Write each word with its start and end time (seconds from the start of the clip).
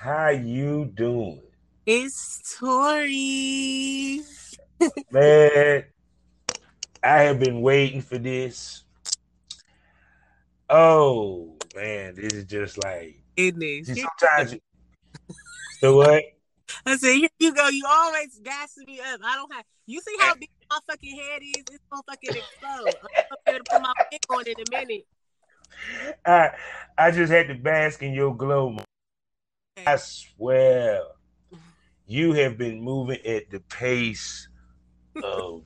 How 0.00 0.30
you 0.30 0.86
doing? 0.94 1.42
it's 1.84 2.56
Tori. 2.58 4.22
Man, 5.10 5.84
I 7.04 7.20
have 7.20 7.38
been 7.38 7.60
waiting 7.60 8.00
for 8.00 8.16
this. 8.16 8.84
Oh 10.70 11.54
man, 11.74 12.14
this 12.14 12.32
is 12.32 12.44
just 12.46 12.82
like 12.82 13.20
Goodness. 13.36 13.88
see, 13.88 14.06
sometimes 14.20 14.56
the 15.82 15.94
what? 15.94 16.24
I 16.86 16.96
said, 16.96 17.16
here 17.16 17.28
you 17.38 17.52
go. 17.52 17.68
You 17.68 17.84
always 17.86 18.40
gassing 18.42 18.84
me 18.86 19.00
up. 19.00 19.20
I 19.22 19.34
don't 19.34 19.52
have. 19.52 19.66
You 19.84 20.00
see 20.00 20.16
how 20.18 20.34
big 20.34 20.48
my 20.70 20.78
fucking 20.88 21.14
head 21.14 21.42
is? 21.42 21.64
It's 21.70 21.84
gonna 21.90 22.02
fucking 22.08 22.36
explode. 22.36 22.94
I'm 23.30 23.36
gonna 23.46 23.64
put 23.70 23.82
my 23.82 23.92
pick 24.10 24.22
on 24.30 24.44
in 24.46 24.54
a 24.66 24.70
minute. 24.70 25.06
I 26.24 26.52
I 26.96 27.10
just 27.10 27.30
had 27.30 27.48
to 27.48 27.54
bask 27.54 28.02
in 28.02 28.14
your 28.14 28.34
glow. 28.34 28.78
I 29.86 29.96
swear, 29.96 31.02
you 32.06 32.32
have 32.32 32.58
been 32.58 32.80
moving 32.80 33.20
at 33.24 33.50
the 33.50 33.60
pace 33.60 34.48
of. 35.22 35.62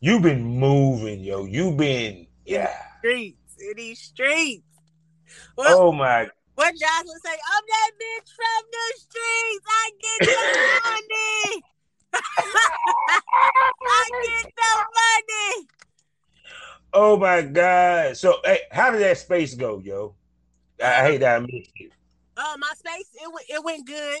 You've 0.00 0.22
been 0.22 0.42
moving, 0.42 1.20
yo. 1.20 1.44
You've 1.44 1.76
been, 1.76 2.26
yeah. 2.44 2.74
Streets, 2.98 3.56
in 3.60 3.76
these 3.76 4.00
streets. 4.00 4.64
What, 5.54 5.68
Oh 5.70 5.92
my 5.92 6.28
what 6.54 6.74
Jocelyn 6.74 7.18
say? 7.24 7.30
I'm 7.30 7.64
that 7.66 7.90
bitch 7.98 8.30
from 8.36 8.62
the 8.70 8.86
streets. 8.98 9.66
I 9.68 9.90
get 10.00 10.20
the 10.28 10.42
money. 10.84 11.62
I 13.84 14.10
get 14.22 14.52
the 14.54 14.72
money. 15.00 15.68
Oh 16.92 17.16
my 17.16 17.40
God! 17.42 18.16
So, 18.16 18.36
hey, 18.44 18.60
how 18.70 18.90
did 18.90 19.00
that 19.00 19.16
space 19.16 19.54
go, 19.54 19.78
yo? 19.78 20.14
I, 20.82 20.84
I 20.84 21.04
hate 21.04 21.18
that 21.18 21.36
I 21.36 21.40
missed 21.40 21.72
it. 21.76 21.92
Uh, 22.36 22.56
my 22.58 22.70
space 22.76 23.08
it 23.14 23.32
went 23.32 23.46
it 23.48 23.64
went 23.64 23.86
good. 23.86 24.18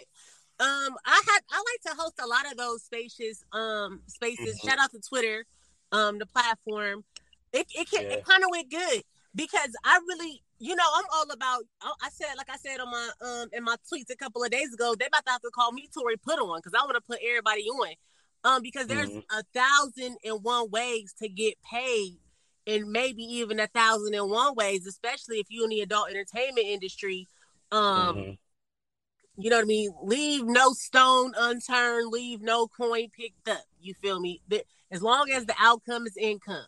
Um, 0.60 0.96
I 1.04 1.22
had 1.26 1.40
I 1.50 1.56
like 1.58 1.94
to 1.96 2.00
host 2.00 2.14
a 2.22 2.26
lot 2.26 2.50
of 2.50 2.56
those 2.58 2.82
spaces. 2.82 3.44
Um, 3.52 4.02
spaces. 4.06 4.58
Mhm. 4.60 4.68
Shout 4.68 4.78
out 4.78 4.90
to 4.92 5.00
Twitter, 5.00 5.44
um, 5.92 6.18
the 6.18 6.26
platform. 6.26 7.04
It 7.52 7.66
it 7.74 7.90
can, 7.90 8.02
Yeah. 8.02 8.16
it 8.16 8.24
kind 8.24 8.44
of 8.44 8.50
went 8.50 8.70
good 8.70 9.02
because 9.34 9.70
I 9.84 9.98
really, 10.08 10.42
you 10.58 10.76
know, 10.76 10.84
I'm 10.94 11.04
all 11.14 11.30
about. 11.30 11.64
I 11.80 12.08
said 12.10 12.34
like 12.36 12.50
I 12.50 12.56
said 12.58 12.80
on 12.80 12.90
my 12.90 13.10
um 13.22 13.48
in 13.52 13.64
my 13.64 13.76
tweets 13.92 14.10
a 14.10 14.16
couple 14.16 14.44
of 14.44 14.50
days 14.50 14.72
ago, 14.74 14.94
they 14.94 15.06
about 15.06 15.24
to 15.26 15.32
have 15.32 15.42
to 15.42 15.50
call 15.50 15.72
me 15.72 15.88
Tori 15.92 16.16
Put 16.18 16.38
On 16.38 16.58
because 16.58 16.74
I 16.78 16.84
want 16.84 16.96
to 16.96 17.00
put 17.00 17.18
everybody 17.26 17.62
on. 17.68 17.94
Um, 18.44 18.60
because 18.62 18.88
there's 18.88 19.08
Mhm. 19.08 19.24
a 19.30 19.42
thousand 19.54 20.16
and 20.24 20.42
one 20.42 20.68
ways 20.70 21.14
to 21.20 21.28
get 21.28 21.54
paid, 21.62 22.18
and 22.66 22.90
maybe 22.90 23.22
even 23.22 23.60
a 23.60 23.68
thousand 23.68 24.14
and 24.14 24.28
one 24.30 24.54
ways, 24.56 24.84
especially 24.86 25.38
if 25.38 25.46
you're 25.48 25.64
in 25.64 25.70
the 25.70 25.80
adult 25.80 26.10
entertainment 26.10 26.66
industry. 26.66 27.28
Um, 27.72 28.16
Mhm. 28.16 28.38
you 29.36 29.50
know 29.50 29.56
what 29.56 29.62
I 29.62 29.66
mean? 29.66 29.92
Leave 30.02 30.44
no 30.44 30.72
stone 30.72 31.32
unturned, 31.36 32.12
leave 32.12 32.42
no 32.42 32.68
coin 32.68 33.08
picked 33.10 33.48
up. 33.48 33.64
You 33.80 33.94
feel 33.94 34.20
me? 34.20 34.40
As 34.90 35.02
long 35.02 35.30
as 35.30 35.46
the 35.46 35.54
outcome 35.58 36.06
is 36.06 36.16
income. 36.16 36.66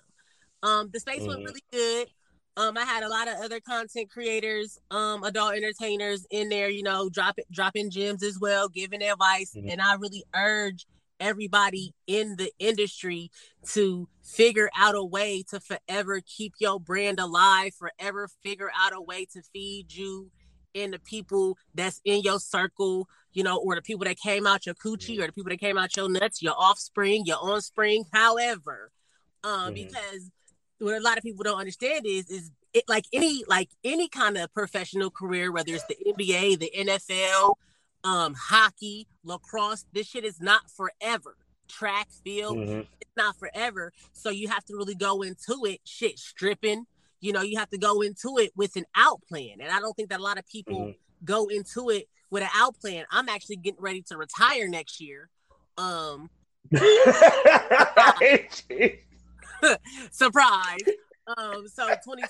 Um, 0.62 0.91
the 0.91 0.98
space 0.98 1.26
went 1.26 1.41
Mhm. 1.41 1.44
really 1.44 1.64
good. 1.70 2.09
Um, 2.56 2.78
I 2.78 2.84
had 2.84 3.03
a 3.03 3.09
lot 3.09 3.28
of 3.28 3.34
other 3.34 3.60
content 3.60 4.10
creators, 4.10 4.78
um, 4.91 5.25
adult 5.25 5.54
entertainers 5.54 6.25
in 6.31 6.48
there, 6.48 6.70
you 6.70 6.82
know, 6.82 7.10
dropping 7.10 7.44
dropping 7.50 7.91
gems 7.91 8.22
as 8.22 8.38
well, 8.38 8.69
giving 8.69 9.03
advice. 9.03 9.54
Mhm. 9.54 9.72
And 9.72 9.82
I 9.82 9.94
really 9.94 10.25
urge 10.34 10.87
everybody 11.20 11.93
in 12.06 12.37
the 12.37 12.50
industry 12.59 13.31
to 13.72 14.09
figure 14.22 14.70
out 14.76 14.94
a 14.94 15.04
way 15.04 15.43
to 15.50 15.60
forever 15.60 16.20
keep 16.20 16.54
your 16.59 16.81
brand 16.81 17.20
alive, 17.20 17.75
forever 17.75 18.28
figure 18.43 18.70
out 18.75 18.94
a 18.94 19.00
way 19.00 19.26
to 19.26 19.43
feed 19.53 19.93
you 19.93 20.31
and 20.75 20.93
the 20.93 20.99
people 20.99 21.57
that's 21.75 22.01
in 22.05 22.21
your 22.23 22.39
circle, 22.41 23.09
you 23.33 23.43
know, 23.43 23.57
or 23.57 23.75
the 23.75 23.83
people 23.83 24.05
that 24.05 24.19
came 24.19 24.47
out 24.47 24.67
your 24.67 24.75
coochie 24.75 25.19
or 25.21 25.27
the 25.27 25.33
people 25.33 25.51
that 25.51 25.61
came 25.61 25.79
out 25.79 25.97
your 25.97 26.09
nuts, 26.11 26.43
your 26.43 26.55
offspring, 26.59 27.25
your 27.25 27.39
onspring, 27.41 28.05
however. 28.12 28.91
Um, 29.43 29.73
Mhm. 29.73 29.75
because 29.75 30.31
what 30.79 30.95
a 30.95 31.01
lot 31.01 31.17
of 31.19 31.23
people 31.23 31.45
don't 31.45 31.59
understand 31.59 32.07
is 32.07 32.29
is 32.31 32.51
it 32.73 32.85
like 32.89 33.05
any 33.12 33.45
like 33.47 33.71
any 33.85 34.09
kind 34.09 34.37
of 34.37 34.53
professional 34.53 35.11
career, 35.11 35.53
whether 35.53 35.73
it's 35.73 35.87
the 35.87 35.97
NBA, 36.07 36.57
the 36.57 36.71
NFL, 36.75 37.55
um, 38.03 38.35
hockey, 38.35 39.06
lacrosse, 39.23 39.85
this 39.93 40.09
shit 40.09 40.25
is 40.25 40.41
not 40.41 40.71
forever. 40.71 41.37
Track, 41.69 42.09
field, 42.25 42.59
Mhm. 42.59 42.87
it's 43.01 43.17
not 43.17 43.37
forever. 43.39 43.93
So 44.12 44.31
you 44.31 44.49
have 44.49 44.65
to 44.67 44.77
really 44.77 44.95
go 44.95 45.23
into 45.23 45.65
it, 45.65 45.81
shit, 45.85 46.19
stripping. 46.19 46.87
You 47.25 47.33
know, 47.33 47.41
you 47.41 47.59
have 47.59 47.71
to 47.71 47.79
go 47.79 48.03
into 48.03 48.37
it 48.37 48.53
with 48.55 48.77
an 48.77 48.85
out 48.95 49.23
plan. 49.27 49.57
And 49.61 49.73
I 49.73 49.81
don't 49.81 49.95
think 49.97 50.11
that 50.11 50.21
a 50.21 50.23
lot 50.23 50.39
of 50.39 50.47
people 50.47 50.91
Mhm. 50.91 50.95
go 51.25 51.47
into 51.49 51.89
it 51.89 52.07
with 52.31 52.43
an 52.43 52.51
out 52.55 52.79
plan. 52.79 53.07
I'm 53.11 53.31
actually 53.31 53.57
getting 53.57 53.81
ready 53.81 54.03
to 54.09 54.19
retire 54.19 54.69
next 54.69 55.01
year. 55.01 55.31
Um, 55.79 56.29
surprise. 60.12 60.85
Um, 61.39 61.67
so 61.69 61.97
2020 62.05 62.29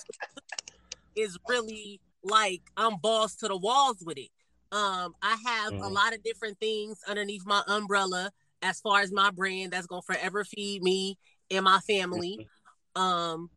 is 1.17 1.39
really 1.49 2.01
like 2.23 2.63
I'm 2.77 2.97
balls 2.99 3.35
to 3.37 3.49
the 3.49 3.57
walls 3.57 3.99
with 4.05 4.19
it. 4.19 4.31
Um, 4.73 5.15
I 5.23 5.37
have 5.45 5.75
a 5.83 5.89
Mhm. 5.89 5.95
lot 5.95 6.15
of 6.15 6.23
different 6.23 6.59
things 6.61 7.01
underneath 7.09 7.45
my 7.47 7.63
umbrella 7.67 8.31
as 8.63 8.81
far 8.81 9.01
as 9.01 9.13
my 9.13 9.31
brand 9.31 9.73
that's 9.73 9.87
gonna 9.87 10.03
forever 10.03 10.45
feed 10.45 10.83
me 10.83 11.19
and 11.51 11.65
my 11.65 11.81
family. 11.81 12.41
Um, 12.97 13.51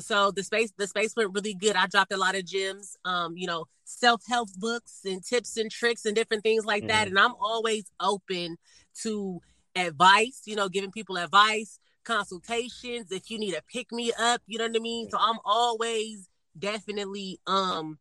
so 0.00 0.30
the 0.30 0.42
space 0.42 0.72
the 0.76 0.86
space 0.86 1.14
went 1.16 1.32
really 1.34 1.54
good. 1.54 1.76
I 1.76 1.86
dropped 1.86 2.12
a 2.12 2.16
lot 2.16 2.34
of 2.34 2.44
gems, 2.44 2.96
um, 3.04 3.36
you 3.36 3.46
know, 3.46 3.66
self-help 3.84 4.48
books 4.58 5.00
and 5.04 5.22
tips 5.24 5.56
and 5.56 5.70
tricks 5.70 6.04
and 6.04 6.14
different 6.14 6.42
things 6.42 6.64
like 6.64 6.86
that. 6.88 7.06
Mhm. 7.06 7.10
And 7.10 7.18
I'm 7.18 7.34
always 7.40 7.90
open 8.00 8.56
to 9.02 9.40
advice, 9.76 10.42
you 10.44 10.56
know, 10.56 10.68
giving 10.68 10.90
people 10.90 11.16
advice, 11.16 11.78
consultations, 12.04 13.12
if 13.12 13.30
you 13.30 13.38
need 13.38 13.54
a 13.54 13.62
pick 13.62 13.92
me 13.92 14.12
up, 14.18 14.42
you 14.46 14.58
know 14.58 14.66
what 14.66 14.76
I 14.76 14.80
mean? 14.80 15.10
So 15.10 15.18
I'm 15.18 15.38
always 15.44 16.28
definitely 16.58 17.40
um 17.46 17.98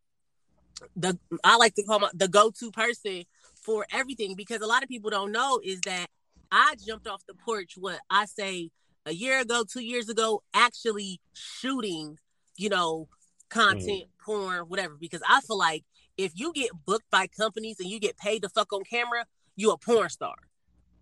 the 0.96 1.20
I 1.44 1.58
like 1.58 1.76
to 1.76 1.84
call 1.84 2.00
my 2.00 2.09
the 2.14 2.28
go-to 2.28 2.72
person 2.72 3.26
for 3.56 3.86
everything 3.92 4.36
because 4.36 4.62
a 4.62 4.68
lot 4.68 4.84
of 4.84 4.90
people 4.90 5.09
don't 5.09 5.32
know 5.32 5.59
is 5.64 5.82
that 5.82 6.08
I 6.52 6.76
jumped 6.86 7.08
off 7.08 7.24
the 7.28 7.36
porch 7.36 7.74
what 7.78 8.00
I 8.09 8.26
say 8.26 8.72
a 9.09 9.14
year 9.14 9.40
ago, 9.42 9.64
two 9.64 9.84
years 9.84 10.08
ago, 10.08 10.44
actually 10.53 11.20
shooting, 11.34 12.18
you 12.58 12.70
know, 12.70 13.08
content, 13.50 14.03
porn, 14.24 14.66
whatever, 14.68 14.96
because 15.00 15.22
I 15.28 15.42
feel 15.42 15.58
like 15.58 15.84
if 16.18 16.31
you 16.36 16.53
get 16.53 16.70
booked 16.86 17.09
by 17.09 17.25
companies 17.28 17.80
and 17.80 17.90
you 17.90 18.00
get 18.00 18.18
paid 18.18 18.44
to 18.44 18.50
fuck 18.50 18.72
on 18.72 18.84
camera, 18.84 19.25
you 19.56 19.72
a 19.72 19.78
porn 19.78 20.09
star. 20.09 20.36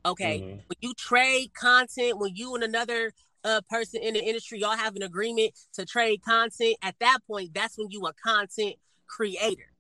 Okay. 0.06 0.40
Mhm. 0.40 0.64
When 0.68 0.78
you 0.80 0.94
trade 0.94 1.54
content, 1.54 2.18
when 2.18 2.36
you 2.36 2.56
and 2.56 2.64
another 2.64 3.12
uh, 3.44 3.62
person 3.70 4.02
in 4.02 4.14
the 4.14 4.24
industry, 4.24 4.60
y'all 4.60 4.76
have 4.76 4.96
an 4.96 5.04
agreement 5.04 5.54
to 5.74 5.86
trade 5.86 6.22
content, 6.24 6.76
at 6.82 6.96
that 7.00 7.20
point, 7.28 7.54
that's 7.54 7.78
when 7.78 7.90
you 7.90 8.06
a 8.06 8.14
content 8.14 8.76
creator. 9.06 9.72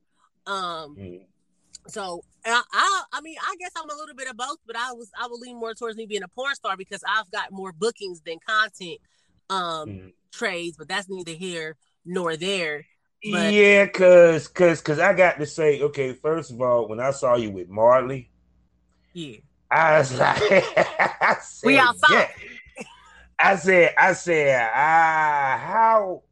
Um, 0.45 0.95
Mhm. 0.95 1.27
So 1.87 2.23
I, 2.45 2.61
I, 2.73 3.03
I 3.13 3.21
mean, 3.21 3.35
I 3.41 3.55
guess 3.59 3.71
I'm 3.77 3.89
a 3.89 3.95
little 3.95 4.15
bit 4.15 4.29
of 4.29 4.37
both, 4.37 4.57
but 4.65 4.75
I 4.77 4.93
was, 4.93 5.09
I 5.19 5.27
would 5.27 5.39
lean 5.39 5.57
more 5.57 5.73
towards 5.73 5.97
me 5.97 6.05
being 6.05 6.23
a 6.23 6.27
porn 6.27 6.55
star 6.55 6.77
because 6.77 7.03
I've 7.07 7.29
got 7.31 7.51
more 7.51 7.71
bookings 7.71 8.21
than 8.21 8.37
content 8.47 8.99
um 9.49 9.89
Mhm. 9.89 10.13
trades. 10.31 10.77
But 10.77 10.87
that's 10.89 11.09
neither 11.09 11.31
here 11.33 11.75
nor 12.05 12.35
there. 12.37 12.85
But- 13.31 13.53
Yeah, 13.53 13.87
cause, 13.87 14.47
cause, 14.47 14.81
cause 14.81 14.99
I 14.99 15.13
got 15.13 15.39
to 15.39 15.45
say, 15.45 15.81
okay, 15.81 16.13
first 16.13 16.51
of 16.51 16.61
all, 16.61 16.87
when 16.87 16.99
I 16.99 17.11
saw 17.11 17.35
you 17.35 17.49
with 17.51 17.67
Marley, 17.67 18.29
Yeah, 19.13 19.37
I 19.71 19.99
was 19.99 20.17
like, 20.17 20.37
I 21.21 21.37
said, 21.41 21.67
We 21.67 21.77
outside. 21.79 22.11
yeah. 22.11 22.85
I 23.39 23.55
said, 23.55 23.93
I 23.97 24.13
said, 24.13 24.69
ah, 24.73 25.61
how? 25.63 26.23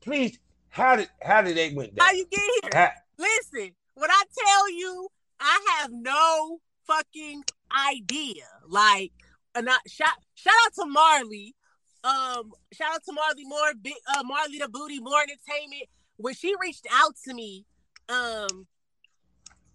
Please, 0.00 0.38
how 0.68 0.96
did 0.96 1.08
how 1.20 1.42
did 1.42 1.56
they 1.56 1.72
went 1.74 1.94
down? 1.94 2.06
how 2.06 2.12
you 2.12 2.26
get 2.30 2.40
here? 2.40 2.70
How- 2.72 2.92
Listen, 3.18 3.70
when 4.02 4.10
I 4.10 4.22
tell 4.36 4.70
you, 4.72 5.06
I 5.38 5.60
have 5.78 5.92
no 5.92 6.58
fucking 6.88 7.44
idea. 7.88 8.42
Like, 8.66 9.12
and 9.54 9.70
I, 9.70 9.76
shout 9.86 10.14
shout 10.34 10.52
out 10.66 10.74
to 10.74 10.86
Marley. 10.86 11.54
Um, 12.02 12.50
shout 12.72 12.94
out 12.94 13.04
to 13.04 13.12
Marley 13.12 13.44
Moore, 13.44 13.74
big 13.80 13.94
uh, 14.12 14.24
Marley 14.24 14.58
the 14.58 14.68
Booty, 14.68 14.98
more 14.98 15.20
entertainment. 15.22 15.84
When 16.16 16.34
she 16.34 16.52
reached 16.60 16.84
out 16.92 17.14
to 17.26 17.32
me, 17.32 17.64
um, 18.08 18.66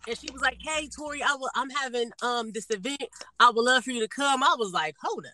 and 0.09 0.17
she 0.19 0.29
was 0.33 0.41
like, 0.41 0.57
"Hey, 0.59 0.89
Tori, 0.89 1.23
I 1.23 1.35
will, 1.35 1.49
I'm 1.55 1.69
having 1.69 2.11
um 2.21 2.51
this 2.51 2.69
event. 2.69 3.07
I 3.39 3.49
would 3.49 3.63
love 3.63 3.85
for 3.85 3.91
you 3.91 4.01
to 4.01 4.09
come." 4.09 4.43
I 4.43 4.57
was 4.59 4.73
like, 4.73 4.95
"Hold 5.01 5.25
up, 5.25 5.31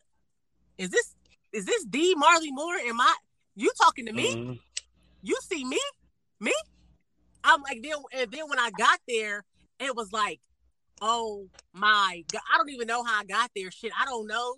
is 0.77 0.91
this 0.91 1.15
is 1.51 1.65
this 1.65 1.83
D 1.85 2.13
Marley 2.15 2.51
Moore? 2.51 2.75
Am 2.75 3.01
I 3.01 3.15
you 3.55 3.71
talking 3.81 4.05
to 4.05 4.13
me? 4.13 4.35
Mm-hmm. 4.35 4.53
You 5.23 5.35
see 5.41 5.65
me, 5.65 5.79
me?" 6.39 6.53
I'm 7.43 7.61
like, 7.61 7.81
then 7.83 7.93
and 8.13 8.31
then 8.31 8.49
when 8.49 8.59
I 8.59 8.71
got 8.77 8.99
there, 9.07 9.43
it 9.79 9.95
was 9.95 10.11
like, 10.11 10.39
"Oh 11.01 11.47
my 11.73 12.23
god, 12.31 12.41
I 12.53 12.57
don't 12.57 12.69
even 12.69 12.87
know 12.87 13.03
how 13.03 13.21
I 13.21 13.25
got 13.25 13.51
there. 13.55 13.71
Shit, 13.71 13.91
I 13.99 14.05
don't 14.05 14.27
know. 14.27 14.55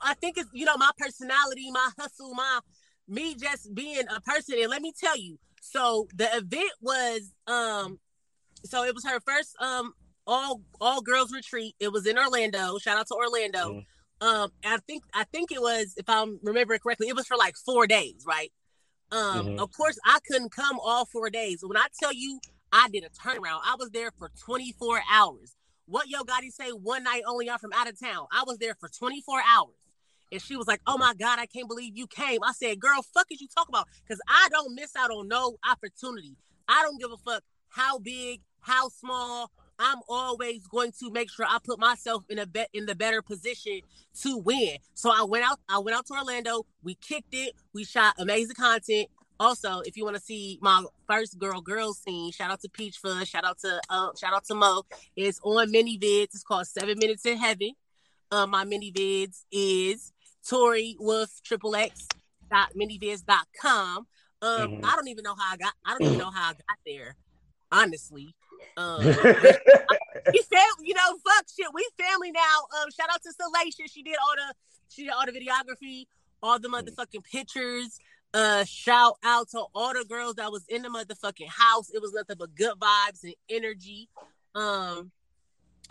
I 0.00 0.14
think 0.14 0.38
it's 0.38 0.48
you 0.52 0.64
know 0.64 0.76
my 0.76 0.90
personality, 0.96 1.70
my 1.70 1.90
hustle, 1.98 2.34
my 2.34 2.60
me 3.08 3.34
just 3.34 3.74
being 3.74 4.04
a 4.14 4.20
person. 4.20 4.56
And 4.60 4.70
let 4.70 4.82
me 4.82 4.92
tell 4.98 5.18
you, 5.18 5.38
so 5.60 6.08
the 6.14 6.28
event 6.36 6.72
was 6.80 7.32
um 7.46 7.98
so 8.64 8.84
it 8.84 8.94
was 8.94 9.04
her 9.04 9.20
first 9.20 9.56
um 9.60 9.92
all 10.26 10.62
all 10.80 11.02
girls 11.02 11.32
retreat. 11.32 11.74
It 11.80 11.92
was 11.92 12.06
in 12.06 12.18
Orlando. 12.18 12.78
Shout 12.78 12.98
out 12.98 13.06
to 13.08 13.14
Orlando. 13.14 13.70
Mm-hmm. 13.70 13.78
Um, 14.22 14.52
I 14.64 14.78
think 14.86 15.02
I 15.12 15.24
think 15.24 15.50
it 15.50 15.60
was, 15.60 15.94
if 15.96 16.08
I'm 16.08 16.38
remembering 16.44 16.78
correctly, 16.78 17.08
it 17.08 17.16
was 17.16 17.26
for 17.26 17.36
like 17.36 17.56
four 17.56 17.88
days, 17.88 18.24
right? 18.26 18.52
Um, 19.12 19.46
mm-hmm. 19.46 19.58
of 19.58 19.70
course 19.72 19.98
I 20.04 20.18
couldn't 20.26 20.50
come 20.50 20.80
all 20.82 21.04
four 21.04 21.30
days. 21.30 21.62
When 21.62 21.76
I 21.76 21.86
tell 22.00 22.12
you 22.12 22.40
I 22.72 22.88
did 22.88 23.04
a 23.04 23.10
turnaround, 23.10 23.60
I 23.64 23.76
was 23.78 23.90
there 23.90 24.10
for 24.18 24.30
24 24.44 25.02
hours. 25.12 25.54
What 25.86 26.08
Yo 26.08 26.22
Gotti 26.22 26.50
say 26.50 26.70
one 26.70 27.04
night 27.04 27.22
only 27.26 27.50
I'm 27.50 27.58
from 27.58 27.72
out 27.74 27.88
of 27.88 28.00
town. 28.00 28.26
I 28.32 28.44
was 28.46 28.58
there 28.58 28.74
for 28.74 28.88
24 28.88 29.42
hours. 29.46 29.74
And 30.32 30.40
she 30.40 30.56
was 30.56 30.66
like, 30.66 30.80
Oh 30.86 30.96
my 30.96 31.12
God, 31.14 31.38
I 31.38 31.46
can't 31.46 31.68
believe 31.68 31.96
you 31.96 32.06
came. 32.06 32.42
I 32.42 32.52
said, 32.52 32.80
Girl, 32.80 33.04
fuck 33.14 33.26
is 33.30 33.40
you 33.40 33.48
talk 33.54 33.68
about? 33.68 33.86
Because 34.02 34.20
I 34.26 34.48
don't 34.50 34.74
miss 34.74 34.96
out 34.96 35.10
on 35.10 35.28
no 35.28 35.58
opportunity. 35.70 36.36
I 36.66 36.80
don't 36.82 36.98
give 36.98 37.12
a 37.12 37.18
fuck 37.18 37.42
how 37.68 37.98
big, 37.98 38.40
how 38.60 38.88
small. 38.88 39.50
I'm 39.82 39.98
always 40.08 40.66
going 40.68 40.92
to 41.00 41.10
make 41.10 41.30
sure 41.30 41.44
I 41.44 41.58
put 41.62 41.78
myself 41.78 42.24
in 42.28 42.38
a 42.38 42.46
bet 42.46 42.68
in 42.72 42.86
the 42.86 42.94
better 42.94 43.20
position 43.20 43.80
to 44.22 44.38
win. 44.38 44.76
So 44.94 45.10
I 45.10 45.24
went 45.24 45.44
out, 45.44 45.58
I 45.68 45.78
went 45.80 45.96
out 45.96 46.06
to 46.06 46.14
Orlando, 46.14 46.64
we 46.82 46.94
kicked 46.94 47.34
it, 47.34 47.54
we 47.74 47.84
shot 47.84 48.14
amazing 48.18 48.54
content. 48.54 49.08
Also, 49.40 49.80
if 49.80 49.96
you 49.96 50.04
want 50.04 50.14
to 50.14 50.22
see 50.22 50.58
my 50.62 50.84
first 51.08 51.36
girl 51.38 51.60
girl 51.60 51.94
scene, 51.94 52.30
shout 52.30 52.50
out 52.50 52.60
to 52.60 52.68
Peach 52.68 52.98
Fuzz, 52.98 53.28
shout 53.28 53.44
out 53.44 53.58
to 53.58 53.80
uh, 53.90 54.10
shout 54.20 54.32
out 54.32 54.44
to 54.44 54.54
Mo. 54.54 54.84
It's 55.16 55.40
on 55.42 55.72
ManyVids. 55.72 56.34
It's 56.34 56.44
called 56.44 56.68
Seven 56.68 56.96
Minutes 56.98 57.26
in 57.26 57.38
Heaven. 57.38 57.72
Uh, 58.30 58.46
my 58.46 58.64
vids 58.64 59.42
is 59.50 60.12
Tori 60.48 60.96
Wolf 60.98 61.40
Triple 61.44 61.74
X 61.74 62.06
dot 62.50 62.72
manyvids.com. 62.74 64.06
Um, 64.42 64.60
mm-hmm. 64.70 64.84
I 64.84 64.96
don't 64.96 65.08
even 65.08 65.24
know 65.24 65.34
how 65.34 65.54
I 65.54 65.56
got. 65.56 65.72
I 65.84 65.90
don't 65.90 66.02
even 66.02 66.18
know 66.18 66.30
how 66.30 66.50
I 66.50 66.52
got 66.52 66.78
there. 66.86 67.16
Honestly, 67.70 68.34
um, 68.76 69.04
we 69.04 69.12
fam- 69.12 70.82
you 70.82 70.94
know, 70.94 71.18
fuck 71.24 71.46
shit. 71.54 71.66
We 71.74 71.86
family 71.98 72.32
now. 72.32 72.80
Um, 72.80 72.90
shout 72.90 73.08
out 73.12 73.22
to 73.22 73.30
Salacia. 73.30 73.90
She 73.90 74.02
did 74.02 74.16
all 74.16 74.34
the 74.36 74.54
she 74.88 75.04
did 75.04 75.12
all 75.12 75.24
the 75.26 75.32
videography, 75.32 76.06
all 76.42 76.58
the 76.58 76.68
motherfucking 76.68 77.24
pictures. 77.24 77.98
Uh, 78.34 78.64
shout 78.64 79.18
out 79.24 79.50
to 79.50 79.64
all 79.74 79.92
the 79.92 80.04
girls 80.08 80.36
that 80.36 80.50
was 80.50 80.64
in 80.68 80.82
the 80.82 80.88
motherfucking 80.88 81.48
house. 81.48 81.90
It 81.90 82.00
was 82.00 82.12
nothing 82.14 82.36
but 82.38 82.54
good 82.54 82.74
vibes 82.78 83.24
and 83.24 83.34
energy. 83.50 84.08
Um, 84.54 85.10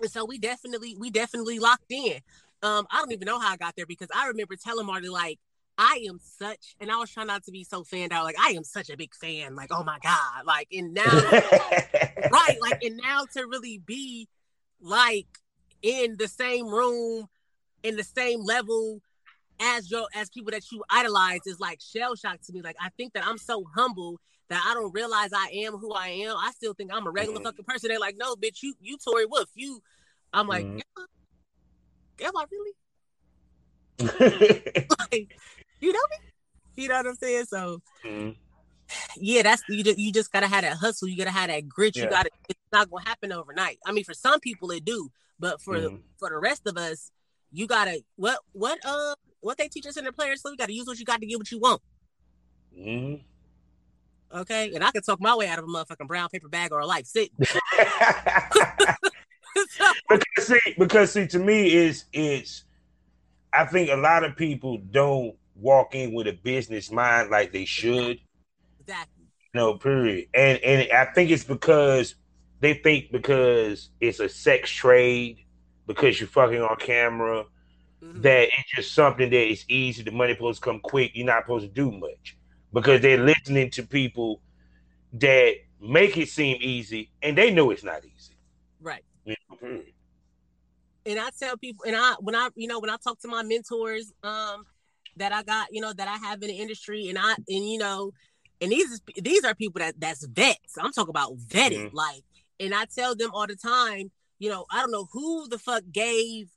and 0.01 0.09
so 0.09 0.25
we 0.25 0.37
definitely 0.37 0.95
we 0.97 1.09
definitely 1.09 1.59
locked 1.59 1.91
in. 1.91 2.19
Um, 2.63 2.85
I 2.91 2.99
don't 2.99 3.11
even 3.11 3.25
know 3.25 3.39
how 3.39 3.51
I 3.51 3.57
got 3.57 3.75
there 3.75 3.85
because 3.85 4.09
I 4.15 4.27
remember 4.27 4.55
telling 4.55 4.85
Marty 4.85 5.09
like 5.09 5.39
I 5.83 6.05
am 6.07 6.19
such, 6.19 6.75
and 6.79 6.91
I 6.91 6.97
was 6.97 7.09
trying 7.09 7.25
not 7.25 7.43
to 7.45 7.51
be 7.51 7.63
so 7.63 7.83
fanned 7.83 8.13
out. 8.13 8.23
Like 8.23 8.39
I 8.39 8.51
am 8.51 8.63
such 8.63 8.91
a 8.91 8.95
big 8.97 9.15
fan. 9.15 9.55
Like 9.55 9.69
oh 9.71 9.83
my 9.83 9.97
god, 10.03 10.45
like 10.45 10.67
and 10.71 10.93
now, 10.93 11.03
right? 12.31 12.57
Like 12.61 12.83
and 12.83 12.97
now 12.97 13.25
to 13.33 13.47
really 13.47 13.79
be 13.79 14.27
like 14.79 15.25
in 15.81 16.17
the 16.19 16.27
same 16.27 16.67
room, 16.67 17.27
in 17.81 17.95
the 17.95 18.03
same 18.03 18.41
level 18.41 19.01
as 19.59 19.89
your 19.89 20.05
as 20.13 20.29
people 20.29 20.51
that 20.51 20.71
you 20.71 20.83
idolize 20.91 21.47
is 21.47 21.59
like 21.59 21.81
shell 21.81 22.15
shock 22.15 22.39
to 22.45 22.53
me. 22.53 22.61
Like 22.61 22.77
I 22.79 22.89
think 22.95 23.13
that 23.13 23.25
I'm 23.25 23.39
so 23.39 23.63
humble 23.75 24.19
that 24.49 24.63
I 24.63 24.75
don't 24.75 24.93
realize 24.93 25.31
I 25.33 25.49
am 25.65 25.77
who 25.77 25.93
I 25.93 26.09
am. 26.09 26.37
I 26.37 26.51
still 26.51 26.75
think 26.75 26.91
I'm 26.93 27.07
a 27.07 27.11
regular 27.11 27.39
mm-hmm. 27.39 27.45
fucking 27.45 27.65
person. 27.65 27.87
They're 27.89 27.99
like, 27.99 28.17
no, 28.19 28.35
bitch, 28.35 28.61
you 28.61 28.75
you 28.79 28.99
Tori 29.03 29.25
Wolf. 29.25 29.49
You 29.55 29.81
I'm 30.31 30.47
like, 30.47 30.63
mm-hmm. 30.63 31.03
yeah, 32.19 32.27
am 32.27 32.37
I 32.37 32.45
really? 32.51 32.71
like, 35.11 35.35
you 35.81 35.93
know 35.93 35.99
me? 36.11 36.83
You 36.83 36.89
know 36.89 36.95
what 36.95 37.07
I'm 37.07 37.15
saying? 37.15 37.45
So 37.45 37.81
mm-hmm. 38.05 38.31
yeah, 39.17 39.43
that's 39.43 39.63
you 39.67 39.83
just 39.83 39.99
you 39.99 40.11
just 40.11 40.31
gotta 40.31 40.47
have 40.47 40.63
that 40.63 40.77
hustle, 40.77 41.07
you 41.07 41.17
gotta 41.17 41.31
have 41.31 41.49
that 41.49 41.67
grit, 41.67 41.95
yeah. 41.95 42.03
you 42.03 42.09
gotta 42.09 42.29
it's 42.49 42.59
not 42.71 42.89
gonna 42.89 43.05
happen 43.05 43.31
overnight. 43.31 43.79
I 43.85 43.91
mean 43.91 44.03
for 44.03 44.13
some 44.13 44.39
people 44.39 44.71
it 44.71 44.85
do, 44.85 45.09
but 45.39 45.61
for 45.61 45.75
mm-hmm. 45.75 45.97
for 46.17 46.29
the 46.29 46.37
rest 46.37 46.67
of 46.67 46.77
us, 46.77 47.11
you 47.51 47.67
gotta 47.67 48.01
what 48.15 48.39
what 48.53 48.79
uh 48.85 49.15
what 49.41 49.57
they 49.57 49.67
teach 49.67 49.85
us 49.85 49.97
in 49.97 50.05
the 50.05 50.13
players, 50.13 50.41
so 50.41 50.51
you 50.51 50.57
gotta 50.57 50.73
use 50.73 50.87
what 50.87 50.99
you 50.99 51.05
got 51.05 51.19
to 51.19 51.25
get 51.25 51.37
what 51.37 51.51
you 51.51 51.59
want. 51.59 51.81
Mm-hmm. 52.77 53.15
Okay, 54.33 54.71
and 54.73 54.83
I 54.83 54.91
can 54.91 55.01
talk 55.01 55.19
my 55.19 55.35
way 55.35 55.47
out 55.47 55.59
of 55.59 55.65
a 55.65 55.67
motherfucking 55.67 56.07
brown 56.07 56.29
paper 56.29 56.47
bag 56.47 56.71
or 56.71 56.79
a 56.79 56.85
life 56.85 57.05
sit. 57.05 57.31
because 60.09 60.47
see, 60.47 60.59
because 60.77 61.11
see, 61.11 61.27
to 61.27 61.39
me, 61.39 61.73
is 61.73 62.05
it's. 62.13 62.63
I 63.53 63.65
think 63.65 63.89
a 63.89 63.97
lot 63.97 64.23
of 64.23 64.37
people 64.37 64.77
don't 64.77 65.35
walk 65.61 65.95
in 65.95 66.13
with 66.13 66.27
a 66.27 66.33
business 66.33 66.91
mind 66.91 67.29
like 67.29 67.51
they 67.51 67.65
should. 67.65 68.19
Exactly. 68.79 69.25
No, 69.53 69.75
period. 69.75 70.27
And 70.33 70.59
and 70.59 70.91
I 70.91 71.05
think 71.13 71.29
it's 71.29 71.43
because 71.43 72.15
they 72.59 72.75
think 72.75 73.11
because 73.11 73.89
it's 73.99 74.19
a 74.19 74.29
sex 74.29 74.69
trade, 74.69 75.39
because 75.87 76.19
you're 76.19 76.29
fucking 76.29 76.61
on 76.61 76.77
camera, 76.77 77.45
mm-hmm. 78.01 78.21
that 78.21 78.43
it's 78.43 78.71
just 78.75 78.93
something 78.93 79.29
that 79.29 79.49
is 79.49 79.65
easy. 79.67 80.03
The 80.03 80.11
money 80.11 80.33
supposed 80.33 80.61
to 80.61 80.69
come 80.69 80.79
quick. 80.79 81.11
You're 81.13 81.25
not 81.25 81.43
supposed 81.43 81.65
to 81.65 81.71
do 81.71 81.91
much 81.91 82.37
because 82.73 83.01
they're 83.01 83.23
listening 83.23 83.69
to 83.71 83.83
people 83.83 84.41
that 85.13 85.55
make 85.81 86.17
it 86.17 86.29
seem 86.29 86.57
easy, 86.61 87.11
and 87.21 87.37
they 87.37 87.51
know 87.51 87.71
it's 87.71 87.83
not 87.83 88.05
easy. 88.05 88.35
Right. 88.79 89.03
And 91.03 91.19
I 91.19 91.29
tell 91.37 91.57
people, 91.57 91.85
and 91.85 91.95
I 91.95 92.13
when 92.19 92.35
I 92.35 92.49
you 92.55 92.67
know 92.67 92.79
when 92.79 92.89
I 92.89 92.97
talk 93.03 93.19
to 93.21 93.27
my 93.27 93.43
mentors, 93.43 94.13
um, 94.23 94.65
that 95.17 95.31
I 95.31 95.43
got, 95.43 95.67
you 95.71 95.81
know, 95.81 95.93
that 95.93 96.07
I 96.07 96.17
have 96.27 96.41
in 96.41 96.49
the 96.49 96.57
industry, 96.57 97.09
and 97.09 97.17
I 97.17 97.33
and 97.33 97.45
you 97.47 97.77
know, 97.77 98.11
and 98.59 98.71
these 98.71 99.01
these 99.21 99.43
are 99.43 99.55
people 99.55 99.79
that 99.79 99.99
that's 99.99 100.25
vets. 100.25 100.77
I'm 100.79 100.91
talking 100.91 101.09
about 101.09 101.37
vetted, 101.37 101.87
mm-hmm. 101.87 101.95
like, 101.95 102.23
and 102.59 102.73
I 102.73 102.85
tell 102.85 103.15
them 103.15 103.31
all 103.33 103.47
the 103.47 103.55
time, 103.55 104.11
you 104.39 104.49
know, 104.49 104.65
I 104.71 104.81
don't 104.81 104.91
know 104.91 105.07
who 105.11 105.47
the 105.47 105.59
fuck 105.59 105.83
gave 105.91 106.49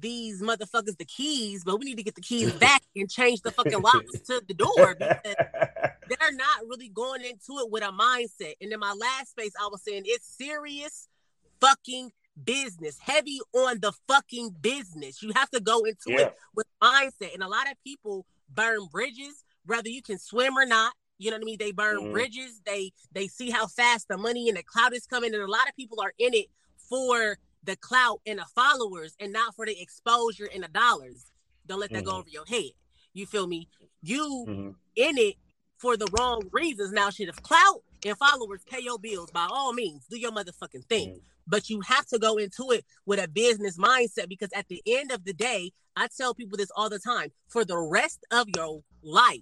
these 0.00 0.42
motherfuckers 0.42 0.96
the 0.96 1.04
keys, 1.04 1.64
but 1.64 1.78
we 1.78 1.86
need 1.86 1.96
to 1.96 2.02
get 2.02 2.14
the 2.14 2.20
keys 2.20 2.52
back 2.60 2.82
and 2.96 3.10
change 3.10 3.40
the 3.42 3.50
fucking 3.50 3.80
locks 3.80 4.20
to 4.26 4.42
the 4.46 4.54
door 4.54 4.94
because 4.98 5.16
they're 6.08 6.32
not 6.32 6.66
really 6.66 6.88
going 6.88 7.22
into 7.22 7.58
it 7.60 7.70
with 7.70 7.82
a 7.82 7.92
mindset. 7.92 8.54
And 8.60 8.72
in 8.72 8.80
my 8.80 8.92
last 8.92 9.30
space, 9.30 9.52
I 9.60 9.68
was 9.68 9.82
saying 9.82 10.02
it's 10.06 10.26
serious 10.36 11.08
fucking 11.60 12.10
business, 12.44 12.98
heavy 13.00 13.40
on 13.54 13.80
the 13.80 13.92
fucking 14.06 14.56
business. 14.60 15.22
You 15.22 15.32
have 15.34 15.50
to 15.50 15.60
go 15.60 15.84
into 15.84 16.12
yeah. 16.12 16.20
it 16.20 16.34
with 16.54 16.66
mindset. 16.82 17.34
And 17.34 17.42
a 17.42 17.48
lot 17.48 17.70
of 17.70 17.74
people 17.84 18.26
burn 18.52 18.86
bridges, 18.90 19.44
whether 19.66 19.88
you 19.88 20.02
can 20.02 20.18
swim 20.18 20.56
or 20.56 20.66
not. 20.66 20.92
You 21.18 21.30
know 21.30 21.36
what 21.36 21.42
I 21.42 21.46
mean? 21.46 21.58
They 21.58 21.72
burn 21.72 22.00
mm. 22.00 22.12
bridges. 22.12 22.60
They 22.64 22.92
they 23.12 23.26
see 23.26 23.50
how 23.50 23.66
fast 23.66 24.06
the 24.08 24.16
money 24.16 24.48
and 24.48 24.56
the 24.56 24.62
clout 24.62 24.94
is 24.94 25.06
coming, 25.06 25.34
and 25.34 25.42
a 25.42 25.50
lot 25.50 25.68
of 25.68 25.74
people 25.74 26.00
are 26.00 26.12
in 26.18 26.32
it 26.32 26.46
for 26.76 27.38
the 27.64 27.76
clout 27.76 28.20
and 28.24 28.38
the 28.38 28.46
followers, 28.54 29.16
and 29.18 29.32
not 29.32 29.54
for 29.56 29.66
the 29.66 29.80
exposure 29.80 30.48
and 30.54 30.62
the 30.62 30.68
dollars. 30.68 31.32
Don't 31.66 31.80
let 31.80 31.90
that 31.90 32.04
mm-hmm. 32.04 32.10
go 32.10 32.18
over 32.18 32.28
your 32.28 32.46
head. 32.46 32.70
You 33.14 33.26
feel 33.26 33.48
me? 33.48 33.68
You 34.00 34.44
mm-hmm. 34.48 34.70
in 34.94 35.18
it 35.18 35.34
for 35.78 35.96
the 35.96 36.06
wrong 36.16 36.48
reasons. 36.52 36.92
Now, 36.92 37.10
shit, 37.10 37.28
if 37.28 37.42
clout 37.42 37.82
and 38.06 38.16
followers 38.16 38.62
pay 38.70 38.80
your 38.80 38.98
bills, 38.98 39.30
by 39.32 39.46
all 39.50 39.72
means, 39.72 40.06
do 40.08 40.18
your 40.18 40.32
motherfucking 40.32 40.84
thing. 40.84 41.20
But 41.48 41.70
you 41.70 41.80
have 41.80 42.06
to 42.08 42.18
go 42.18 42.36
into 42.36 42.70
it 42.70 42.84
with 43.06 43.22
a 43.22 43.28
business 43.28 43.78
mindset 43.78 44.28
because 44.28 44.50
at 44.54 44.68
the 44.68 44.82
end 44.86 45.10
of 45.10 45.24
the 45.24 45.32
day, 45.32 45.72
I 45.96 46.08
tell 46.16 46.34
people 46.34 46.58
this 46.58 46.70
all 46.76 46.90
the 46.90 46.98
time 46.98 47.30
for 47.48 47.64
the 47.64 47.78
rest 47.78 48.24
of 48.30 48.46
your 48.54 48.82
life, 49.02 49.40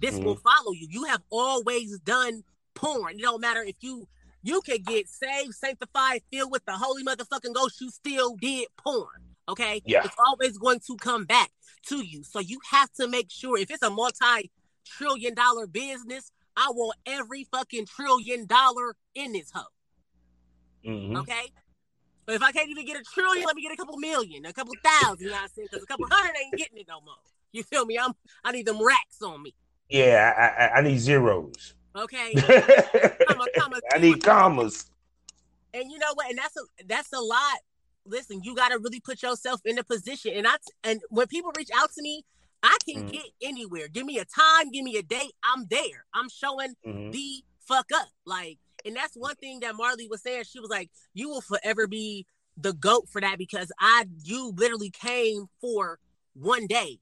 this 0.00 0.14
mm-hmm. 0.14 0.24
will 0.24 0.36
follow 0.36 0.72
you. 0.72 0.86
You 0.90 1.04
have 1.04 1.22
always 1.30 1.98
done 2.00 2.44
porn. 2.74 3.18
It 3.18 3.22
don't 3.22 3.40
matter 3.40 3.62
if 3.62 3.76
you 3.80 4.06
you 4.42 4.60
can 4.62 4.82
get 4.82 5.08
saved, 5.08 5.54
sanctified, 5.54 6.22
filled 6.32 6.50
with 6.50 6.64
the 6.64 6.72
holy 6.72 7.04
motherfucking 7.04 7.54
ghost, 7.54 7.80
you 7.80 7.90
still 7.90 8.34
did 8.36 8.66
porn. 8.76 9.06
Okay? 9.48 9.82
Yeah. 9.84 10.02
It's 10.04 10.16
always 10.26 10.58
going 10.58 10.80
to 10.86 10.96
come 10.96 11.24
back 11.24 11.50
to 11.86 12.04
you. 12.04 12.24
So 12.24 12.40
you 12.40 12.58
have 12.70 12.92
to 12.94 13.06
make 13.06 13.30
sure 13.30 13.56
if 13.58 13.70
it's 13.70 13.82
a 13.82 13.90
multi-trillion 13.90 15.34
dollar 15.34 15.66
business, 15.66 16.32
I 16.56 16.70
want 16.72 16.98
every 17.06 17.44
fucking 17.44 17.86
trillion 17.86 18.46
dollar 18.46 18.96
in 19.14 19.32
this 19.32 19.50
hoe. 19.52 19.62
Mm-hmm. 20.86 21.16
Okay. 21.18 21.52
But 22.24 22.36
if 22.36 22.42
I 22.42 22.52
can't 22.52 22.68
even 22.68 22.86
get 22.86 23.00
a 23.00 23.02
trillion, 23.02 23.44
let 23.46 23.56
me 23.56 23.62
get 23.62 23.72
a 23.72 23.76
couple 23.76 23.96
million, 23.96 24.46
a 24.46 24.52
couple 24.52 24.74
thousand. 24.82 25.20
You 25.20 25.26
know 25.26 25.32
what 25.32 25.42
I'm 25.42 25.48
saying? 25.48 25.68
Because 25.70 25.82
a 25.82 25.86
couple 25.86 26.06
hundred 26.10 26.34
ain't 26.42 26.56
getting 26.56 26.78
it 26.78 26.86
no 26.88 27.00
more. 27.00 27.14
You 27.52 27.62
feel 27.62 27.84
me? 27.84 27.98
I'm 27.98 28.12
I 28.44 28.52
need 28.52 28.66
them 28.66 28.84
racks 28.84 29.20
on 29.22 29.42
me. 29.42 29.54
Yeah, 29.88 30.32
I 30.36 30.64
I, 30.64 30.78
I 30.78 30.80
need 30.82 30.98
zeros. 30.98 31.74
Okay. 31.94 32.32
comma, 33.28 33.46
comma, 33.56 33.80
I 33.92 33.98
need 33.98 34.22
commas. 34.22 34.86
And 35.74 35.90
you 35.90 35.98
know 35.98 36.12
what? 36.14 36.30
And 36.30 36.38
that's 36.38 36.56
a 36.56 36.84
that's 36.86 37.12
a 37.12 37.20
lot. 37.20 37.58
Listen, 38.04 38.42
you 38.42 38.54
got 38.54 38.70
to 38.70 38.78
really 38.78 39.00
put 39.00 39.22
yourself 39.22 39.60
in 39.64 39.78
a 39.78 39.84
position. 39.84 40.32
And 40.34 40.46
I 40.46 40.56
and 40.84 41.00
when 41.10 41.26
people 41.26 41.52
reach 41.56 41.70
out 41.76 41.92
to 41.92 42.02
me, 42.02 42.24
I 42.62 42.76
can 42.86 43.02
mm-hmm. 43.02 43.08
get 43.08 43.26
anywhere. 43.42 43.88
Give 43.88 44.06
me 44.06 44.18
a 44.18 44.24
time, 44.24 44.70
give 44.70 44.84
me 44.84 44.96
a 44.96 45.02
date. 45.02 45.32
I'm 45.44 45.66
there. 45.68 46.06
I'm 46.14 46.28
showing 46.28 46.74
mm-hmm. 46.86 47.10
the 47.10 47.44
fuck 47.66 47.86
up. 47.94 48.08
Like, 48.26 48.58
and 48.84 48.96
that's 48.96 49.14
one 49.14 49.36
thing 49.36 49.60
that 49.60 49.76
Marley 49.76 50.08
was 50.08 50.22
saying. 50.22 50.44
She 50.44 50.60
was 50.60 50.70
like, 50.70 50.90
"You 51.14 51.28
will 51.28 51.40
forever 51.40 51.86
be 51.86 52.26
the 52.56 52.72
goat 52.72 53.08
for 53.08 53.20
that 53.20 53.38
because 53.38 53.72
I, 53.80 54.06
you 54.22 54.52
literally 54.56 54.90
came 54.90 55.46
for 55.60 55.98
one 56.34 56.66
day." 56.66 56.98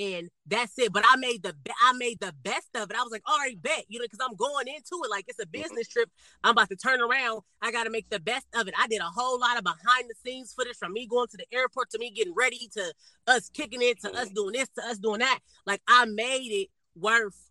and 0.00 0.30
that's 0.46 0.78
it. 0.78 0.92
But 0.92 1.04
I 1.06 1.16
made 1.16 1.42
the 1.42 1.54
I 1.84 1.92
made 1.92 2.20
the 2.20 2.32
best 2.42 2.68
of 2.74 2.90
it. 2.90 2.96
I 2.96 3.02
was 3.02 3.12
like, 3.12 3.22
all 3.26 3.38
right, 3.38 3.60
bet, 3.60 3.84
you 3.88 3.98
know, 3.98 4.04
because 4.04 4.24
I'm 4.26 4.36
going 4.36 4.68
into 4.68 5.02
it 5.04 5.10
like 5.10 5.26
it's 5.28 5.38
a 5.38 5.42
mm-hmm. 5.42 5.62
business 5.62 5.88
trip. 5.88 6.10
I'm 6.42 6.52
about 6.52 6.68
to 6.70 6.76
turn 6.76 7.00
around. 7.00 7.42
I 7.60 7.70
got 7.70 7.84
to 7.84 7.90
make 7.90 8.08
the 8.08 8.20
best 8.20 8.46
of 8.54 8.68
it. 8.68 8.74
I 8.78 8.86
did 8.86 9.00
a 9.00 9.04
whole 9.04 9.38
lot 9.38 9.58
of 9.58 9.64
behind 9.64 10.08
the 10.08 10.14
scenes 10.24 10.52
footage 10.52 10.76
from 10.76 10.92
me 10.92 11.06
going 11.06 11.28
to 11.28 11.36
the 11.36 11.46
airport 11.52 11.90
to 11.90 11.98
me 11.98 12.10
getting 12.10 12.34
ready 12.34 12.68
to 12.74 12.94
us 13.26 13.50
kicking 13.50 13.82
it 13.82 14.00
to 14.02 14.08
mm-hmm. 14.08 14.16
us 14.16 14.28
doing 14.30 14.52
this 14.52 14.68
to 14.76 14.86
us 14.86 14.98
doing 14.98 15.20
that. 15.20 15.40
Like 15.66 15.82
I 15.86 16.06
made 16.06 16.50
it 16.50 16.68
worth 16.96 17.49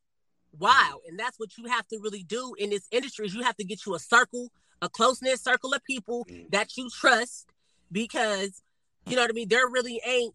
while, 0.58 1.02
and 1.08 1.20
that's 1.20 1.40
what 1.40 1.58
you 1.58 1.66
have 1.68 1.88
to 1.88 2.00
really 2.02 2.24
do 2.24 2.54
in 2.58 2.70
this 2.70 2.88
industry. 2.92 3.26
Is 3.26 3.34
you 3.34 3.44
have 3.44 3.58
to 3.58 3.64
get 3.64 3.86
you 3.86 3.96
a 3.96 4.00
circle, 4.00 4.52
a 4.82 4.90
close 4.90 5.22
knit 5.22 5.40
circle 5.40 5.74
of 5.74 5.84
people 5.84 6.26
mm. 6.30 6.50
that 6.52 6.78
you 6.78 6.90
trust, 6.90 7.48
because 7.92 8.62
you 9.06 9.16
know 9.16 9.24
what 9.24 9.32
I 9.32 9.34
mean. 9.34 9.50
There 9.50 9.68
really 9.68 10.02
ain't 10.06 10.34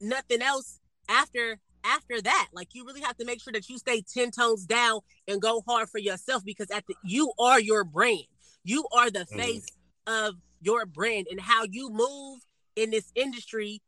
nothing 0.00 0.42
else 0.42 0.80
after 1.08 1.58
after 1.84 2.20
that 2.20 2.48
like 2.52 2.68
you 2.74 2.84
really 2.84 3.00
have 3.00 3.16
to 3.16 3.24
make 3.24 3.40
sure 3.40 3.52
that 3.52 3.68
you 3.68 3.78
stay 3.78 4.02
10 4.02 4.32
tones 4.32 4.66
down 4.66 5.00
and 5.26 5.40
go 5.40 5.62
hard 5.66 5.88
for 5.88 5.98
yourself 5.98 6.44
because 6.44 6.70
at 6.70 6.84
the 6.86 6.94
you 7.04 7.32
are 7.38 7.60
your 7.60 7.84
brand 7.84 8.26
you 8.64 8.86
are 8.92 9.10
the 9.10 9.20
mm. 9.20 9.36
face 9.36 9.66
mm. 10.06 10.28
of 10.28 10.34
your 10.60 10.86
brand 10.86 11.26
and 11.30 11.40
how 11.40 11.64
you 11.64 11.88
move 11.90 12.40
in 12.76 12.90
this 12.90 13.10
industry 13.14 13.80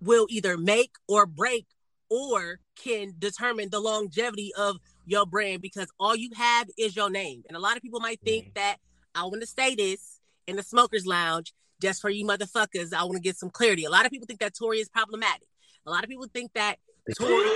will 0.00 0.26
either 0.30 0.56
make 0.56 0.92
or 1.08 1.26
break 1.26 1.66
or 2.10 2.58
can 2.76 3.14
determine 3.18 3.68
the 3.70 3.80
longevity 3.80 4.52
of 4.56 4.78
your 5.04 5.26
brand 5.26 5.60
because 5.60 5.88
all 5.98 6.16
you 6.16 6.30
have 6.36 6.68
is 6.78 6.96
your 6.96 7.10
name 7.10 7.42
and 7.48 7.56
a 7.56 7.60
lot 7.60 7.76
of 7.76 7.82
people 7.82 8.00
might 8.00 8.20
think 8.24 8.46
mm. 8.46 8.54
that 8.54 8.76
i 9.14 9.22
want 9.22 9.40
to 9.40 9.46
say 9.46 9.74
this 9.74 10.20
in 10.46 10.56
the 10.56 10.62
smokers 10.62 11.06
lounge 11.06 11.52
just 11.80 12.00
for 12.00 12.08
you 12.08 12.24
motherfuckers 12.24 12.94
i 12.94 13.02
want 13.02 13.14
to 13.14 13.20
get 13.20 13.36
some 13.36 13.50
clarity 13.50 13.84
a 13.84 13.90
lot 13.90 14.06
of 14.06 14.12
people 14.12 14.26
think 14.26 14.40
that 14.40 14.54
Tori 14.54 14.78
is 14.78 14.88
problematic 14.88 15.48
a 15.86 15.90
lot 15.90 16.04
of 16.04 16.08
people 16.08 16.26
think 16.32 16.52
that 16.54 16.78
Tori. 17.18 17.50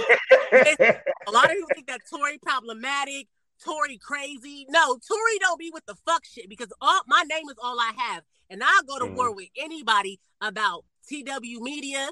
a 0.52 1.30
lot 1.30 1.44
of 1.44 1.50
people 1.52 1.68
think 1.74 1.86
that 1.86 2.00
Tori 2.10 2.38
problematic, 2.38 3.28
Tori 3.64 3.98
crazy. 3.98 4.66
No, 4.68 4.98
Tori 5.08 5.38
don't 5.40 5.58
be 5.58 5.70
with 5.72 5.86
the 5.86 5.94
fuck 6.06 6.24
shit 6.24 6.48
because 6.48 6.72
all 6.80 7.00
my 7.06 7.22
name 7.28 7.48
is 7.48 7.56
all 7.62 7.78
I 7.78 7.92
have, 7.96 8.22
and 8.50 8.62
I'll 8.62 8.82
go 8.82 8.98
to 8.98 9.12
mm. 9.12 9.16
war 9.16 9.34
with 9.34 9.48
anybody 9.56 10.20
about 10.40 10.84
TW 11.08 11.60
Media. 11.60 12.10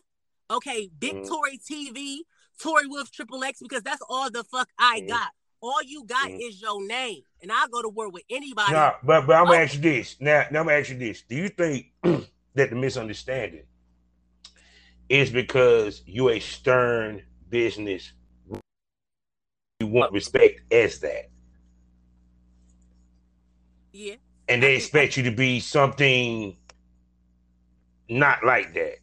Okay, 0.51 0.91
Big 0.99 1.15
mm. 1.15 1.29
Tori 1.29 1.59
TV, 1.59 2.19
Tori 2.61 2.87
Wolf 2.87 3.11
Triple 3.11 3.43
X 3.45 3.61
because 3.61 3.83
that's 3.83 4.03
all 4.09 4.31
the 4.31 4.45
fuck 4.45 4.69
I 4.79 5.01
mm. 5.01 5.09
got. 5.09 5.29
All 5.61 5.83
you 5.83 6.05
got 6.05 6.29
mm. 6.29 6.39
is 6.43 6.61
your 6.61 6.87
name, 6.87 7.23
and 7.41 7.51
I'll 7.51 7.69
go 7.69 7.81
to 7.81 7.89
war 7.89 8.11
with 8.11 8.25
anybody. 8.29 8.73
Nah, 8.73 8.93
but 9.03 9.27
but 9.27 9.37
I'm 9.37 9.47
gonna 9.47 9.59
oh. 9.59 9.63
ask 9.63 9.75
you 9.75 9.81
this 9.81 10.17
now. 10.21 10.45
Now 10.51 10.61
I'm 10.61 10.67
gonna 10.67 10.79
ask 10.79 10.91
you 10.91 10.99
this: 10.99 11.23
Do 11.23 11.37
you 11.37 11.49
think 11.49 11.87
that 12.03 12.71
the 12.71 12.77
misunderstanding 12.77 13.65
is 15.09 15.31
because 15.31 16.03
you're 16.07 16.33
a 16.33 16.41
stern 16.41 17.23
business. 17.49 18.13
You 19.81 19.87
want 19.87 20.13
respect 20.13 20.61
as 20.73 21.01
that. 21.01 21.31
Yeah. 23.93 24.17
And 24.49 24.63
they 24.63 24.77
expect 24.77 25.17
you 25.17 25.23
to 25.25 25.31
be 25.31 25.61
something 25.61 26.57
not 28.09 28.45
like 28.45 28.75
that. 28.75 28.97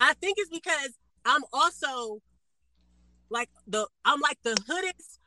I 0.00 0.14
think 0.14 0.38
it's 0.38 0.50
because 0.50 0.90
I'm 1.24 1.42
also 1.52 2.20
like 3.30 3.50
the 3.66 3.86
I'm 4.04 4.20
like 4.20 4.38
the 4.42 4.56
hoodest, 4.66 5.20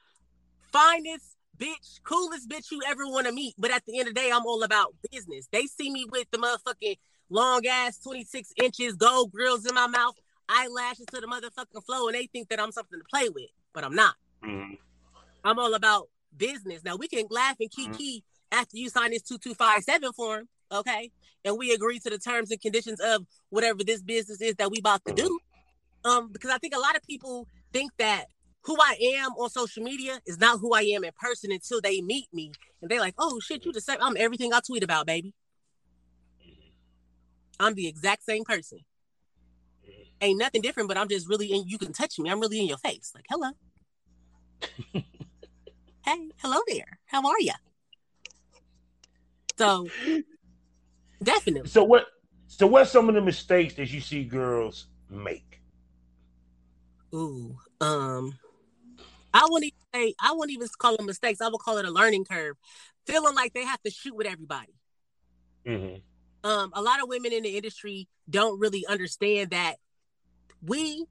finest 0.72 1.36
bitch, 1.58 2.01
coolest 2.03 2.50
bitch 2.50 2.72
you 2.72 2.82
ever 2.88 3.06
want 3.06 3.27
to 3.27 3.34
meet. 3.34 3.56
But 3.58 3.72
at 3.72 3.86
the 3.86 4.00
end 4.00 4.08
of 4.08 4.15
the 4.15 4.22
day, 4.22 4.32
I'm 4.32 4.46
all 4.46 4.63
about 4.63 4.96
business. 5.12 5.48
They 5.51 5.65
see 5.65 5.91
me 5.91 6.06
with 6.10 6.29
the 6.32 6.38
motherfucking 6.38 6.98
long 7.29 7.65
ass 7.68 8.00
26 8.00 8.53
inches, 8.63 8.96
gold 8.96 9.32
grills 9.32 9.65
in 9.65 9.75
my 9.75 9.88
mouth, 9.88 10.15
eyelashes 10.48 11.06
to 11.08 11.22
the 11.22 11.27
motherfucking 11.27 11.86
flow, 11.86 12.08
and 12.08 12.15
they 12.15 12.27
think 12.27 12.50
that 12.50 12.60
I'm 12.60 12.72
something 12.72 13.00
to 13.00 13.06
play 13.10 13.29
with, 13.29 13.50
but 13.74 13.84
I'm 13.84 13.96
not. 13.96 14.15
Mm-hmm. 14.44 14.75
I'm 15.44 15.60
all 15.60 15.74
about 15.74 16.10
business. 16.36 16.84
Now 16.84 16.96
we 16.96 17.08
can 17.08 17.25
laugh 17.29 17.58
and 17.60 17.70
kiki 17.70 18.20
mm-hmm. 18.20 18.60
after 18.60 18.77
you 18.77 18.89
sign 18.89 19.12
this 19.12 19.22
2257 19.24 20.13
form, 20.13 20.48
okay? 20.72 21.12
And 21.46 21.58
we 21.58 21.74
agree 21.74 22.00
to 22.00 22.10
the 22.10 22.18
terms 22.18 22.51
and 22.51 22.62
conditions 22.62 23.00
of 23.00 23.25
whatever 23.50 23.84
this 23.84 24.01
business 24.01 24.41
is 24.41 24.56
that 24.56 24.72
we 24.72 24.79
about 24.79 25.06
to 25.06 25.13
do. 25.13 25.39
Um, 26.03 26.32
because 26.32 26.50
I 26.50 26.58
think 26.58 26.75
a 26.75 26.79
lot 26.79 26.96
of 26.96 27.03
people 27.03 27.48
think 27.72 27.92
that 27.98 28.26
who 28.64 28.76
I 28.80 28.98
am 29.20 29.32
on 29.34 29.50
social 29.50 29.84
media 29.84 30.20
is 30.26 30.40
not 30.40 30.60
who 30.60 30.74
I 30.74 30.82
am 30.82 31.04
in 31.04 31.12
person 31.20 31.52
until 31.52 31.82
they 31.82 32.02
meet 32.02 32.28
me. 32.34 32.52
And 32.82 32.90
they're 32.90 33.00
like, 33.00 33.16
oh 33.18 33.40
shit, 33.40 33.66
you 33.66 33.72
the 33.72 33.82
same. 33.82 33.98
I'm 34.02 34.18
everything 34.18 34.54
I 34.54 34.60
tweet 34.66 34.84
about, 34.84 35.08
baby. 35.08 35.34
I'm 37.60 37.74
the 37.74 37.88
exact 37.88 38.24
same 38.24 38.44
person. 38.44 38.80
Ain't 40.22 40.40
nothing 40.40 40.62
different, 40.62 40.90
but 40.90 40.98
I'm 40.98 41.08
just 41.08 41.30
really 41.30 41.48
in. 41.48 41.68
You 41.68 41.78
can 41.78 41.94
touch 41.94 42.20
me. 42.20 42.30
I'm 42.30 42.40
really 42.40 42.60
in 42.60 42.68
your 42.68 42.78
face. 42.78 43.12
Like, 43.16 43.26
hello. 43.30 43.52
hey, 46.06 46.30
hello 46.38 46.60
there. 46.68 47.00
How 47.06 47.26
are 47.26 47.40
you? 47.40 47.54
So, 49.58 49.88
definitely. 51.24 51.70
So 51.70 51.84
what? 51.84 52.08
So 52.48 52.68
what's 52.68 52.92
some 52.92 53.08
of 53.10 53.16
the 53.16 53.22
mistakes 53.22 53.76
that 53.76 53.92
you 53.92 54.02
see 54.02 54.24
girls 54.24 54.88
make? 55.10 55.49
Ooh, 57.13 57.58
um, 57.82 58.38
I 59.34 59.46
wouldn't 59.50 59.74
even 59.74 59.80
say 59.94 60.13
I 60.22 60.34
wouldn't 60.34 60.56
even 60.56 60.68
call 60.78 60.98
them 60.98 61.06
mistakes. 61.06 61.42
I 61.42 61.48
would 61.50 61.60
call 61.60 61.78
it 61.78 61.86
a 61.86 61.92
learning 61.92 62.25
curve. 62.25 62.56
Feeling 63.08 63.36
like 63.36 63.54
they 63.54 63.66
have 63.66 63.82
to 63.84 63.92
shoot 63.92 64.16
with 64.16 64.28
everybody. 64.28 64.74
Mm-hmm 65.66 65.98
um, 66.44 66.72
a 66.74 66.82
lot 66.82 67.01
of 67.01 67.10
women 67.10 67.34
in 67.34 67.44
the 67.44 67.58
industry 67.58 68.08
don't 68.30 68.60
really 68.60 68.86
understand 68.88 69.51
that 69.51 69.75
we 70.62 71.06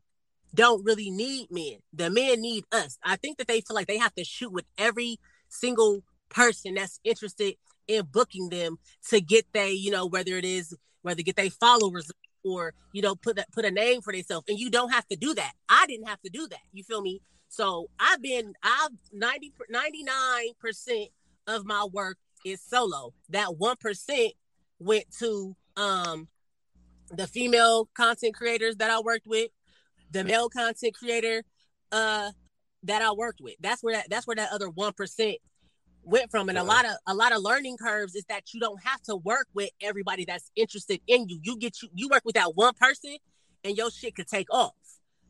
don't 0.54 0.84
really 0.84 1.10
need 1.10 1.48
men. 1.50 1.78
The 1.92 2.10
men 2.10 2.40
need 2.40 2.64
us. 2.72 2.98
I 3.04 3.16
think 3.16 3.38
that 3.38 3.46
they 3.46 3.60
feel 3.60 3.74
like 3.74 3.86
they 3.86 3.98
have 3.98 4.14
to 4.14 4.24
shoot 4.24 4.52
with 4.52 4.64
every 4.78 5.18
single 5.48 6.02
person 6.28 6.74
that's 6.74 7.00
interested 7.04 7.54
in 7.86 8.06
booking 8.06 8.48
them 8.48 8.78
to 9.08 9.20
get 9.20 9.46
they, 9.52 9.72
you 9.72 9.90
know, 9.90 10.06
whether 10.06 10.36
it 10.36 10.44
is 10.44 10.74
whether 11.02 11.22
get 11.22 11.36
they 11.36 11.48
followers 11.48 12.10
or 12.48 12.74
you 12.92 13.02
know 13.02 13.14
put 13.14 13.36
that 13.36 13.50
put 13.52 13.64
a 13.64 13.70
name 13.70 14.00
for 14.00 14.12
themselves. 14.12 14.46
And 14.48 14.58
you 14.58 14.70
don't 14.70 14.90
have 14.90 15.06
to 15.08 15.16
do 15.16 15.34
that. 15.34 15.52
I 15.68 15.86
didn't 15.86 16.08
have 16.08 16.20
to 16.22 16.30
do 16.30 16.46
that. 16.48 16.60
You 16.72 16.84
feel 16.84 17.00
me? 17.00 17.20
So 17.48 17.88
I've 17.98 18.22
been 18.22 18.54
I've 18.62 18.90
90 19.12 19.52
99% 19.72 21.08
of 21.46 21.64
my 21.64 21.86
work 21.90 22.18
is 22.44 22.60
solo. 22.62 23.14
That 23.30 23.48
1% 23.48 24.30
went 24.78 25.04
to 25.18 25.56
um 25.76 26.28
the 27.10 27.26
female 27.26 27.88
content 27.94 28.34
creators 28.34 28.76
that 28.76 28.90
I 28.90 29.00
worked 29.00 29.26
with, 29.26 29.50
the 30.10 30.24
male 30.24 30.48
content 30.48 30.94
creator 30.94 31.42
uh 31.90 32.30
that 32.84 33.02
I 33.02 33.12
worked 33.12 33.40
with. 33.40 33.56
That's 33.60 33.82
where 33.82 33.94
that 33.96 34.10
that's 34.10 34.26
where 34.26 34.36
that 34.36 34.52
other 34.52 34.68
one 34.68 34.92
percent 34.92 35.38
went 36.08 36.30
from. 36.30 36.48
And 36.48 36.58
a 36.58 36.64
lot 36.64 36.84
of 36.84 36.92
a 37.06 37.14
lot 37.14 37.32
of 37.32 37.42
learning 37.42 37.76
curves 37.76 38.14
is 38.14 38.24
that 38.28 38.52
you 38.52 38.60
don't 38.60 38.82
have 38.84 39.02
to 39.02 39.16
work 39.16 39.46
with 39.54 39.70
everybody 39.82 40.24
that's 40.24 40.50
interested 40.56 41.00
in 41.06 41.28
you. 41.28 41.40
You 41.42 41.58
get 41.58 41.82
you 41.82 41.88
you 41.94 42.08
work 42.08 42.24
with 42.24 42.34
that 42.34 42.56
one 42.56 42.74
person 42.74 43.16
and 43.64 43.76
your 43.76 43.90
shit 43.90 44.16
could 44.16 44.28
take 44.28 44.52
off. 44.52 44.74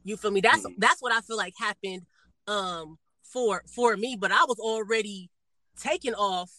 You 0.05 0.17
feel 0.17 0.31
me? 0.31 0.41
That's 0.41 0.61
mm-hmm. 0.61 0.79
that's 0.79 1.01
what 1.03 1.13
I 1.13 1.21
feel 1.21 1.37
like 1.37 1.55
happened 1.59 2.03
um 2.47 2.99
for 3.23 3.63
for 3.67 3.97
me, 3.97 4.17
but 4.19 4.33
I 4.33 4.45
was 4.49 4.59
already 4.59 5.31
taken 5.77 6.15
off 6.15 6.51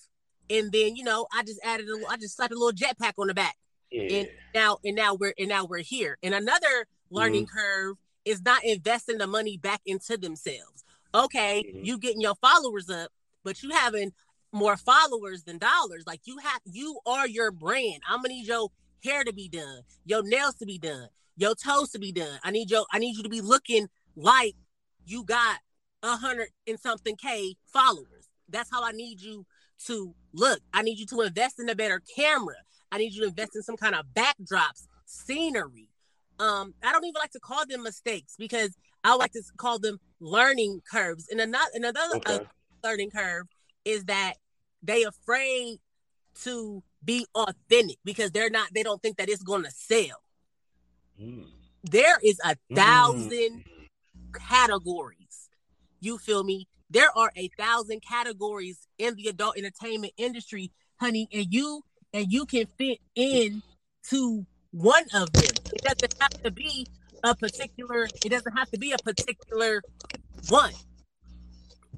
and 0.50 0.72
then 0.72 0.96
you 0.96 1.04
know 1.04 1.28
I 1.34 1.44
just 1.44 1.60
added 1.64 1.88
a, 1.88 2.10
I 2.10 2.18
just 2.18 2.36
slapped 2.36 2.54
a 2.54 2.58
little 2.58 2.72
jetpack 2.72 3.14
on 3.18 3.28
the 3.28 3.34
back, 3.34 3.56
yeah. 3.92 4.20
and 4.20 4.30
now 4.54 4.78
and 4.84 4.96
now 4.96 5.14
we're 5.14 5.34
and 5.38 5.50
now 5.50 5.66
we're 5.66 5.80
here. 5.80 6.18
And 6.24 6.34
another 6.34 6.88
learning 7.10 7.46
mm-hmm. 7.46 7.58
curve 7.58 7.98
is 8.26 8.42
not 8.42 8.64
investing 8.64 9.18
the 9.18 9.28
money 9.28 9.58
back 9.58 9.82
into 9.86 10.18
themselves. 10.18 10.84
Okay, 11.14 11.64
mm-hmm. 11.68 11.86
you 11.86 11.98
getting 11.98 12.22
your 12.22 12.36
followers 12.36 12.90
up, 12.90 13.12
but 13.50 13.63
you 13.63 13.72
having 13.72 14.12
more 14.51 14.77
followers 14.77 15.41
than 15.41 15.58
dollars. 15.58 16.03
Like 16.06 16.22
you 16.25 16.38
have, 16.38 16.62
you 16.65 17.00
are 17.08 17.27
your 17.27 17.50
brand. 17.50 18.03
I'm 18.08 18.18
gonna 18.18 18.36
need 18.36 18.46
your 18.46 18.70
hair 19.03 19.24
to 19.24 19.34
be 19.34 19.50
done, 19.50 19.82
your 20.06 20.22
nails 20.22 20.53
to 20.58 20.68
be 20.68 20.77
done, 20.77 21.08
your 21.36 21.56
toes 21.56 21.89
to 21.91 22.00
be 22.00 22.12
done. 22.12 22.38
I 22.44 22.51
need 22.51 22.70
your, 22.70 22.86
I 22.94 23.00
need 23.00 23.18
you 23.18 23.24
to 23.24 23.29
be 23.29 23.41
looking 23.41 23.88
like 24.15 24.53
you 25.03 25.24
got 25.24 25.62
a 26.03 26.15
hundred 26.15 26.50
and 26.68 26.79
something 26.79 27.15
k 27.15 27.56
followers. 27.74 28.29
That's 28.48 28.70
how 28.72 28.84
I 28.84 28.91
need 28.91 29.20
you 29.20 29.48
to 29.88 30.13
look, 30.32 30.60
I 30.72 30.84
need 30.84 31.00
you 31.00 31.08
to 31.08 31.22
invest 31.22 31.60
in 31.60 31.70
a 31.70 31.75
better 31.75 32.03
camera. 32.15 32.58
I 32.91 33.00
need 33.00 33.15
you 33.15 33.22
to 33.22 33.29
invest 33.29 33.56
in 33.56 33.63
some 33.63 33.77
kind 33.77 33.96
of 33.96 34.06
backdrops, 34.13 34.86
scenery. 35.06 35.89
Um, 36.38 36.75
I 36.84 36.91
don't 36.91 37.03
even 37.03 37.20
like 37.20 37.32
to 37.32 37.39
call 37.39 37.65
them 37.65 37.82
mistakes 37.82 38.36
because 38.38 38.77
I 39.03 39.15
like 39.15 39.32
to 39.32 39.41
call 39.58 39.79
them 39.79 40.00
learning 40.20 40.82
curves. 40.89 41.27
And 41.32 41.41
another 41.41 41.72
another 41.74 42.00
okay. 42.18 42.46
Learning 42.83 43.12
curve 43.12 43.48
is 43.86 44.05
that 44.05 44.36
they 44.83 45.03
afraid 45.03 45.79
to 46.43 46.83
be 47.03 47.25
authentic 47.36 47.98
because 48.03 48.31
they're 48.31 48.50
not 48.50 48.69
they 48.74 48.83
don't 48.83 49.01
think 49.01 49.17
that 49.17 49.29
it's 49.29 49.43
going 49.43 49.63
to 49.63 49.71
sell. 49.71 50.21
Mm. 51.21 51.45
There 51.83 52.17
is 52.24 52.39
a 52.43 52.55
Mm. 52.71 52.75
thousand 52.75 53.63
categories. 54.33 55.50
You 56.00 56.17
feel 56.17 56.43
me? 56.43 56.67
There 56.89 57.09
are 57.15 57.31
a 57.36 57.50
thousand 57.57 58.01
categories 58.01 58.88
in 58.98 59.15
the 59.15 59.27
adult 59.27 59.57
entertainment 59.57 60.13
industry, 60.17 60.71
honey, 61.00 61.27
and 61.31 61.48
you 61.50 61.83
and 62.13 62.31
you 62.31 62.45
can 62.45 62.65
fit 62.77 63.00
in 63.15 63.62
to 64.09 64.45
one 64.71 65.03
of 65.13 65.31
them. 65.33 65.51
It 65.74 65.81
doesn't 65.83 66.15
have 66.19 66.43
to 66.43 66.51
be 66.51 66.88
a 67.24 67.36
particular. 67.36 68.05
It 68.25 68.29
doesn't 68.29 68.57
have 68.57 68.69
to 68.71 68.79
be 68.79 68.91
a 68.93 68.98
particular 68.98 69.81
one. 70.48 70.74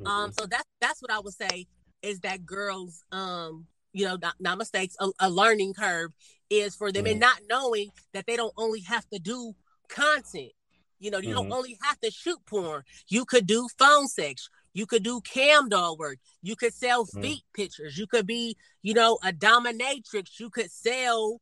Um, 0.05 0.31
so 0.31 0.45
that's 0.45 0.67
that's 0.79 1.01
what 1.01 1.11
I 1.11 1.19
would 1.19 1.33
say 1.33 1.67
is 2.01 2.19
that 2.21 2.45
girls, 2.45 3.03
um, 3.11 3.67
you 3.93 4.05
know, 4.05 4.17
not, 4.21 4.35
not 4.39 4.57
mistakes, 4.57 4.95
a, 4.99 5.09
a 5.19 5.29
learning 5.29 5.73
curve 5.73 6.11
is 6.49 6.75
for 6.75 6.91
them, 6.91 7.05
and 7.05 7.19
not 7.19 7.39
knowing 7.49 7.89
that 8.13 8.25
they 8.25 8.35
don't 8.35 8.53
only 8.57 8.81
have 8.81 9.07
to 9.09 9.19
do 9.19 9.53
content. 9.87 10.51
You 10.99 11.11
know, 11.11 11.19
you 11.19 11.33
don't 11.33 11.49
Mhm. 11.49 11.55
only 11.55 11.77
have 11.83 11.99
to 12.01 12.11
shoot 12.11 12.39
porn. 12.45 12.83
You 13.07 13.25
could 13.25 13.47
do 13.47 13.67
phone 13.77 14.07
sex. 14.07 14.49
You 14.73 14.85
could 14.85 15.03
do 15.03 15.21
cam 15.21 15.67
doll 15.69 15.97
work. 15.97 16.19
You 16.41 16.55
could 16.55 16.73
sell 16.73 17.05
Mhm. 17.05 17.21
feet 17.21 17.43
pictures. 17.53 17.97
You 17.97 18.07
could 18.07 18.25
be, 18.27 18.55
you 18.81 18.93
know, 18.93 19.19
a 19.23 19.31
dominatrix. 19.31 20.39
You 20.39 20.49
could 20.49 20.71
sell. 20.71 21.41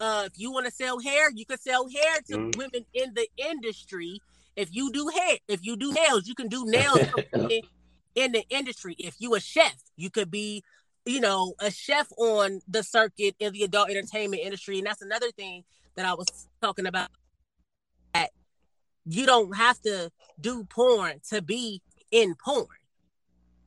Uh, 0.00 0.24
if 0.26 0.38
you 0.38 0.50
want 0.52 0.66
to 0.66 0.72
sell 0.72 0.98
hair, 1.00 1.30
you 1.34 1.46
could 1.46 1.60
sell 1.60 1.88
hair 1.88 2.20
to 2.28 2.36
Mhm. 2.36 2.56
women 2.56 2.84
in 2.94 3.14
the 3.14 3.28
industry. 3.36 4.20
If 4.56 4.74
you 4.74 4.92
do 4.92 5.08
hair, 5.08 5.38
if 5.48 5.64
you 5.64 5.76
do 5.76 5.92
nails, 5.92 6.26
you 6.26 6.34
can 6.34 6.48
do 6.48 6.64
nails 6.66 7.00
in 8.14 8.32
the 8.32 8.44
industry. 8.50 8.94
If 8.98 9.16
you 9.18 9.34
a 9.34 9.40
chef, 9.40 9.74
you 9.96 10.10
could 10.10 10.30
be, 10.30 10.62
you 11.04 11.20
know, 11.20 11.54
a 11.60 11.70
chef 11.70 12.08
on 12.16 12.60
the 12.68 12.82
circuit 12.82 13.34
in 13.38 13.52
the 13.52 13.62
adult 13.64 13.90
entertainment 13.90 14.42
industry. 14.42 14.78
And 14.78 14.86
that's 14.86 15.02
another 15.02 15.30
thing 15.32 15.64
that 15.96 16.06
I 16.06 16.14
was 16.14 16.28
talking 16.62 16.86
about. 16.86 17.08
That 18.14 18.30
you 19.04 19.26
don't 19.26 19.56
have 19.56 19.80
to 19.82 20.10
do 20.40 20.64
porn 20.64 21.20
to 21.30 21.42
be 21.42 21.82
in 22.10 22.36
porn 22.42 22.66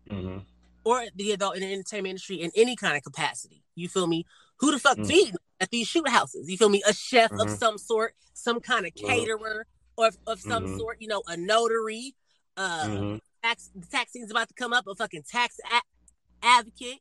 Mhm. 0.10 0.46
or 0.86 1.06
the 1.16 1.32
adult 1.34 1.58
entertainment 1.58 2.12
industry 2.12 2.42
in 2.42 2.52
any 2.56 2.76
kind 2.78 2.96
of 2.96 3.04
capacity. 3.04 3.64
You 3.76 3.90
feel 3.90 4.08
me? 4.08 4.26
Who 4.60 4.72
the 4.72 4.80
fuck 4.80 4.98
Mm. 4.98 5.08
feeding 5.08 5.36
at 5.60 5.70
these 5.70 5.88
shoot 5.88 6.08
houses? 6.08 6.50
You 6.50 6.58
feel 6.58 6.70
me? 6.70 6.82
A 6.88 6.94
chef 6.94 7.32
of 7.34 7.48
Mhm. 7.48 7.58
some 7.60 7.78
sort, 7.78 8.16
some 8.34 8.60
kind 8.62 8.86
of 8.86 8.94
Mhm. 8.94 9.06
caterer, 9.06 9.68
or 9.98 10.08
of, 10.08 10.18
of 10.28 10.40
some 10.40 10.66
Mhm. 10.66 10.78
sort. 10.78 11.02
You 11.02 11.08
know, 11.10 11.24
a 11.28 11.36
notary. 11.36 12.16
Uh, 12.56 12.86
Mhm. 12.86 13.20
tax 13.44 13.70
the 13.76 13.86
tax 13.88 14.14
season's 14.14 14.32
about 14.32 14.48
to 14.48 14.54
come 14.54 14.74
up. 14.74 14.88
A 14.88 14.96
fucking 14.96 15.24
tax 15.24 15.60
a- 15.72 16.46
advocate. 16.46 17.00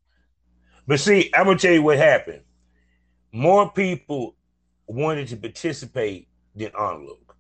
But 0.87 1.01
see, 1.01 1.31
I'm 1.35 1.45
gonna 1.47 1.59
tell 1.59 1.73
you 1.73 1.83
what 1.83 1.99
happened. 1.99 2.43
More 3.33 3.71
people 3.71 4.37
wanted 4.87 5.29
to 5.29 5.37
participate 5.37 6.29
than 6.55 6.71
onlook. 6.73 7.37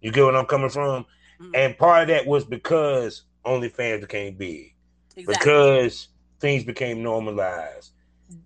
You 0.00 0.10
get 0.12 0.24
what 0.24 0.36
I'm 0.36 0.46
coming 0.46 0.70
from? 0.70 1.06
Mhm. 1.40 1.50
And 1.54 1.78
part 1.78 2.02
of 2.02 2.08
that 2.08 2.26
was 2.26 2.44
because 2.44 3.22
OnlyFans 3.44 4.02
became 4.02 4.34
big. 4.36 4.74
Exactly. 5.16 5.34
Because 5.34 6.08
things 6.40 6.64
became 6.64 7.02
normalized. 7.02 7.92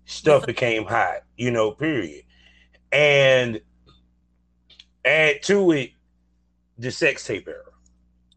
Stuff 0.05 0.45
became 0.45 0.85
hot, 0.85 1.23
you 1.37 1.51
know, 1.51 1.71
period. 1.71 2.23
And 2.91 3.61
add 5.03 5.41
to 5.43 5.71
it 5.71 5.91
the 6.77 6.91
sex 6.91 7.25
tape 7.25 7.47
era. 7.47 7.63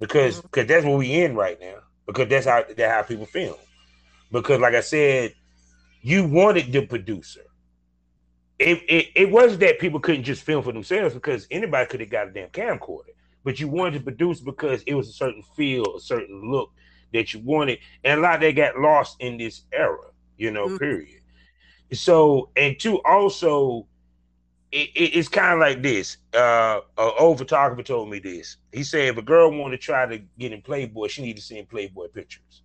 Because 0.00 0.40
because 0.40 0.66
that's 0.66 0.84
what 0.86 0.98
we 0.98 1.22
in 1.22 1.34
right 1.34 1.60
now. 1.60 1.78
Because 2.06 2.28
that's 2.28 2.46
how 2.46 2.64
that's 2.76 2.92
how 2.92 3.02
people 3.02 3.26
film. 3.26 3.56
Because 4.30 4.60
like 4.60 4.74
I 4.74 4.80
said, 4.80 5.34
you 6.02 6.24
wanted 6.24 6.72
the 6.72 6.86
producer. 6.86 7.42
It, 8.58 8.78
it, 8.88 9.06
it 9.14 9.30
wasn't 9.30 9.60
that 9.60 9.78
people 9.78 10.00
couldn't 10.00 10.24
just 10.24 10.42
film 10.42 10.64
for 10.64 10.72
themselves 10.72 11.14
because 11.14 11.46
anybody 11.50 11.86
could 11.88 12.00
have 12.00 12.10
got 12.10 12.28
a 12.28 12.30
damn 12.32 12.48
camcorder. 12.48 13.14
But 13.44 13.60
you 13.60 13.68
wanted 13.68 13.98
to 13.98 14.04
produce 14.04 14.40
because 14.40 14.82
it 14.82 14.94
was 14.94 15.08
a 15.08 15.12
certain 15.12 15.42
feel, 15.56 15.96
a 15.96 16.00
certain 16.00 16.50
look 16.50 16.70
that 17.12 17.32
you 17.32 17.40
wanted. 17.40 17.78
And 18.02 18.18
a 18.18 18.22
lot 18.22 18.36
of 18.36 18.40
that 18.40 18.52
got 18.52 18.78
lost 18.78 19.16
in 19.20 19.38
this 19.38 19.62
era, 19.72 20.10
you 20.36 20.50
know, 20.50 20.66
Mhm. 20.66 20.78
period. 20.78 21.20
So, 21.92 22.50
and 22.56 22.78
two, 22.78 23.00
also, 23.02 23.86
it, 24.72 24.90
it- 24.94 25.16
it's 25.18 25.28
kind 25.28 25.54
of 25.54 25.60
like 25.60 25.82
this. 25.82 26.18
Uh, 26.34 26.80
an 26.98 27.12
old 27.18 27.38
photographer 27.38 27.82
told 27.82 28.10
me 28.10 28.18
this. 28.18 28.56
He 28.72 28.82
said 28.82 29.08
if 29.08 29.18
a 29.18 29.22
girl 29.22 29.50
wanted 29.50 29.76
to 29.78 29.82
try 29.82 30.06
to 30.06 30.18
get 30.38 30.52
in 30.52 30.62
Playboy, 30.62 31.08
she 31.08 31.22
needed 31.22 31.36
to 31.40 31.42
see 31.42 31.58
in 31.58 31.66
Playboy 31.66 32.08
pictures. 32.08 32.62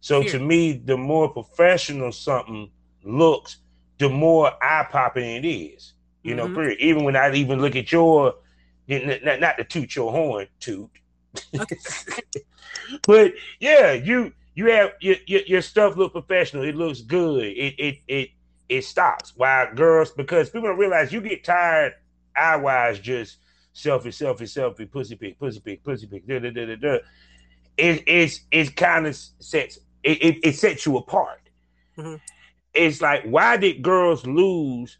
So 0.00 0.22
to 0.24 0.38
me, 0.38 0.72
the 0.72 0.96
more 0.96 1.28
professional 1.28 2.12
something 2.12 2.70
looks, 3.04 3.58
the 3.98 4.08
more 4.08 4.52
eye 4.62 4.86
popping 4.90 5.44
it 5.44 5.46
is. 5.46 5.94
You 6.22 6.34
know, 6.34 6.48
Mhm. 6.48 6.54
period. 6.54 6.78
Even 6.80 7.04
when 7.04 7.16
I 7.16 7.32
even 7.34 7.60
look 7.60 7.76
at 7.76 7.90
your, 7.92 8.34
not, 8.88 9.40
not- 9.40 9.58
to 9.58 9.64
toot 9.64 9.94
your 9.96 10.10
horn, 10.12 10.46
toot. 10.60 10.90
but 13.06 13.32
yeah, 13.60 13.92
you 13.92 14.32
you 14.54 14.70
have 14.70 14.92
your, 15.00 15.16
your 15.26 15.40
your 15.46 15.62
stuff 15.62 15.96
look 15.96 16.12
professional. 16.12 16.64
It 16.64 16.74
looks 16.76 17.00
good. 17.00 17.44
It 17.44 17.74
it 17.78 17.98
it 18.08 18.28
it 18.72 18.84
stops. 18.84 19.32
Why 19.36 19.68
girls, 19.74 20.10
because 20.12 20.50
people 20.50 20.68
don't 20.68 20.78
realize 20.78 21.12
you 21.12 21.20
get 21.20 21.44
tired 21.44 21.94
eye 22.34 22.56
wise 22.56 22.98
just 22.98 23.38
selfie, 23.74 24.06
selfie, 24.06 24.42
selfie, 24.42 24.90
pussy 24.90 25.16
pick, 25.16 25.38
pussy 25.38 25.60
pick, 25.60 25.84
pussy 25.84 26.06
pick, 26.06 26.26
da 26.26 26.38
da 26.38 26.50
da 26.50 26.66
da 26.66 26.76
da. 26.76 26.98
It 27.76 28.02
it's 28.06 28.40
it 28.50 28.74
kind 28.76 29.06
of 29.06 29.14
sets 29.14 29.78
it, 30.02 30.22
it 30.22 30.38
it 30.42 30.56
sets 30.56 30.86
you 30.86 30.96
apart. 30.96 31.40
Mhm. 31.98 32.20
It's 32.72 33.00
like 33.00 33.24
why 33.24 33.58
did 33.58 33.82
girls 33.82 34.26
lose 34.26 34.98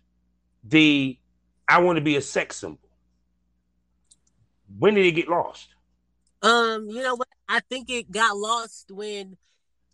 the 0.65 1.19
I 1.67 1.81
want 1.81 1.97
to 1.97 2.03
be 2.03 2.17
a 2.17 2.23
sex 2.23 2.57
symbol? 2.57 2.79
When 4.79 4.95
did 4.95 5.07
it 5.07 5.13
get 5.13 5.29
lost? 5.29 5.69
Um, 6.43 6.89
you 6.89 7.03
know 7.03 7.15
what? 7.15 7.29
I 7.49 7.61
think 7.61 7.89
it 7.89 8.11
got 8.11 8.37
lost 8.37 8.91
when, 8.91 9.37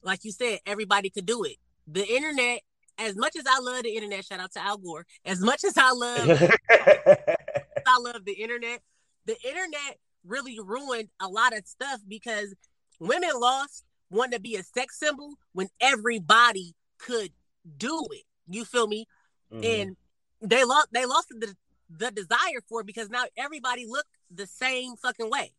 like 0.03 0.25
you 0.25 0.33
said, 0.33 0.61
everybody 0.65 1.11
could 1.11 1.27
do 1.27 1.45
it. 1.45 1.57
The 1.87 2.07
internet, 2.07 2.61
as 2.99 3.17
much 3.17 3.37
as 3.37 3.45
I 3.49 3.59
love 3.61 3.83
the 3.85 3.91
internet, 3.95 4.25
shout 4.25 4.41
out 4.41 4.53
to 4.53 4.61
Al 4.61 4.77
Gore. 4.79 5.07
As 5.25 5.41
much 5.41 5.65
as 5.65 5.75
I 5.77 5.91
love, 5.93 6.29
I 6.71 7.99
love 8.01 8.25
the 8.25 8.33
internet. 8.33 8.81
The 9.27 9.37
internet 9.47 9.99
really 10.25 10.59
ruined 10.63 11.09
a 11.21 11.29
lot 11.29 11.57
of 11.57 11.67
stuff 11.67 12.01
because 12.07 12.55
women 12.99 13.31
lost 13.35 13.85
wanting 14.11 14.33
to 14.33 14.41
be 14.41 14.57
a 14.57 14.63
sex 14.63 14.99
symbol 14.99 15.35
when 15.53 15.69
everybody 15.81 16.75
could 16.99 17.31
do 17.77 18.05
it. 18.11 18.25
You 18.49 18.65
feel 18.65 18.87
me? 18.87 19.07
Mhm. 19.53 19.65
and 19.83 19.97
they 20.43 20.63
lost 20.63 20.89
they 20.93 21.07
lost 21.07 21.29
the 21.31 21.55
the 21.89 22.11
desire 22.11 22.61
for 22.69 22.81
it 22.83 22.87
because 22.87 23.09
now 23.09 23.25
everybody 23.39 23.87
look 23.87 24.05
the 24.31 24.47
same 24.47 24.95
fucking 24.97 25.31
way. 25.31 25.55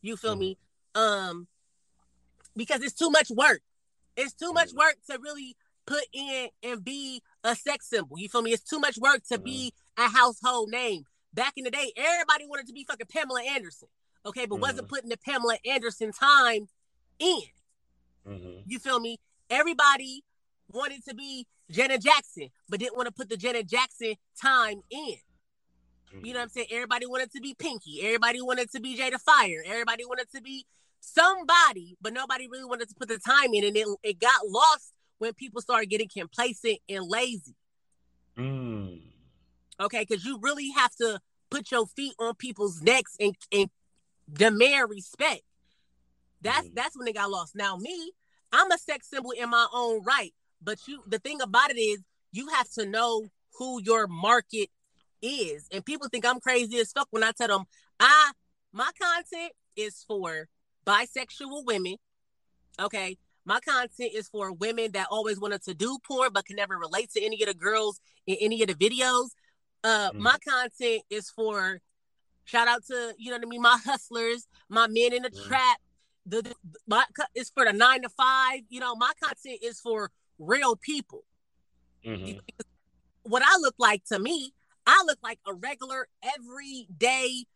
You 0.00 0.16
feel 0.16 0.34
me? 0.36 0.56
Um 0.94 1.46
because 2.56 2.82
it's 2.82 2.94
too 2.94 3.10
much 3.10 3.30
work. 3.30 3.60
It's 4.16 4.32
too 4.32 4.52
much 4.54 4.70
Mhm. 4.70 4.76
work 4.78 4.96
to 5.10 5.18
really 5.18 5.56
put 5.86 6.04
in 6.12 6.48
and 6.62 6.84
be 6.84 7.22
a 7.42 7.54
sex 7.54 7.88
symbol. 7.88 8.18
You 8.18 8.28
feel 8.28 8.42
me? 8.42 8.52
It's 8.52 8.62
too 8.62 8.78
much 8.80 8.98
work 8.98 9.22
to 9.30 9.38
be 9.38 9.72
a 9.96 10.08
household 10.08 10.70
name. 10.70 11.04
Back 11.32 11.54
in 11.56 11.64
the 11.64 11.70
day, 11.70 11.92
everybody 11.96 12.46
wanted 12.46 12.66
to 12.68 12.72
be 12.72 12.84
fucking 12.84 13.08
Pamela 13.08 13.42
Anderson. 13.42 13.88
Okay, 14.26 14.46
but 14.46 14.56
wasn't 14.60 14.86
Mhm. 14.86 14.90
putting 14.90 15.10
the 15.10 15.18
Pamela 15.18 15.58
Anderson 15.66 16.12
time 16.12 16.68
in. 17.18 17.42
Mhm. 18.26 18.62
You 18.66 18.78
feel 18.78 19.00
me? 19.00 19.18
Everybody 19.50 20.24
wanted 20.68 21.04
to 21.04 21.14
be 21.14 21.46
Janet 21.70 22.02
Jackson, 22.02 22.48
but 22.68 22.80
didn't 22.80 22.96
want 22.96 23.06
to 23.06 23.12
put 23.12 23.28
the 23.28 23.36
Janet 23.36 23.68
Jackson 23.68 24.14
time 24.40 24.82
in. 24.90 25.18
You 26.12 26.32
know 26.32 26.38
what 26.38 26.44
I'm 26.44 26.48
saying? 26.50 26.68
Everybody 26.70 27.06
wanted 27.06 27.32
to 27.32 27.40
be 27.40 27.54
Pinky. 27.54 28.00
Everybody 28.02 28.40
wanted 28.40 28.70
to 28.70 28.80
be 28.80 28.96
Jada 28.96 29.20
Fire. 29.20 29.62
Everybody 29.66 30.04
wanted 30.04 30.30
to 30.30 30.40
be 30.40 30.64
somebody, 31.00 31.96
but 32.00 32.12
nobody 32.12 32.48
really 32.48 32.64
wanted 32.64 32.88
to 32.88 32.94
put 32.94 33.08
the 33.08 33.18
time 33.18 33.52
in. 33.52 33.64
And 33.64 33.76
it, 33.76 33.88
it 34.02 34.20
got 34.20 34.46
lost 34.46 34.93
when 35.18 35.32
people 35.34 35.60
started 35.60 35.90
getting 35.90 36.08
complacent 36.08 36.78
and 36.88 37.04
lazy. 37.06 37.54
Mm. 38.36 39.00
Okay, 39.80 40.04
because 40.08 40.24
you 40.24 40.38
really 40.40 40.70
have 40.70 40.94
to 40.96 41.20
put 41.50 41.70
your 41.70 41.86
feet 41.86 42.14
on 42.18 42.34
people's 42.34 42.82
necks 42.82 43.16
and, 43.18 43.34
and 43.52 43.70
demand 44.32 44.90
respect. 44.90 45.42
That's 46.40 46.68
Mhm. 46.68 46.74
that's 46.74 46.96
when 46.96 47.06
they 47.06 47.12
got 47.12 47.30
lost. 47.30 47.54
Now, 47.54 47.76
me, 47.76 48.12
I'm 48.52 48.70
a 48.70 48.78
sex 48.78 49.08
symbol 49.08 49.30
in 49.32 49.50
my 49.50 49.66
own 49.72 50.02
right. 50.04 50.34
But 50.60 50.86
you 50.86 51.02
the 51.06 51.18
thing 51.18 51.40
about 51.40 51.70
it 51.70 51.78
is 51.78 52.02
you 52.32 52.48
have 52.48 52.68
to 52.72 52.86
know 52.86 53.28
who 53.58 53.80
your 53.82 54.06
market 54.06 54.70
is. 55.22 55.68
And 55.70 55.84
people 55.84 56.08
think 56.08 56.26
I'm 56.26 56.40
crazy 56.40 56.78
as 56.78 56.92
fuck 56.92 57.08
when 57.10 57.22
I 57.24 57.32
tell 57.32 57.48
them 57.48 57.64
I 58.00 58.32
my 58.72 58.90
content 59.00 59.52
is 59.76 60.04
for 60.06 60.48
bisexual 60.86 61.64
women. 61.64 61.96
Okay. 62.78 63.18
My 63.44 63.60
content 63.60 64.12
is 64.14 64.28
for 64.28 64.52
women 64.52 64.92
that 64.92 65.08
always 65.10 65.38
wanted 65.38 65.62
to 65.64 65.74
do 65.74 65.98
porn 66.06 66.30
but 66.32 66.46
can 66.46 66.56
never 66.56 66.78
relate 66.78 67.10
to 67.12 67.22
any 67.22 67.42
of 67.42 67.48
the 67.48 67.54
girls 67.54 68.00
in 68.26 68.36
any 68.40 68.62
of 68.62 68.68
the 68.68 68.74
videos. 68.74 69.28
Uh 69.82 70.10
Mhm. 70.12 70.18
my 70.18 70.38
content 70.38 71.02
is 71.10 71.30
for 71.30 71.80
shout 72.44 72.68
out 72.68 72.84
to, 72.86 73.14
you 73.18 73.30
know 73.30 73.36
what 73.36 73.46
I 73.46 73.48
mean, 73.48 73.62
my 73.62 73.78
hustlers, 73.84 74.46
my 74.68 74.86
men 74.86 75.12
in 75.12 75.22
the 75.22 75.30
Mhm. 75.30 75.46
trap. 75.46 75.78
The, 76.26 76.40
the 76.42 76.54
my 76.86 77.04
it's 77.34 77.50
for 77.50 77.66
the 77.66 77.72
nine 77.72 78.00
to 78.02 78.08
five. 78.08 78.60
You 78.70 78.80
know, 78.80 78.94
my 78.96 79.12
content 79.22 79.58
is 79.62 79.78
for 79.80 80.10
real 80.38 80.76
people. 80.76 81.24
Mm-hmm. 82.04 82.38
What 83.26 83.42
I 83.42 83.56
look 83.58 83.74
like 83.78 84.04
to 84.12 84.18
me, 84.18 84.52
I 84.86 85.02
look 85.06 85.18
like 85.22 85.38
a 85.46 85.54
regular, 85.54 86.08
everyday 86.22 87.46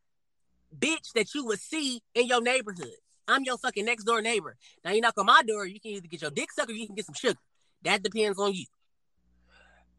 bitch 0.74 1.12
that 1.14 1.34
you 1.34 1.44
would 1.44 1.60
see 1.60 2.02
in 2.14 2.26
your 2.26 2.40
neighborhood. 2.40 2.96
I'm 3.28 3.44
your 3.44 3.58
fucking 3.58 3.84
next 3.84 4.04
door 4.04 4.22
neighbor. 4.22 4.56
Now 4.84 4.92
you 4.92 5.00
knock 5.00 5.14
on 5.18 5.26
my 5.26 5.42
door, 5.46 5.66
you 5.66 5.78
can 5.78 5.92
either 5.92 6.08
get 6.08 6.22
your 6.22 6.30
dick 6.30 6.50
sucked 6.50 6.70
or 6.70 6.74
you 6.74 6.86
can 6.86 6.96
get 6.96 7.04
some 7.06 7.14
sugar. 7.14 7.38
That 7.82 8.02
depends 8.02 8.38
on 8.38 8.54
you. 8.54 8.64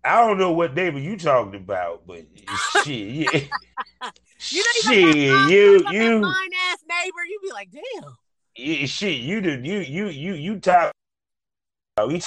I 0.04 0.26
don't 0.26 0.38
know 0.38 0.52
what 0.52 0.74
neighbor 0.74 1.00
you 1.00 1.18
talking 1.18 1.56
about, 1.56 2.08
but 2.08 2.26
shit, 2.84 2.88
yeah. 2.88 3.30
you 3.34 3.40
know, 4.04 4.12
shit, 4.82 5.16
you 5.16 5.92
you 5.92 6.22
fine 6.22 6.50
ass 6.72 6.84
neighbor, 6.88 7.26
you 7.28 7.40
be 7.44 7.52
like, 7.52 7.70
damn. 7.72 8.16
Yeah, 8.56 8.86
shit, 8.86 9.20
you 9.20 9.42
do 9.42 9.62
you 9.62 9.80
you 9.80 10.08
you 10.08 10.34
you 10.34 10.60
talk. 10.60 10.92
We 12.08 12.22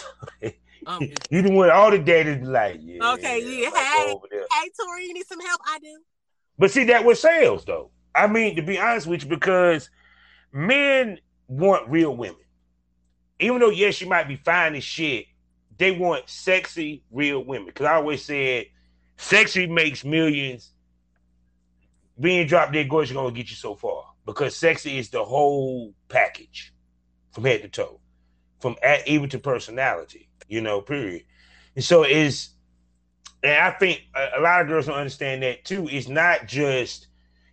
um, 0.86 1.00
you 1.30 1.42
the 1.42 1.50
one 1.50 1.70
all 1.70 1.90
the 1.90 1.98
data 1.98 2.38
like, 2.42 2.80
yeah. 2.82 3.12
Okay, 3.14 3.40
yeah. 3.40 3.70
Hey, 3.70 4.14
hey, 4.30 4.70
Tori, 4.78 5.06
you 5.06 5.14
need 5.14 5.26
some 5.26 5.40
help? 5.40 5.60
I 5.66 5.78
do. 5.78 5.98
But 6.58 6.70
see, 6.70 6.84
that 6.84 7.04
was 7.04 7.20
sales 7.20 7.64
though. 7.64 7.90
I 8.14 8.26
mean, 8.26 8.56
to 8.56 8.62
be 8.62 8.78
honest 8.78 9.06
with 9.06 9.22
you, 9.22 9.30
because 9.30 9.88
men 10.52 11.18
want 11.48 11.88
real 11.88 12.16
women. 12.16 12.36
Even 13.40 13.58
though, 13.60 13.70
yes, 13.70 14.00
you 14.00 14.08
might 14.08 14.28
be 14.28 14.36
fine 14.36 14.74
as 14.74 14.84
shit, 14.84 15.26
they 15.78 15.90
want 15.90 16.28
sexy, 16.28 17.02
real 17.10 17.42
women. 17.44 17.66
Because 17.66 17.86
I 17.86 17.94
always 17.94 18.24
said, 18.24 18.66
sexy 19.16 19.66
makes 19.66 20.04
millions. 20.04 20.70
Being 22.20 22.46
drop 22.46 22.72
dead 22.72 22.88
gorgeous 22.88 23.14
gonna 23.14 23.32
get 23.32 23.50
you 23.50 23.56
so 23.56 23.74
far 23.74 24.04
because 24.26 24.54
sexy 24.56 24.98
is 24.98 25.10
the 25.10 25.24
whole 25.24 25.94
package 26.08 26.72
from 27.32 27.44
head 27.44 27.62
to 27.62 27.68
toe, 27.68 28.00
from 28.60 28.76
at, 28.82 29.06
even 29.08 29.28
to 29.30 29.38
personality, 29.38 30.28
you 30.46 30.60
know, 30.60 30.80
period. 30.80 31.24
And 31.74 31.84
so 31.84 32.04
is, 32.04 32.50
and 33.42 33.52
I 33.52 33.70
think 33.72 34.02
a, 34.14 34.38
a 34.38 34.40
lot 34.40 34.60
of 34.60 34.68
girls 34.68 34.86
don't 34.86 34.96
understand 34.96 35.42
that 35.42 35.64
too. 35.64 35.88
It's 35.90 36.08
not 36.08 36.46
just 36.46 37.08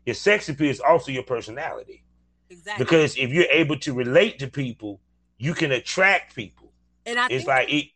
your 0.06 0.16
sex 0.16 0.50
appeal 0.50 0.70
is 0.70 0.82
also 0.82 1.12
your 1.12 1.24
personality. 1.24 2.04
Exactly. 2.50 2.84
Because 2.84 3.18
if 3.18 3.32
you're 3.32 3.46
able 3.52 3.78
to 3.80 3.94
relate 3.94 4.40
to 4.40 4.48
people, 4.48 5.00
you 5.38 5.54
can 5.54 5.72
attract 5.72 6.36
people. 6.36 6.72
And 7.06 7.20
I 7.20 7.28
it's 7.30 7.46
like 7.46 7.72
it. 7.72 7.88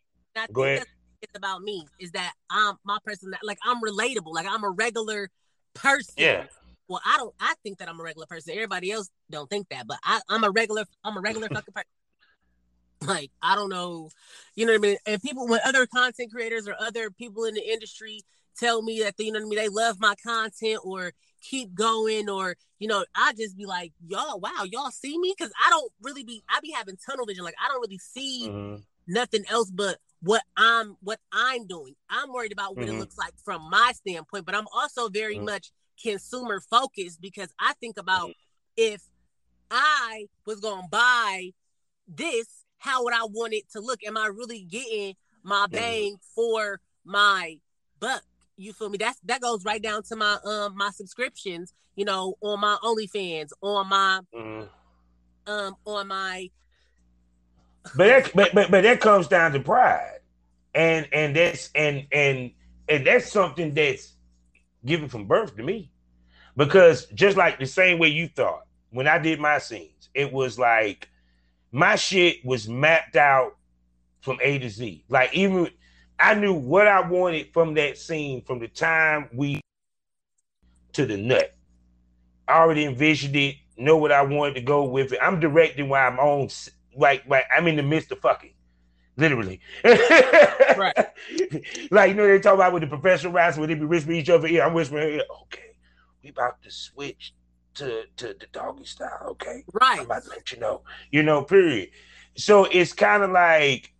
go 0.52 0.64
ahead. 0.64 0.84
It's 1.22 1.36
about 1.36 1.62
me. 1.62 1.86
Is 1.98 2.12
that 2.12 2.32
I'm 2.50 2.76
my 2.84 2.98
person? 3.04 3.32
Like 3.42 3.58
I'm 3.64 3.82
relatable. 3.82 4.32
Like 4.32 4.46
I'm 4.48 4.64
a 4.64 4.70
regular 4.70 5.30
person. 5.74 6.14
Yeah. 6.18 6.44
Well, 6.88 7.00
I 7.04 7.16
don't. 7.16 7.34
I 7.40 7.54
think 7.62 7.78
that 7.78 7.88
I'm 7.88 7.98
a 7.98 8.02
regular 8.02 8.26
person. 8.26 8.52
Everybody 8.52 8.92
else 8.92 9.10
don't 9.30 9.48
think 9.48 9.68
that, 9.70 9.86
but 9.86 9.98
I, 10.04 10.20
I'm 10.28 10.44
a 10.44 10.50
regular. 10.50 10.84
I'm 11.02 11.16
a 11.16 11.20
regular 11.20 11.48
fucking 11.52 11.72
person. 11.72 11.88
Like 13.06 13.30
I 13.42 13.54
don't 13.54 13.70
know, 13.70 14.10
you 14.54 14.66
know 14.66 14.72
what 14.72 14.78
I 14.78 14.82
mean. 14.82 14.96
And 15.06 15.22
people, 15.22 15.46
when 15.46 15.60
other 15.64 15.86
content 15.86 16.32
creators 16.32 16.68
or 16.68 16.74
other 16.78 17.10
people 17.10 17.44
in 17.44 17.54
the 17.54 17.72
industry 17.72 18.22
tell 18.58 18.82
me 18.82 19.00
that 19.00 19.16
they, 19.16 19.24
you 19.24 19.32
know 19.32 19.40
what 19.40 19.46
I 19.46 19.48
mean, 19.48 19.58
they 19.58 19.68
love 19.68 19.96
my 20.00 20.14
content 20.24 20.80
or 20.84 21.12
keep 21.44 21.74
going 21.74 22.28
or 22.28 22.56
you 22.78 22.88
know 22.88 23.04
i 23.14 23.32
just 23.36 23.56
be 23.56 23.66
like 23.66 23.92
y'all 24.06 24.40
wow 24.40 24.64
y'all 24.70 24.90
see 24.90 25.18
me 25.18 25.34
because 25.36 25.52
i 25.64 25.70
don't 25.70 25.92
really 26.02 26.24
be 26.24 26.42
i 26.48 26.58
be 26.60 26.72
having 26.72 26.96
tunnel 26.96 27.26
vision 27.26 27.44
like 27.44 27.54
i 27.62 27.68
don't 27.68 27.82
really 27.82 27.98
see 27.98 28.46
mm-hmm. 28.48 28.76
nothing 29.06 29.44
else 29.50 29.70
but 29.70 29.98
what 30.22 30.42
i'm 30.56 30.96
what 31.00 31.20
i'm 31.32 31.66
doing 31.66 31.94
i'm 32.08 32.32
worried 32.32 32.52
about 32.52 32.76
what 32.76 32.86
mm-hmm. 32.86 32.96
it 32.96 32.98
looks 32.98 33.18
like 33.18 33.34
from 33.44 33.68
my 33.70 33.92
standpoint 33.94 34.46
but 34.46 34.54
i'm 34.54 34.66
also 34.74 35.08
very 35.08 35.36
mm-hmm. 35.36 35.44
much 35.44 35.70
consumer 36.02 36.60
focused 36.60 37.20
because 37.20 37.52
i 37.60 37.74
think 37.74 37.98
about 37.98 38.30
if 38.76 39.02
i 39.70 40.26
was 40.46 40.60
gonna 40.60 40.88
buy 40.90 41.50
this 42.08 42.64
how 42.78 43.04
would 43.04 43.14
i 43.14 43.24
want 43.24 43.52
it 43.52 43.70
to 43.70 43.80
look 43.80 44.02
am 44.02 44.16
i 44.16 44.26
really 44.26 44.62
getting 44.62 45.14
my 45.42 45.66
mm-hmm. 45.66 45.74
bang 45.74 46.16
for 46.34 46.80
my 47.04 47.58
buck 48.00 48.22
you 48.56 48.72
feel 48.72 48.88
me? 48.88 48.98
That's 48.98 49.18
that 49.20 49.40
goes 49.40 49.64
right 49.64 49.82
down 49.82 50.02
to 50.04 50.16
my 50.16 50.38
um 50.44 50.76
my 50.76 50.90
subscriptions, 50.90 51.72
you 51.96 52.04
know, 52.04 52.36
on 52.40 52.60
my 52.60 52.76
OnlyFans, 52.82 53.50
on 53.60 53.88
my 53.88 54.20
mm. 54.34 54.68
um 55.46 55.76
on 55.84 56.08
my 56.08 56.50
But 57.96 58.06
that 58.06 58.30
but, 58.34 58.54
but 58.54 58.70
but 58.70 58.82
that 58.82 59.00
comes 59.00 59.28
down 59.28 59.52
to 59.52 59.60
pride. 59.60 60.20
And 60.74 61.08
and 61.12 61.36
that's 61.36 61.70
and 61.74 62.06
and 62.12 62.50
and 62.88 63.06
that's 63.06 63.30
something 63.30 63.74
that's 63.74 64.12
given 64.84 65.08
from 65.08 65.26
birth 65.26 65.56
to 65.56 65.62
me. 65.62 65.90
Because 66.56 67.06
just 67.06 67.36
like 67.36 67.58
the 67.58 67.66
same 67.66 67.98
way 67.98 68.08
you 68.08 68.28
thought 68.28 68.66
when 68.90 69.08
I 69.08 69.18
did 69.18 69.40
my 69.40 69.58
scenes, 69.58 70.08
it 70.14 70.32
was 70.32 70.58
like 70.58 71.08
my 71.72 71.96
shit 71.96 72.44
was 72.44 72.68
mapped 72.68 73.16
out 73.16 73.56
from 74.20 74.38
A 74.40 74.58
to 74.58 74.70
Z. 74.70 75.04
Like 75.08 75.34
even 75.34 75.68
I 76.18 76.34
knew 76.34 76.54
what 76.54 76.86
I 76.86 77.00
wanted 77.00 77.52
from 77.52 77.74
that 77.74 77.98
scene 77.98 78.42
from 78.44 78.60
the 78.60 78.68
time 78.68 79.28
we 79.32 79.60
to 80.92 81.06
the 81.06 81.16
nut. 81.16 81.54
I 82.46 82.58
already 82.58 82.84
envisioned 82.84 83.36
it, 83.36 83.56
know 83.76 83.96
what 83.96 84.12
I 84.12 84.22
wanted 84.22 84.54
to 84.54 84.60
go 84.60 84.84
with 84.84 85.12
it. 85.12 85.18
I'm 85.20 85.40
directing 85.40 85.88
while 85.88 86.10
I'm 86.10 86.18
on, 86.18 86.48
like, 86.96 87.26
like 87.26 87.44
I'm 87.54 87.66
in 87.66 87.76
the 87.76 87.82
midst 87.82 88.12
of 88.12 88.20
fucking, 88.20 88.54
literally. 89.16 89.60
right. 89.84 90.94
like, 91.90 92.10
you 92.10 92.14
know, 92.14 92.26
they 92.26 92.38
talk 92.38 92.54
about 92.54 92.72
with 92.72 92.82
the 92.82 92.86
professional 92.86 93.32
wrestling, 93.32 93.62
where 93.62 93.68
they 93.68 93.80
be 93.80 93.86
whispering 93.86 94.18
each 94.18 94.30
other 94.30 94.46
ear. 94.46 94.64
I'm 94.64 94.74
whispering, 94.74 95.20
okay, 95.42 95.76
we 96.22 96.30
about 96.30 96.62
to 96.62 96.70
switch 96.70 97.34
to, 97.76 98.04
to 98.18 98.28
the 98.28 98.46
doggy 98.52 98.84
style, 98.84 99.28
okay? 99.30 99.64
Right. 99.72 99.98
I'm 99.98 100.06
about 100.06 100.24
to 100.24 100.30
let 100.30 100.52
you 100.52 100.60
know, 100.60 100.82
you 101.10 101.22
know, 101.22 101.42
period. 101.42 101.90
So 102.36 102.64
it's 102.64 102.92
kind 102.92 103.22
of 103.22 103.30
like, 103.30 103.93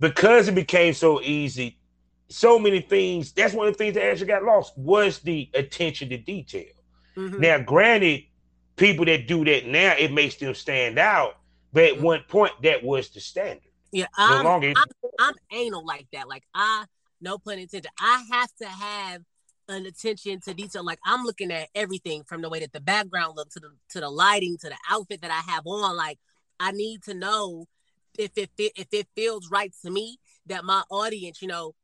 because 0.00 0.48
it 0.48 0.54
became 0.54 0.94
so 0.94 1.20
easy, 1.20 1.78
so 2.28 2.58
many 2.58 2.80
things. 2.80 3.32
That's 3.32 3.54
one 3.54 3.68
of 3.68 3.74
the 3.74 3.78
things 3.78 3.94
that 3.94 4.04
actually 4.04 4.26
got 4.26 4.42
lost 4.42 4.76
was 4.76 5.20
the 5.20 5.48
attention 5.54 6.08
to 6.08 6.18
detail. 6.18 6.72
Mm-hmm. 7.16 7.40
Now, 7.40 7.58
granted, 7.58 8.24
people 8.76 9.04
that 9.04 9.28
do 9.28 9.44
that 9.44 9.66
now, 9.66 9.94
it 9.98 10.12
makes 10.12 10.36
them 10.36 10.54
stand 10.54 10.98
out. 10.98 11.36
But 11.72 11.84
at 11.84 11.94
mm-hmm. 11.94 12.02
one 12.02 12.24
point, 12.28 12.52
that 12.62 12.82
was 12.82 13.10
the 13.10 13.20
standard. 13.20 13.62
Yeah, 13.92 14.06
I'm, 14.16 14.44
no. 14.44 14.50
I'm, 14.50 14.74
I'm 15.18 15.34
anal 15.52 15.84
like 15.84 16.06
that. 16.12 16.28
Like 16.28 16.44
I, 16.54 16.84
no 17.20 17.38
pun 17.38 17.58
intended. 17.58 17.90
I 18.00 18.24
have 18.30 18.50
to 18.62 18.68
have 18.68 19.22
an 19.68 19.86
attention 19.86 20.40
to 20.40 20.54
detail. 20.54 20.84
Like 20.84 21.00
I'm 21.04 21.24
looking 21.24 21.52
at 21.52 21.68
everything 21.74 22.24
from 22.24 22.42
the 22.42 22.48
way 22.48 22.60
that 22.60 22.72
the 22.72 22.80
background 22.80 23.36
looks 23.36 23.54
to 23.54 23.60
the 23.60 23.70
to 23.90 24.00
the 24.00 24.08
lighting 24.08 24.56
to 24.60 24.68
the 24.68 24.76
outfit 24.88 25.22
that 25.22 25.30
I 25.30 25.50
have 25.50 25.66
on. 25.66 25.96
Like 25.96 26.18
I 26.58 26.72
need 26.72 27.02
to 27.04 27.14
know 27.14 27.66
if 28.18 28.32
it 28.36 28.50
if 28.58 28.88
it 28.92 29.08
feels 29.14 29.50
right 29.50 29.72
to 29.84 29.90
me 29.90 30.18
that 30.46 30.64
my 30.64 30.82
audience, 30.90 31.40
you 31.42 31.48
know, 31.48 31.74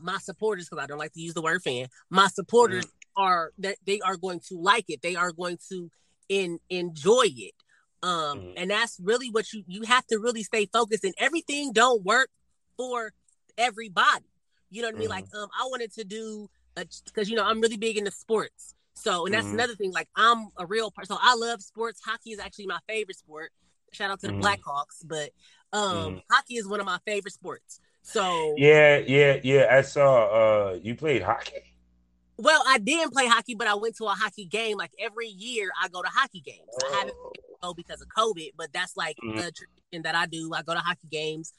my 0.00 0.18
supporters, 0.18 0.68
because 0.68 0.82
I 0.82 0.86
don't 0.86 0.98
like 0.98 1.12
to 1.12 1.20
use 1.20 1.34
the 1.34 1.42
word 1.42 1.62
fan, 1.62 1.88
my 2.10 2.28
supporters 2.28 2.86
mm-hmm. 2.86 3.22
are 3.22 3.52
that 3.58 3.76
they 3.86 4.00
are 4.00 4.16
going 4.16 4.40
to 4.48 4.58
like 4.58 4.86
it. 4.88 5.02
They 5.02 5.16
are 5.16 5.32
going 5.32 5.58
to 5.70 5.90
in 6.28 6.58
enjoy 6.70 7.26
it. 7.26 7.54
Um, 8.02 8.38
mm-hmm. 8.38 8.52
and 8.56 8.70
that's 8.70 8.98
really 9.00 9.30
what 9.30 9.52
you 9.52 9.62
you 9.66 9.82
have 9.82 10.06
to 10.08 10.18
really 10.18 10.42
stay 10.42 10.66
focused 10.72 11.04
and 11.04 11.14
everything 11.18 11.72
don't 11.72 12.02
work 12.04 12.30
for 12.76 13.12
everybody. 13.56 14.24
You 14.70 14.82
know 14.82 14.88
what 14.88 14.96
I 14.96 14.98
mean? 14.98 15.08
Like, 15.08 15.26
mm-hmm. 15.26 15.36
um, 15.38 15.48
I 15.52 15.64
wanted 15.66 15.92
to 15.94 16.04
do 16.04 16.48
because 16.74 17.28
you 17.28 17.36
know 17.36 17.44
I'm 17.44 17.60
really 17.60 17.76
big 17.76 17.98
into 17.98 18.10
sports. 18.10 18.74
So, 18.94 19.26
and 19.26 19.34
that's 19.34 19.46
mm-hmm. 19.46 19.54
another 19.54 19.74
thing. 19.74 19.92
Like, 19.92 20.08
I'm 20.16 20.48
a 20.58 20.66
real 20.66 20.90
person. 20.90 21.16
So 21.16 21.20
I 21.20 21.34
love 21.34 21.62
sports. 21.62 22.00
Hockey 22.04 22.30
is 22.30 22.38
actually 22.38 22.66
my 22.66 22.78
favorite 22.88 23.16
sport. 23.16 23.50
Shout 23.92 24.10
out 24.10 24.20
to 24.20 24.26
the 24.26 24.32
mm-hmm. 24.32 24.42
Blackhawks, 24.42 25.04
but 25.04 25.30
um, 25.72 25.96
mm-hmm. 25.96 26.18
hockey 26.30 26.56
is 26.56 26.66
one 26.66 26.80
of 26.80 26.86
my 26.86 26.98
favorite 27.06 27.34
sports. 27.34 27.80
So 28.02 28.54
yeah, 28.56 28.98
yeah, 28.98 29.38
yeah. 29.42 29.68
I 29.70 29.82
saw 29.82 30.72
uh 30.72 30.78
you 30.82 30.94
played 30.94 31.22
hockey. 31.22 31.74
Well, 32.36 32.62
I 32.66 32.78
didn't 32.78 33.12
play 33.12 33.28
hockey, 33.28 33.54
but 33.54 33.68
I 33.68 33.74
went 33.74 33.96
to 33.98 34.04
a 34.06 34.10
hockey 34.10 34.46
game. 34.46 34.76
Like 34.76 34.90
every 34.98 35.28
year, 35.28 35.70
I 35.80 35.88
go 35.88 36.02
to 36.02 36.08
hockey 36.08 36.40
games. 36.40 36.68
Oh. 36.82 36.92
I 36.92 36.98
haven't 36.98 37.16
go 37.62 37.72
because 37.72 38.02
of 38.02 38.08
COVID, 38.08 38.50
but 38.56 38.72
that's 38.72 38.96
like 38.96 39.16
mm-hmm. 39.16 39.36
the 39.36 39.52
tradition 39.52 40.02
that 40.02 40.14
I 40.14 40.26
do. 40.26 40.52
I 40.52 40.62
go 40.62 40.74
to 40.74 40.80
hockey 40.80 41.08
games. 41.10 41.52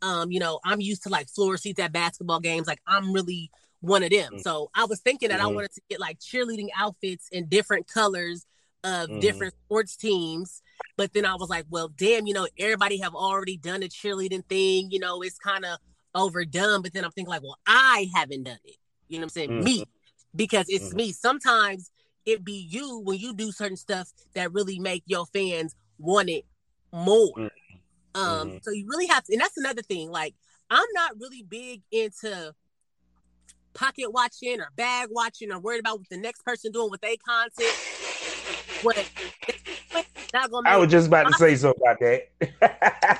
Um, 0.00 0.32
you 0.32 0.40
know, 0.40 0.58
I'm 0.64 0.80
used 0.80 1.04
to 1.04 1.10
like 1.10 1.28
floor 1.28 1.56
seats 1.56 1.78
at 1.78 1.92
basketball 1.92 2.40
games. 2.40 2.66
Like 2.66 2.80
I'm 2.86 3.12
really 3.12 3.50
one 3.80 4.02
of 4.02 4.10
them. 4.10 4.38
So 4.40 4.70
I 4.74 4.86
was 4.86 5.00
thinking 5.00 5.28
that 5.28 5.40
I 5.40 5.46
wanted 5.46 5.72
to 5.72 5.80
get 5.88 6.00
like 6.00 6.18
cheerleading 6.18 6.68
outfits 6.76 7.28
in 7.30 7.46
different 7.46 7.86
colors 7.86 8.46
of 8.84 9.20
different 9.20 9.54
sports 9.64 9.96
teams. 9.96 10.62
But 10.96 11.12
then 11.12 11.24
I 11.24 11.34
was 11.34 11.48
like, 11.48 11.64
well, 11.70 11.88
damn, 11.88 12.26
you 12.26 12.34
know, 12.34 12.46
everybody 12.58 12.98
have 12.98 13.14
already 13.14 13.56
done 13.56 13.82
a 13.82 13.86
cheerleading 13.86 14.44
thing. 14.46 14.90
You 14.90 14.98
know, 14.98 15.22
it's 15.22 15.38
kind 15.38 15.64
of 15.64 15.78
overdone. 16.14 16.82
But 16.82 16.92
then 16.92 17.04
I'm 17.04 17.10
thinking 17.10 17.30
like, 17.30 17.42
well, 17.42 17.58
I 17.66 18.08
haven't 18.14 18.44
done 18.44 18.58
it. 18.64 18.76
You 19.08 19.18
know 19.18 19.22
what 19.22 19.24
I'm 19.24 19.28
saying? 19.30 19.50
Mm-hmm. 19.50 19.64
Me, 19.64 19.84
because 20.34 20.66
it's 20.68 20.88
mm-hmm. 20.88 20.96
me. 20.96 21.12
Sometimes 21.12 21.90
it 22.24 22.44
be 22.44 22.66
you 22.70 23.00
when 23.00 23.18
you 23.18 23.34
do 23.34 23.52
certain 23.52 23.76
stuff 23.76 24.10
that 24.34 24.52
really 24.52 24.78
make 24.78 25.02
your 25.06 25.26
fans 25.26 25.74
want 25.98 26.28
it 26.28 26.44
more. 26.92 27.32
Mm-hmm. 27.36 27.46
Um, 28.14 28.48
mm-hmm. 28.48 28.56
so 28.62 28.70
you 28.70 28.86
really 28.88 29.06
have 29.06 29.24
to, 29.24 29.32
and 29.32 29.40
that's 29.40 29.56
another 29.56 29.82
thing. 29.82 30.10
Like, 30.10 30.34
I'm 30.70 30.86
not 30.94 31.12
really 31.18 31.42
big 31.42 31.82
into 31.90 32.54
pocket 33.74 34.12
watching 34.12 34.60
or 34.60 34.68
bag 34.76 35.08
watching 35.10 35.50
or 35.50 35.58
worried 35.58 35.80
about 35.80 35.98
what 35.98 36.08
the 36.10 36.18
next 36.18 36.44
person 36.44 36.72
doing 36.72 36.90
with 36.90 37.00
their 37.00 37.16
content 37.26 37.74
what 38.82 38.96
not 40.32 40.50
gonna. 40.50 40.68
I 40.68 40.76
was 40.76 40.90
just 40.90 41.08
about 41.08 41.28
to 41.28 41.34
say 41.34 41.56
something 41.56 41.82
about 41.82 42.00
that. 42.00 42.28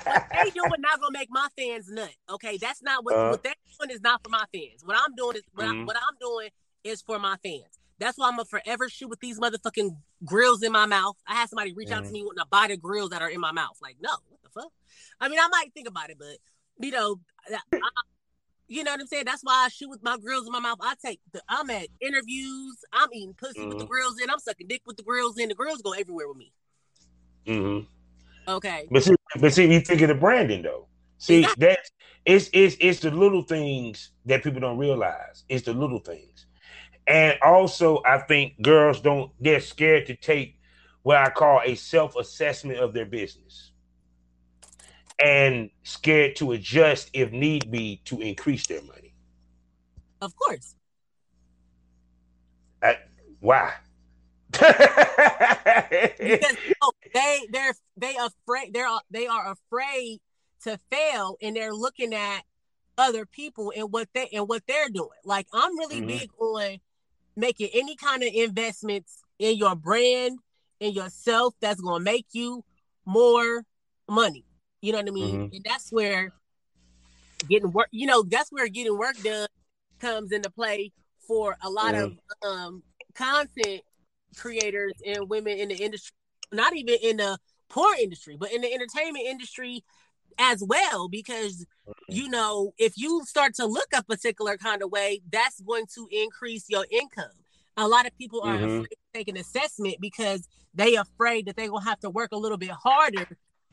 what 0.04 0.44
they 0.44 0.50
doing 0.50 0.70
not 0.80 1.00
gonna 1.00 1.12
make 1.12 1.28
my 1.30 1.48
fans 1.56 1.88
nut. 1.88 2.10
Okay, 2.30 2.56
that's 2.58 2.82
not 2.82 3.04
what 3.04 3.14
Uh. 3.14 3.28
what 3.30 3.42
doing 3.42 3.90
is 3.90 4.00
not 4.00 4.22
for 4.22 4.30
my 4.30 4.44
fans. 4.54 4.82
What 4.84 4.96
I'm 4.98 5.14
doing 5.14 5.36
is 5.36 5.42
what, 5.54 5.66
I, 5.66 5.70
Mhm. 5.70 5.86
what 5.86 5.96
I'm 5.96 6.16
doing 6.20 6.50
is 6.84 7.02
for 7.02 7.18
my 7.18 7.36
fans. 7.42 7.78
That's 7.98 8.18
why 8.18 8.26
I'm 8.28 8.32
gonna 8.36 8.44
forever 8.44 8.88
shoot 8.88 9.08
with 9.08 9.20
these 9.20 9.38
motherfucking 9.38 9.96
grills 10.24 10.62
in 10.62 10.72
my 10.72 10.86
mouth. 10.86 11.16
I 11.26 11.34
had 11.34 11.48
somebody 11.48 11.72
reach 11.72 11.90
out 11.90 12.04
to 12.04 12.08
Mhm. 12.10 12.12
me 12.12 12.22
wanting 12.24 12.42
to 12.42 12.46
buy 12.46 12.68
the 12.68 12.76
grills 12.76 13.10
that 13.10 13.22
are 13.22 13.30
in 13.30 13.40
my 13.40 13.52
mouth. 13.52 13.78
Like, 13.80 13.96
no, 14.00 14.10
what 14.28 14.42
the 14.42 14.48
fuck? 14.50 14.72
I 15.20 15.28
mean, 15.28 15.38
I 15.40 15.48
might 15.48 15.72
think 15.74 15.88
about 15.88 16.10
it, 16.10 16.18
but 16.18 16.38
you 16.78 16.90
know, 16.90 17.20
I, 17.48 17.58
you 18.66 18.82
know 18.82 18.92
what 18.92 19.00
I'm 19.00 19.06
saying. 19.06 19.24
That's 19.26 19.42
why 19.42 19.64
I 19.66 19.68
shoot 19.68 19.90
with 19.90 20.02
my 20.02 20.16
grills 20.16 20.46
in 20.46 20.52
my 20.52 20.58
mouth. 20.60 20.78
I 20.80 20.94
take 21.04 21.20
the. 21.32 21.42
I'm 21.48 21.68
at 21.70 21.88
interviews. 22.00 22.76
I'm 22.92 23.08
eating 23.12 23.34
pussy 23.34 23.66
with 23.66 23.78
the 23.78 23.84
Mhm. 23.84 23.88
grills 23.88 24.18
in. 24.20 24.30
I'm 24.30 24.38
sucking 24.38 24.66
dick 24.66 24.82
with 24.86 24.96
the 24.96 25.02
grills 25.02 25.38
in. 25.38 25.48
The 25.48 25.54
grills 25.54 25.82
go 25.82 25.92
everywhere 25.92 26.28
with 26.28 26.38
me. 26.38 26.52
Hmm 27.46 27.80
Okay. 28.48 28.88
But 28.90 29.04
see, 29.04 29.14
but 29.40 29.52
see, 29.52 29.72
you 29.72 29.80
think 29.80 30.00
of 30.02 30.08
the 30.08 30.14
branding 30.14 30.62
though. 30.62 30.88
See 31.18 31.40
Exactly. 31.42 31.66
that 31.66 31.78
it's 32.24 32.50
it's 32.52 32.76
it's 32.80 33.00
the 33.00 33.10
little 33.10 33.42
things 33.42 34.10
that 34.26 34.42
people 34.42 34.60
don't 34.60 34.78
realize. 34.78 35.44
It's 35.48 35.64
the 35.64 35.72
little 35.72 36.00
things, 36.00 36.46
and 37.06 37.38
also 37.42 38.02
I 38.04 38.18
think 38.18 38.60
girls 38.60 39.00
don't. 39.00 39.30
They're 39.40 39.60
scared 39.60 40.06
to 40.06 40.16
take 40.16 40.58
what 41.02 41.18
I 41.18 41.30
call 41.30 41.60
a 41.64 41.74
self 41.76 42.16
assessment 42.16 42.78
of 42.78 42.92
their 42.94 43.06
business, 43.06 43.70
and 45.18 45.70
scared 45.84 46.36
to 46.36 46.52
adjust 46.52 47.10
if 47.12 47.30
need 47.30 47.70
be 47.70 48.02
to 48.06 48.20
increase 48.20 48.66
their 48.66 48.82
money. 48.82 49.14
Of 50.20 50.34
course. 50.36 50.74
I, 52.82 52.98
why? 53.40 53.74
Because 54.52 56.16
they 57.14 57.40
they're 57.50 57.74
they 57.96 58.14
afraid 58.16 58.72
they're 58.72 58.88
they 59.10 59.26
are 59.26 59.52
afraid 59.52 60.20
to 60.64 60.78
fail 60.90 61.36
and 61.42 61.56
they're 61.56 61.74
looking 61.74 62.14
at 62.14 62.42
other 62.98 63.26
people 63.26 63.72
and 63.76 63.90
what 63.92 64.08
they 64.14 64.28
and 64.32 64.48
what 64.48 64.62
they're 64.68 64.88
doing 64.90 65.08
like 65.24 65.46
i'm 65.52 65.76
really 65.78 66.00
Mhm. 66.02 66.06
big 66.06 66.30
on 66.38 66.78
making 67.36 67.70
any 67.74 67.96
kind 67.96 68.22
of 68.22 68.28
investments 68.34 69.22
in 69.38 69.56
your 69.56 69.74
brand 69.74 70.38
in 70.80 70.92
yourself 70.92 71.54
that's 71.60 71.80
going 71.80 72.00
to 72.00 72.04
make 72.04 72.26
you 72.32 72.62
more 73.06 73.64
money 74.08 74.44
you 74.82 74.92
know 74.92 74.98
what 74.98 75.08
i 75.08 75.10
mean 75.10 75.50
Mhm. 75.50 75.56
and 75.56 75.64
that's 75.64 75.90
where 75.90 76.32
getting 77.48 77.72
work 77.72 77.88
you 77.90 78.06
know 78.06 78.22
that's 78.22 78.52
where 78.52 78.68
getting 78.68 78.96
work 78.96 79.16
done 79.22 79.48
comes 79.98 80.30
into 80.32 80.50
play 80.50 80.92
for 81.26 81.56
a 81.62 81.70
lot 81.70 81.94
of 81.94 82.12
um 82.46 82.82
content 83.14 83.82
creators 84.36 84.92
and 85.06 85.28
women 85.28 85.58
in 85.58 85.68
the 85.68 85.76
industry, 85.76 86.14
not 86.52 86.74
even 86.74 86.96
in 87.02 87.16
the 87.18 87.38
porn 87.68 87.98
industry, 88.00 88.36
but 88.38 88.52
in 88.52 88.60
the 88.60 88.72
entertainment 88.72 89.24
industry 89.26 89.84
as 90.38 90.62
well. 90.62 91.08
Because 91.08 91.66
you 92.08 92.28
know, 92.28 92.74
if 92.78 92.92
you 92.96 93.22
start 93.24 93.54
to 93.54 93.64
look 93.64 93.86
a 93.94 94.02
particular 94.02 94.56
kind 94.58 94.82
of 94.82 94.90
way, 94.90 95.22
that's 95.30 95.60
going 95.60 95.86
to 95.94 96.06
increase 96.10 96.66
your 96.68 96.84
income. 96.90 97.30
A 97.76 97.88
lot 97.88 98.06
of 98.06 98.16
people 98.18 98.42
are 98.42 98.58
Mhm. 98.58 98.64
afraid 98.64 98.90
to 98.90 98.96
take 99.14 99.28
an 99.28 99.36
assessment 99.38 99.96
because 99.98 100.46
they 100.74 100.96
afraid 100.96 101.46
that 101.46 101.56
they 101.56 101.70
will 101.70 101.80
have 101.80 102.00
to 102.00 102.10
work 102.10 102.32
a 102.32 102.36
little 102.36 102.58
bit 102.58 102.70
harder 102.70 103.26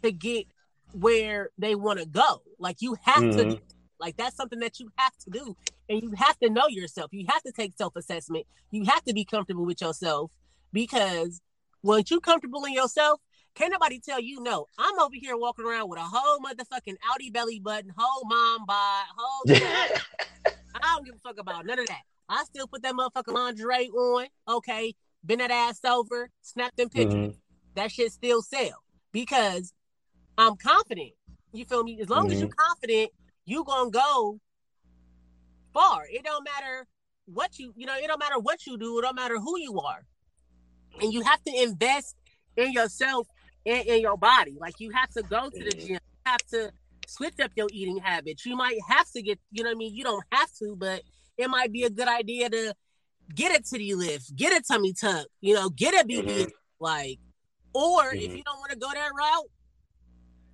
to 0.04 0.12
get 0.12 0.48
where 0.94 1.50
they 1.58 1.76
want 1.76 2.00
to 2.00 2.06
go. 2.06 2.42
Like 2.60 2.82
you 2.82 2.96
have 3.02 3.22
to 3.32 3.46
Mhm. 3.46 3.62
like 4.00 4.16
that's 4.16 4.38
something 4.38 4.60
that 4.60 4.80
you 4.80 4.90
have 4.98 5.16
to 5.18 5.30
do. 5.30 5.58
And 5.90 6.02
you 6.02 6.12
have 6.12 6.38
to 6.40 6.50
know 6.50 6.68
yourself. 6.68 7.12
You 7.12 7.26
have 7.28 7.42
to 7.44 7.52
take 7.52 7.74
self-assessment. 7.76 8.46
You 8.72 8.86
have 8.86 9.04
to 9.04 9.14
be 9.14 9.26
comfortable 9.26 9.66
with 9.66 9.82
yourself 9.82 10.32
because 10.72 11.42
once 11.84 12.12
you 12.12 12.20
comfortable 12.20 12.66
in 12.66 12.74
yourself, 12.74 13.20
can't 13.56 13.72
nobody 13.72 14.00
tell 14.00 14.20
you 14.20 14.42
no. 14.42 14.66
I'm 14.78 15.00
over 15.00 15.16
here 15.16 15.36
walking 15.38 15.66
around 15.66 15.90
with 15.90 16.00
a 16.00 16.04
whole 16.04 16.40
motherfucking 16.40 16.96
Audi 17.12 17.30
belly 17.30 17.60
button, 17.60 17.92
whole 17.98 18.26
mom 18.26 18.66
bod, 18.66 19.06
whole 19.18 19.44
I 20.76 20.96
don't 20.96 21.06
give 21.06 21.16
a 21.16 21.20
fuck 21.20 21.40
about 21.40 21.66
none 21.66 21.80
of 21.80 21.88
that. 21.88 22.02
I 22.30 22.44
still 22.44 22.68
put 22.68 22.84
that 22.84 22.94
motherfucking 22.94 23.34
lingerie 23.34 23.90
on. 23.90 24.28
Okay, 24.48 24.94
bend 25.24 25.42
that 25.42 25.52
ass 25.52 25.84
over, 25.84 26.30
snap 26.42 26.76
them 26.76 26.90
pictures. 26.90 27.34
Mhm. 27.34 27.36
That 27.76 27.92
shit 27.92 28.12
still 28.12 28.42
sell 28.42 28.84
because 29.12 29.74
I'm 30.38 30.56
confident. 30.56 31.12
You 31.52 31.66
feel 31.66 31.84
me? 31.84 32.00
As 32.00 32.10
long 32.10 32.32
as 32.32 32.40
you're 32.40 32.50
confident, 32.50 33.12
you 33.46 33.64
gonna 33.64 33.90
go 33.90 34.40
far. 35.74 36.06
It 36.10 36.24
don't 36.24 36.44
matter 36.44 36.88
what 37.26 37.58
you, 37.60 37.74
you 37.76 37.86
know, 37.86 37.96
it 37.96 38.08
don't 38.08 38.20
matter 38.20 38.40
what 38.40 38.66
you 38.66 38.78
do. 38.78 39.00
It 39.00 39.02
don't 39.02 39.16
matter 39.16 39.40
who 39.40 39.60
you 39.60 39.80
are, 39.80 40.06
and 41.02 41.14
you 41.14 41.22
have 41.22 41.42
to 41.44 41.62
invest 41.62 42.16
in 42.58 42.72
yourself 42.72 43.28
and 43.66 43.86
in 43.86 44.02
your 44.02 44.18
body. 44.18 44.56
Like 44.60 44.76
you 44.80 44.92
have 44.92 45.10
to 45.12 45.24
go 45.24 45.50
to 45.50 45.64
the 45.64 45.72
gym. 45.72 45.94
You 45.94 46.00
have 46.26 46.46
to 46.52 46.72
switch 47.08 47.40
up 47.42 47.52
your 47.56 47.68
eating 47.72 47.98
habits. 47.98 48.46
You 48.46 48.56
might 48.56 48.80
have 48.88 49.10
to 49.12 49.22
get, 49.22 49.40
you 49.52 49.64
know 49.64 49.70
what 49.70 49.76
I 49.76 49.80
mean? 49.80 49.96
You 49.96 50.04
don't 50.04 50.24
have 50.32 50.50
to, 50.60 50.76
but 50.78 51.04
it 51.38 51.50
might 51.50 51.72
be 51.72 51.84
a 51.84 51.90
good 51.90 52.08
idea 52.08 52.50
to 52.50 52.74
get 53.34 53.58
a 53.58 53.62
titty 53.64 53.96
lift, 53.96 54.36
get 54.36 54.54
a 54.54 54.62
tummy 54.62 54.94
tuck, 54.94 55.28
you 55.42 55.54
know, 55.54 55.70
get 55.70 55.94
a 55.94 56.06
BB, 56.06 56.46
Mhm. 56.46 56.52
like, 56.80 57.20
or 57.74 58.12
if 58.14 58.32
Mhm. 58.32 58.38
you 58.38 58.44
don't 58.44 58.60
want 58.60 58.72
to 58.72 58.78
go 58.78 58.92
that 58.92 59.12
route, 59.14 59.50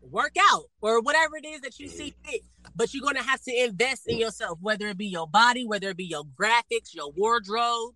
work 0.01 0.33
out 0.51 0.65
or 0.81 1.01
whatever 1.01 1.37
it 1.37 1.45
is 1.45 1.61
that 1.61 1.79
you 1.79 1.89
see 1.89 2.13
fit. 2.23 2.41
But 2.75 2.93
you're 2.93 3.03
gonna 3.03 3.23
have 3.23 3.41
to 3.43 3.63
invest 3.63 4.07
in 4.07 4.17
yourself, 4.19 4.59
whether 4.61 4.87
it 4.87 4.97
be 4.97 5.07
your 5.07 5.27
body, 5.27 5.65
whether 5.65 5.89
it 5.89 5.97
be 5.97 6.05
your 6.05 6.23
graphics, 6.23 6.93
your 6.93 7.11
wardrobe. 7.11 7.95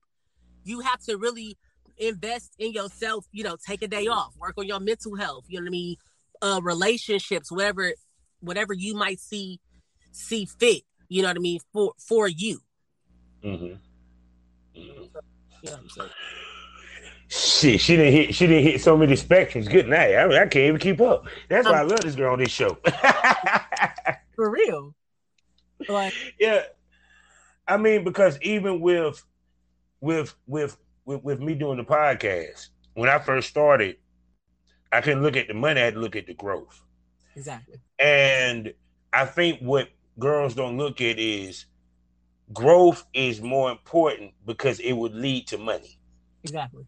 You 0.64 0.82
have 0.82 1.02
to 1.04 1.18
really 1.18 1.58
invest 2.00 2.56
in 2.58 2.72
yourself. 2.72 3.26
You 3.32 3.44
know, 3.44 3.58
take 3.66 3.82
a 3.82 3.88
day 3.88 4.08
off, 4.08 4.34
work 4.40 4.56
on 4.58 4.66
your 4.66 4.80
mental 4.80 5.16
health. 5.16 5.46
You 5.48 5.60
know 5.60 5.64
what 5.64 5.70
I 5.70 5.72
mean? 5.72 5.96
Uh, 6.42 6.60
relationships, 6.64 7.52
whatever, 7.52 7.94
whatever 8.40 8.74
you 8.74 8.96
might 8.96 9.20
see 9.20 9.60
see 10.12 10.46
fit. 10.46 10.84
You 11.08 11.22
know 11.22 11.30
what 11.30 11.38
I 11.38 11.42
mean 11.42 11.60
for 11.74 11.94
for 11.98 12.28
you. 12.28 12.60
Mm-hmm. 13.44 13.76
You 14.74 14.94
know 14.96 15.10
what 15.62 15.74
I'm 15.74 15.90
saying? 15.90 16.10
Shit, 17.32 17.80
she 17.80 17.96
didn't 17.96 18.14
hit. 18.14 18.36
She 18.36 18.48
didn't 18.48 18.64
hit 18.64 18.82
so 18.82 18.98
many 18.98 19.14
spectrums. 19.14 19.70
Good 19.70 19.88
night. 19.88 20.16
I, 20.16 20.26
mean, 20.28 20.38
I 20.40 20.48
can't 20.48 20.66
even 20.66 20.80
keep 20.80 21.00
up. 21.00 21.28
That's 21.48 21.68
why 21.68 21.80
I 21.80 21.84
love 21.84 22.00
this 22.00 22.16
girl 22.16 22.34
on 22.34 22.40
this 22.40 22.50
show. 22.50 22.78
For 24.36 24.50
real. 24.50 24.96
Like, 25.88 26.14
yeah, 26.40 26.64
I 27.68 27.78
mean 27.78 28.04
because 28.04 28.40
even 28.42 28.82
with 28.82 29.24
with 30.02 30.36
with 30.48 30.76
with, 31.10 31.24
with 31.24 31.40
me 31.40 31.56
doing 31.56 31.78
the 31.78 31.84
podcast, 31.84 32.68
when 32.94 33.10
I 33.10 33.18
first 33.18 33.50
started, 33.50 33.98
I 34.92 35.02
couldn't 35.02 35.24
look 35.24 35.36
at 35.36 35.48
the 35.48 35.56
money. 35.56 35.82
I 35.82 35.86
had 35.86 35.96
to 35.96 36.00
look 36.00 36.16
at 36.16 36.28
the 36.28 36.36
growth. 36.36 36.84
exactly. 37.36 37.78
And 37.98 38.74
I 39.12 39.26
think 39.26 39.60
what 39.60 39.90
girls 40.20 40.54
don't 40.54 40.78
look 40.78 41.02
at 41.02 41.18
is 41.18 41.66
growth 42.54 43.06
is 43.14 43.42
more 43.42 43.72
important 43.72 44.34
because 44.46 44.80
it 44.80 44.94
would 44.94 45.16
lead 45.16 45.48
to 45.48 45.58
money 45.58 45.98
Exactly. 46.44 46.86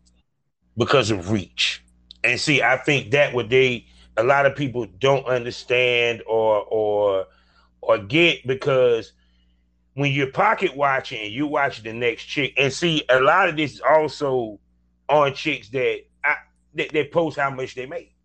because 0.78 1.10
of 1.10 1.32
reach. 1.32 1.84
And 2.24 2.40
see, 2.40 2.62
I 2.62 2.78
think 2.78 3.12
that 3.12 3.34
what 3.34 3.50
they 3.50 3.88
a 4.18 4.24
lot 4.24 4.46
of 4.46 4.56
people 4.56 4.86
don't 5.00 5.26
understand 5.26 6.22
or 6.28 6.64
or 6.70 7.26
or 7.82 7.98
get 7.98 8.46
because 8.46 9.14
when 9.94 10.12
you're 10.12 10.28
pocket 10.32 10.76
watching 10.76 11.22
and 11.22 11.32
you 11.32 11.48
watch 11.48 11.84
the 11.84 11.94
next 11.94 12.24
chick 12.26 12.54
and 12.58 12.72
see 12.72 13.04
a 13.10 13.20
lot 13.20 13.50
of 13.50 13.58
this 13.58 13.74
is 13.74 13.82
also 13.82 14.60
on 15.10 15.34
chicks 15.34 15.70
that 15.70 16.02
I 16.24 16.36
that 16.76 16.92
they 16.92 17.06
post 17.06 17.38
how 17.38 17.50
much 17.50 17.76
they 17.76 17.86
make. 17.86 18.16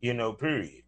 You 0.00 0.14
know, 0.14 0.32
period. 0.32 0.82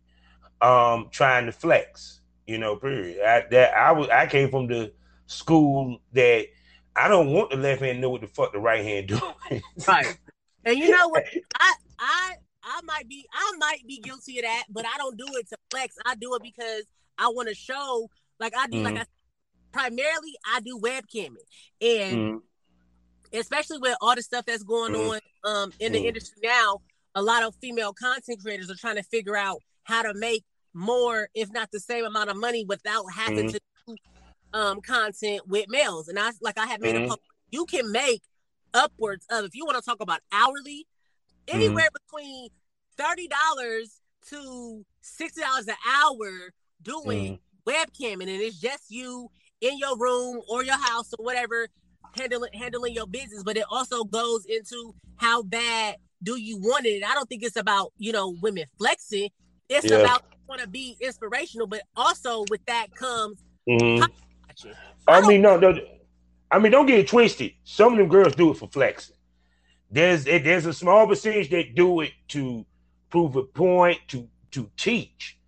Um, 0.62 1.08
trying 1.10 1.46
to 1.46 1.52
flex, 1.52 2.20
you 2.46 2.56
know, 2.56 2.76
period. 2.76 3.20
I 3.20 3.44
that 3.50 3.74
I 3.76 3.92
was 3.92 4.08
I 4.08 4.26
came 4.26 4.50
from 4.50 4.68
the 4.68 4.92
school 5.26 6.00
that 6.12 6.46
I 6.96 7.08
don't 7.08 7.32
want 7.32 7.50
the 7.50 7.56
left 7.56 7.82
hand 7.82 8.00
know 8.00 8.10
what 8.10 8.20
the 8.20 8.26
fuck 8.26 8.52
the 8.52 8.58
right 8.58 8.84
hand 8.84 9.08
doing. 9.50 9.62
Right. 9.86 10.18
And 10.64 10.78
you 10.78 10.90
know 10.90 11.08
what? 11.08 11.24
I 11.58 11.74
I 11.98 12.34
I 12.62 12.80
might 12.84 13.08
be 13.08 13.26
I 13.32 13.52
might 13.58 13.86
be 13.86 13.98
guilty 13.98 14.38
of 14.38 14.44
that, 14.44 14.64
but 14.70 14.86
I 14.86 14.96
don't 14.96 15.18
do 15.18 15.26
it 15.34 15.48
to 15.50 15.56
flex. 15.70 15.96
I 16.06 16.14
do 16.14 16.34
it 16.36 16.42
because 16.42 16.84
I 17.18 17.28
want 17.28 17.48
to 17.48 17.54
show 17.54 18.08
like 18.40 18.54
I 18.56 18.66
do 18.68 18.78
like 18.78 18.94
Mhm. 18.94 19.00
I 19.00 19.04
primarily 19.72 20.36
I 20.46 20.60
do 20.60 20.78
webcamming. 20.78 21.36
And 21.80 22.16
Mhm. 22.16 22.42
especially 23.32 23.78
with 23.78 23.96
all 24.00 24.14
the 24.14 24.22
stuff 24.22 24.44
that's 24.46 24.62
going 24.62 24.92
Mhm. 24.92 25.08
on 25.10 25.20
um 25.44 25.72
in 25.80 25.92
the 25.92 25.98
Mhm. 25.98 26.08
industry 26.08 26.40
now, 26.42 26.82
a 27.14 27.22
lot 27.22 27.42
of 27.42 27.54
female 27.56 27.92
content 27.92 28.40
creators 28.42 28.70
are 28.70 28.76
trying 28.76 28.96
to 28.96 29.02
figure 29.02 29.36
out 29.36 29.60
how 29.84 30.02
to 30.02 30.14
make 30.14 30.44
more, 30.74 31.28
if 31.34 31.50
not 31.50 31.70
the 31.72 31.80
same 31.80 32.04
amount 32.04 32.30
of 32.30 32.36
money 32.36 32.64
without 32.64 33.04
having 33.12 33.50
to 33.52 33.60
do 33.86 33.96
um 34.52 34.80
content 34.80 35.46
with 35.48 35.66
males. 35.68 36.08
And 36.08 36.18
I 36.18 36.30
like 36.40 36.58
I 36.58 36.66
had 36.66 36.80
made 36.80 36.96
a 36.96 37.06
post. 37.08 37.20
You 37.50 37.66
can 37.66 37.90
make 37.90 38.22
upwards 38.74 39.26
of 39.30 39.44
if 39.44 39.54
you 39.54 39.64
want 39.64 39.76
to 39.76 39.82
talk 39.82 40.00
about 40.00 40.20
hourly, 40.30 40.86
anywhere 41.48 41.88
between 41.92 42.48
thirty 42.96 43.28
dollars 43.28 44.00
to 44.28 44.84
sixty 45.00 45.40
dollars 45.40 45.68
an 45.68 45.74
hour 45.86 46.52
doing 46.82 47.38
webcamming, 47.66 48.22
and 48.22 48.42
it's 48.42 48.60
just 48.60 48.90
you 48.90 49.30
in 49.62 49.78
your 49.78 49.96
room 49.96 50.42
or 50.48 50.62
your 50.62 50.76
house 50.76 51.14
or 51.18 51.24
whatever 51.24 51.68
handling 52.18 52.52
handling 52.52 52.92
your 52.92 53.06
business. 53.06 53.42
But 53.42 53.56
it 53.56 53.64
also 53.70 54.04
goes 54.04 54.44
into 54.44 54.94
how 55.16 55.42
bad 55.42 55.96
do 56.22 56.36
you 56.38 56.58
want 56.58 56.84
it? 56.84 56.96
And 56.96 57.04
I 57.04 57.14
don't 57.14 57.28
think 57.28 57.42
it's 57.42 57.56
about 57.56 57.92
you 57.96 58.12
know 58.12 58.36
women 58.42 58.66
flexing. 58.76 59.30
It's 59.70 59.88
Yeah. 59.88 59.98
about 59.98 60.24
want 60.48 60.60
to 60.60 60.68
be 60.68 60.96
inspirational, 61.00 61.66
but 61.66 61.82
also 61.96 62.44
with 62.50 62.64
that 62.66 62.94
comes. 62.94 63.38
Mhm. 63.66 64.06
I 65.08 65.18
I 65.18 65.26
mean, 65.26 65.40
no, 65.40 65.58
no. 65.58 65.74
I 66.50 66.58
mean, 66.58 66.70
don't 66.70 66.86
get 66.86 66.98
it 66.98 67.08
twisted. 67.08 67.52
Some 67.64 67.92
of 67.92 67.98
them 67.98 68.08
girls 68.08 68.34
do 68.34 68.50
it 68.50 68.58
for 68.58 68.68
flexing. 68.68 69.16
There's 69.90 70.24
there's 70.24 70.66
a 70.66 70.74
small 70.74 71.06
percentage 71.06 71.48
that 71.50 71.74
do 71.74 72.00
it 72.00 72.12
to 72.28 72.66
prove 73.08 73.36
a 73.36 73.44
point, 73.44 74.00
to 74.08 74.28
to 74.50 74.70
teach, 74.76 75.38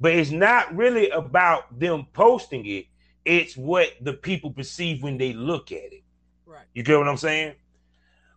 but 0.00 0.12
it's 0.12 0.30
not 0.30 0.74
really 0.74 1.10
about 1.10 1.78
them 1.78 2.06
posting 2.12 2.66
it. 2.66 2.86
It's 3.28 3.56
what 3.58 3.90
the 4.00 4.14
people 4.14 4.50
perceive 4.50 5.02
when 5.02 5.18
they 5.18 5.34
look 5.34 5.70
at 5.70 5.92
it. 5.92 6.02
Right. 6.46 6.64
You 6.72 6.82
get 6.82 6.98
what 6.98 7.08
I'm 7.08 7.18
saying? 7.18 7.54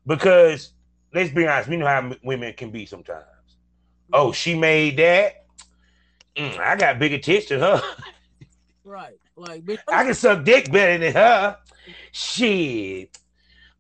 Because 0.05 0.73
let's 1.13 1.31
be 1.31 1.47
honest, 1.47 1.69
we 1.69 1.77
know 1.77 1.87
how 1.87 1.99
m- 1.99 2.15
women 2.23 2.53
can 2.53 2.71
be 2.71 2.85
sometimes. 2.85 3.23
Oh, 4.11 4.33
she 4.33 4.53
made 4.53 4.97
that. 4.97 5.45
Mm, 6.35 6.57
I 6.59 6.75
got 6.75 6.99
bigger 6.99 7.17
tits 7.17 7.47
than 7.49 7.59
her. 7.61 7.81
Right. 8.83 9.17
Like 9.37 9.63
bitch, 9.63 9.77
I 9.87 10.03
can 10.03 10.13
suck 10.15 10.43
dick 10.43 10.69
better 10.71 10.97
than 10.97 11.13
her. 11.13 11.57
Shit. 12.11 13.17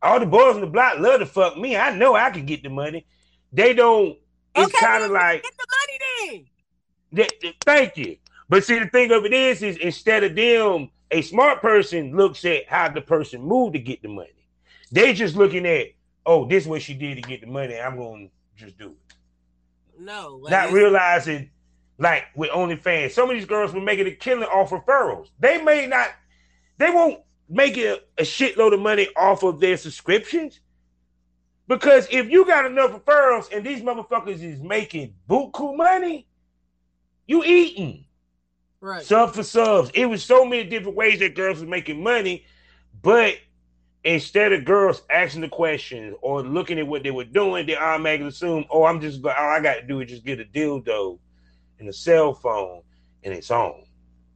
All 0.01 0.19
the 0.19 0.25
boys 0.25 0.55
on 0.55 0.61
the 0.61 0.67
block 0.67 0.99
love 0.99 1.19
to 1.19 1.25
fuck 1.25 1.57
me. 1.57 1.75
I 1.75 1.93
know 1.93 2.15
I 2.15 2.29
can 2.29 2.45
get 2.45 2.63
the 2.63 2.69
money. 2.69 3.05
They 3.51 3.73
don't. 3.73 4.17
It's 4.55 4.73
Okay, 4.73 4.85
kind 4.85 5.03
of 5.03 5.11
like, 5.11 5.43
get 5.43 5.53
the 5.57 5.67
money 6.29 6.41
then. 6.41 6.45
they- 7.11 7.37
they- 7.49 7.57
thank 7.65 7.97
you. 7.97 8.17
But 8.47 8.63
see, 8.63 8.79
the 8.79 8.87
thing 8.87 9.11
of 9.11 9.25
it 9.25 9.33
is, 9.33 9.63
is 9.63 9.77
instead 9.77 10.23
of 10.23 10.35
them, 10.35 10.89
a 11.11 11.21
smart 11.21 11.61
person 11.61 12.15
looks 12.15 12.45
at 12.45 12.67
how 12.67 12.89
the 12.89 13.01
person 13.01 13.41
moved 13.41 13.73
to 13.73 13.79
get 13.79 14.01
the 14.01 14.07
money. 14.07 14.47
They 14.91 15.13
just 15.13 15.35
looking 15.35 15.65
at, 15.65 15.87
oh, 16.25 16.45
this 16.47 16.63
is 16.63 16.69
what 16.69 16.81
she 16.81 16.93
did 16.93 17.15
to 17.15 17.21
get 17.21 17.41
the 17.41 17.47
money. 17.47 17.77
I'm 17.77 17.97
going 17.97 18.29
to 18.57 18.65
just 18.65 18.77
do 18.77 18.91
it. 18.91 19.15
No. 19.99 20.39
Like, 20.41 20.51
Not 20.51 20.71
realizing, 20.71 21.51
like 21.97 22.25
with 22.35 22.49
OnlyFans, 22.49 23.11
some 23.11 23.29
of 23.29 23.35
these 23.35 23.45
girls 23.45 23.73
were 23.73 23.81
making 23.81 24.07
a 24.07 24.11
killing 24.11 24.43
off 24.43 24.71
referrals. 24.71 25.29
They 25.39 25.61
may 25.61 25.85
not, 25.85 26.09
they 26.77 26.89
won't 26.89 27.19
make 27.49 27.77
a, 27.77 27.99
a 28.17 28.23
shitload 28.23 28.73
of 28.73 28.79
money 28.79 29.09
off 29.15 29.43
of 29.43 29.59
their 29.59 29.77
subscriptions. 29.77 30.61
Because 31.67 32.07
if 32.09 32.29
you 32.29 32.45
got 32.45 32.65
enough 32.65 32.91
referrals 32.91 33.51
and 33.55 33.65
these 33.65 33.81
motherfuckers 33.81 34.41
is 34.41 34.61
making 34.61 35.13
buku 35.29 35.75
money, 35.75 36.27
you 37.27 37.43
eating 37.43 38.05
Right. 38.81 39.05
sub 39.05 39.35
for 39.35 39.43
subs. 39.43 39.91
It 39.93 40.07
was 40.07 40.23
so 40.23 40.43
many 40.43 40.63
different 40.63 40.97
ways 40.97 41.19
that 41.19 41.35
girls 41.35 41.61
were 41.61 41.67
making 41.67 42.01
money, 42.01 42.45
but 43.01 43.35
instead 44.03 44.51
of 44.53 44.65
girls 44.65 45.03
asking 45.11 45.41
the 45.41 45.49
questions 45.49 46.15
or 46.21 46.41
looking 46.41 46.79
at 46.79 46.87
what 46.87 47.03
they 47.03 47.11
were 47.11 47.23
doing, 47.23 47.67
they 47.67 47.77
automatically 47.77 48.27
assume, 48.27 48.65
oh, 48.71 48.83
I'm 48.85 48.99
just 48.99 49.23
all 49.23 49.31
I 49.31 49.59
got 49.59 49.75
to 49.75 49.83
do 49.83 50.01
is 50.01 50.09
just 50.09 50.25
get 50.25 50.39
a 50.39 50.45
dildo 50.45 51.19
and 51.79 51.87
a 51.87 51.93
cell 51.93 52.33
phone 52.33 52.81
and 53.23 53.33
it's 53.33 53.51
on. 53.51 53.83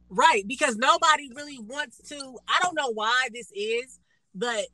Right, 0.08 0.46
because 0.46 0.76
nobody 0.76 1.28
really 1.34 1.58
wants 1.58 1.98
to. 2.10 2.38
I 2.48 2.60
don't 2.62 2.76
know 2.76 2.92
why 2.92 3.28
this 3.32 3.50
is, 3.52 3.98
but 4.34 4.66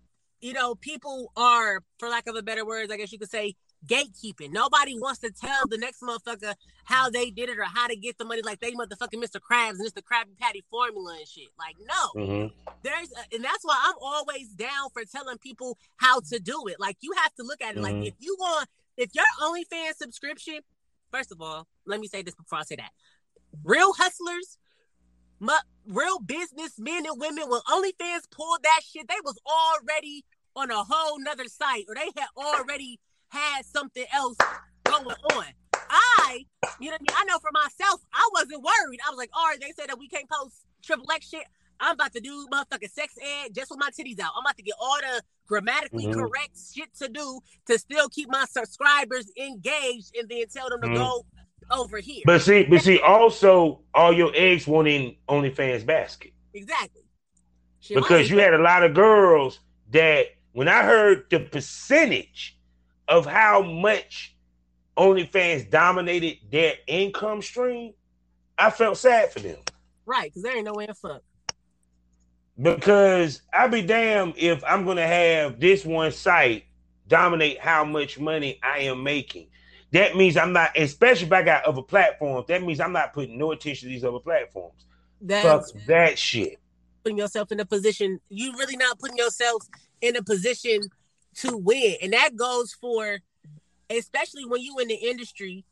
you 0.43 0.53
know, 0.53 0.75
people 0.75 1.33
are, 1.37 1.83
for 1.99 2.09
lack 2.09 2.27
of 2.27 2.35
a 2.35 2.43
better 2.43 2.67
words, 2.67 2.93
I 2.93 2.97
guess 2.97 3.13
you 3.13 3.19
could 3.19 3.31
say, 3.31 3.55
gatekeeping. 3.87 4.51
Nobody 4.53 4.99
wants 4.99 5.21
to 5.21 5.31
tell 5.31 5.67
the 5.67 5.79
next 5.79 6.03
motherfucker 6.03 6.55
how 6.85 7.11
they 7.11 7.31
did 7.31 7.49
it 7.49 7.59
or 7.59 7.65
how 7.65 7.87
to 7.89 7.97
get 7.97 8.19
the 8.19 8.25
money, 8.25 8.43
like 8.43 8.61
they 8.61 8.73
motherfucking 8.73 9.23
Mr. 9.23 9.41
Krabs 9.41 9.71
and 9.71 9.81
it's 9.81 9.93
the 9.93 10.03
Krabby 10.03 10.39
Patty 10.39 10.63
formula 10.71 11.17
and 11.19 11.29
shit. 11.29 11.49
Like, 11.59 11.77
no, 11.81 12.21
Mhm. 12.23 12.53
there's, 12.83 13.13
and 13.33 13.45
that's 13.45 13.65
why 13.65 13.81
I'm 13.85 13.95
always 14.01 14.49
down 14.51 14.91
for 14.91 15.05
telling 15.05 15.39
people 15.39 15.79
how 15.97 16.21
to 16.21 16.39
do 16.39 16.67
it. 16.69 16.79
Like, 16.79 16.97
you 17.01 17.13
have 17.23 17.35
to 17.35 17.43
look 17.43 17.61
at 17.61 17.77
it 17.77 17.81
like 17.81 17.95
Mhm. 17.95 18.07
if 18.09 18.15
you 18.19 18.37
want, 18.39 18.69
if 18.97 19.15
your 19.15 19.25
OnlyFans 19.41 19.97
subscription, 19.97 20.61
first 21.11 21.33
of 21.33 21.41
all, 21.41 21.67
let 21.85 22.01
me 22.01 22.07
say 22.09 22.23
this 22.23 22.35
before 22.35 22.59
I 22.59 22.63
say 22.63 22.77
that. 22.77 22.93
Real 23.65 23.93
hustlers, 23.95 24.59
mu- 25.41 25.53
real 25.87 26.21
businessmen 26.21 27.07
and 27.07 27.21
women, 27.21 27.49
when 27.49 27.61
OnlyFans 27.63 28.31
pulled 28.31 28.63
that 28.63 28.81
shit, 28.89 29.09
they 29.09 29.21
was 29.25 29.39
already 29.47 30.25
on 30.55 30.71
a 30.71 30.85
whole 30.85 31.19
nother 31.19 31.49
site 31.49 31.87
or 31.89 31.95
they 31.95 32.11
had 32.17 32.29
already 32.37 33.01
had 33.33 33.65
something 33.65 34.05
else 34.15 34.37
going 34.85 35.07
on. 35.07 35.45
I, 35.91 36.45
you 36.81 36.91
know, 36.91 36.93
what 36.93 37.01
I 37.01 37.03
mean? 37.03 37.17
I 37.17 37.25
know 37.25 37.39
for 37.39 37.51
myself, 37.53 38.01
I 38.13 38.29
wasn't 38.35 38.63
worried. 38.63 39.01
I 39.07 39.11
was 39.11 39.19
like, 39.19 39.31
all 39.35 39.47
right, 39.47 39.61
they 39.61 39.73
said 39.79 39.89
that 39.89 39.99
we 39.99 40.09
can't 40.09 40.29
post 40.31 40.65
triple 40.83 41.11
X 41.11 41.29
shit. 41.29 41.45
I'm 41.81 41.95
about 41.95 42.13
to 42.13 42.21
do 42.21 42.47
motherfucking 42.53 42.91
sex 42.91 43.15
ed 43.21 43.55
just 43.55 43.71
with 43.71 43.81
my 43.81 43.91
titties 43.91 44.21
out. 44.21 44.33
I'm 44.37 44.45
about 44.45 44.57
to 44.57 44.63
get 44.63 44.75
all 44.81 44.97
the 44.99 45.23
grammatically 45.49 46.07
Mhm. 46.07 46.15
correct 46.15 46.57
shit 46.75 46.95
to 46.99 47.09
do 47.09 47.41
to 47.67 47.79
still 47.79 48.09
keep 48.09 48.29
my 48.31 48.45
subscribers 48.49 49.27
engaged 49.37 50.15
and 50.17 50.29
then 50.29 50.45
tell 50.49 50.69
them 50.69 50.81
to 50.83 50.89
Mhm. 50.89 50.95
go 50.95 51.27
over 51.73 51.99
here. 51.99 52.23
But 52.25 52.43
see, 52.43 52.65
but 52.65 52.83
see, 52.83 53.01
also 53.01 53.83
all 53.95 54.13
your 54.13 54.31
eggs 54.35 54.67
went 54.69 54.89
in 54.89 55.17
OnlyFans 55.29 55.85
basket. 55.85 56.33
exactly. 56.55 57.03
My 57.91 57.97
because 58.01 58.31
you 58.31 58.39
had 58.39 58.55
a 58.55 58.59
lot 58.59 58.85
of 58.85 58.95
girls 58.95 59.59
that 59.91 60.27
when 60.53 60.69
I 60.69 60.85
heard 60.85 61.29
the 61.31 61.41
percentage 61.41 62.57
of 63.13 63.27
how 63.27 63.63
much 63.63 64.35
OnlyFans 64.97 65.71
dominated 65.71 66.39
their 66.51 66.75
income 66.87 67.43
stream, 67.43 67.93
I 68.57 68.71
felt 68.71 68.97
sad 68.97 69.31
for 69.33 69.41
them 69.41 69.59
right, 70.07 70.31
because 70.31 70.43
there 70.43 70.57
ain't 70.57 70.65
no 70.65 70.73
way 70.73 70.87
to 70.87 70.95
fuck. 70.95 71.23
because 72.61 73.43
I'd 73.53 73.71
be 73.71 73.83
damned 73.83 74.35
if 74.39 74.65
I'm 74.65 74.87
gonna 74.87 75.07
have 75.07 75.61
this 75.61 75.85
one 75.85 76.11
site 76.13 76.65
dominate 77.07 77.61
how 77.61 77.85
much 77.85 78.19
money 78.19 78.59
I 78.63 78.81
am 78.81 79.03
making. 79.03 79.49
That 79.93 80.17
means 80.17 80.39
I'm 80.39 80.55
not, 80.55 80.71
especially 80.77 81.27
if 81.27 81.33
I 81.33 81.43
got 81.43 81.65
other 81.65 81.83
platforms. 81.83 82.47
That 82.49 82.63
means 82.63 82.81
I'm 82.81 82.93
not 82.93 83.13
putting 83.13 83.37
no 83.37 83.53
attention 83.53 83.89
to 83.89 83.95
these 83.95 84.05
other 84.05 84.21
platforms. 84.21 84.87
That's 85.21 85.71
Fuck 85.73 85.83
that 85.87 86.19
shit. 86.19 86.59
putting 87.05 87.19
yourself 87.19 87.53
in 87.53 87.61
a 87.61 87.67
position. 87.67 88.21
You 88.31 88.55
really 88.57 88.77
not 88.77 88.99
putting 88.99 89.19
yourself 89.19 89.63
in 90.01 90.17
a 90.17 90.23
position 90.23 90.81
to 91.37 91.57
win, 91.57 91.97
and 92.03 92.13
that 92.13 92.37
goes 92.37 92.73
for, 92.73 93.19
especially 93.91 94.45
when 94.45 94.61
you 94.61 94.79
in 94.79 94.89
the 94.89 94.95
industry, 94.95 95.65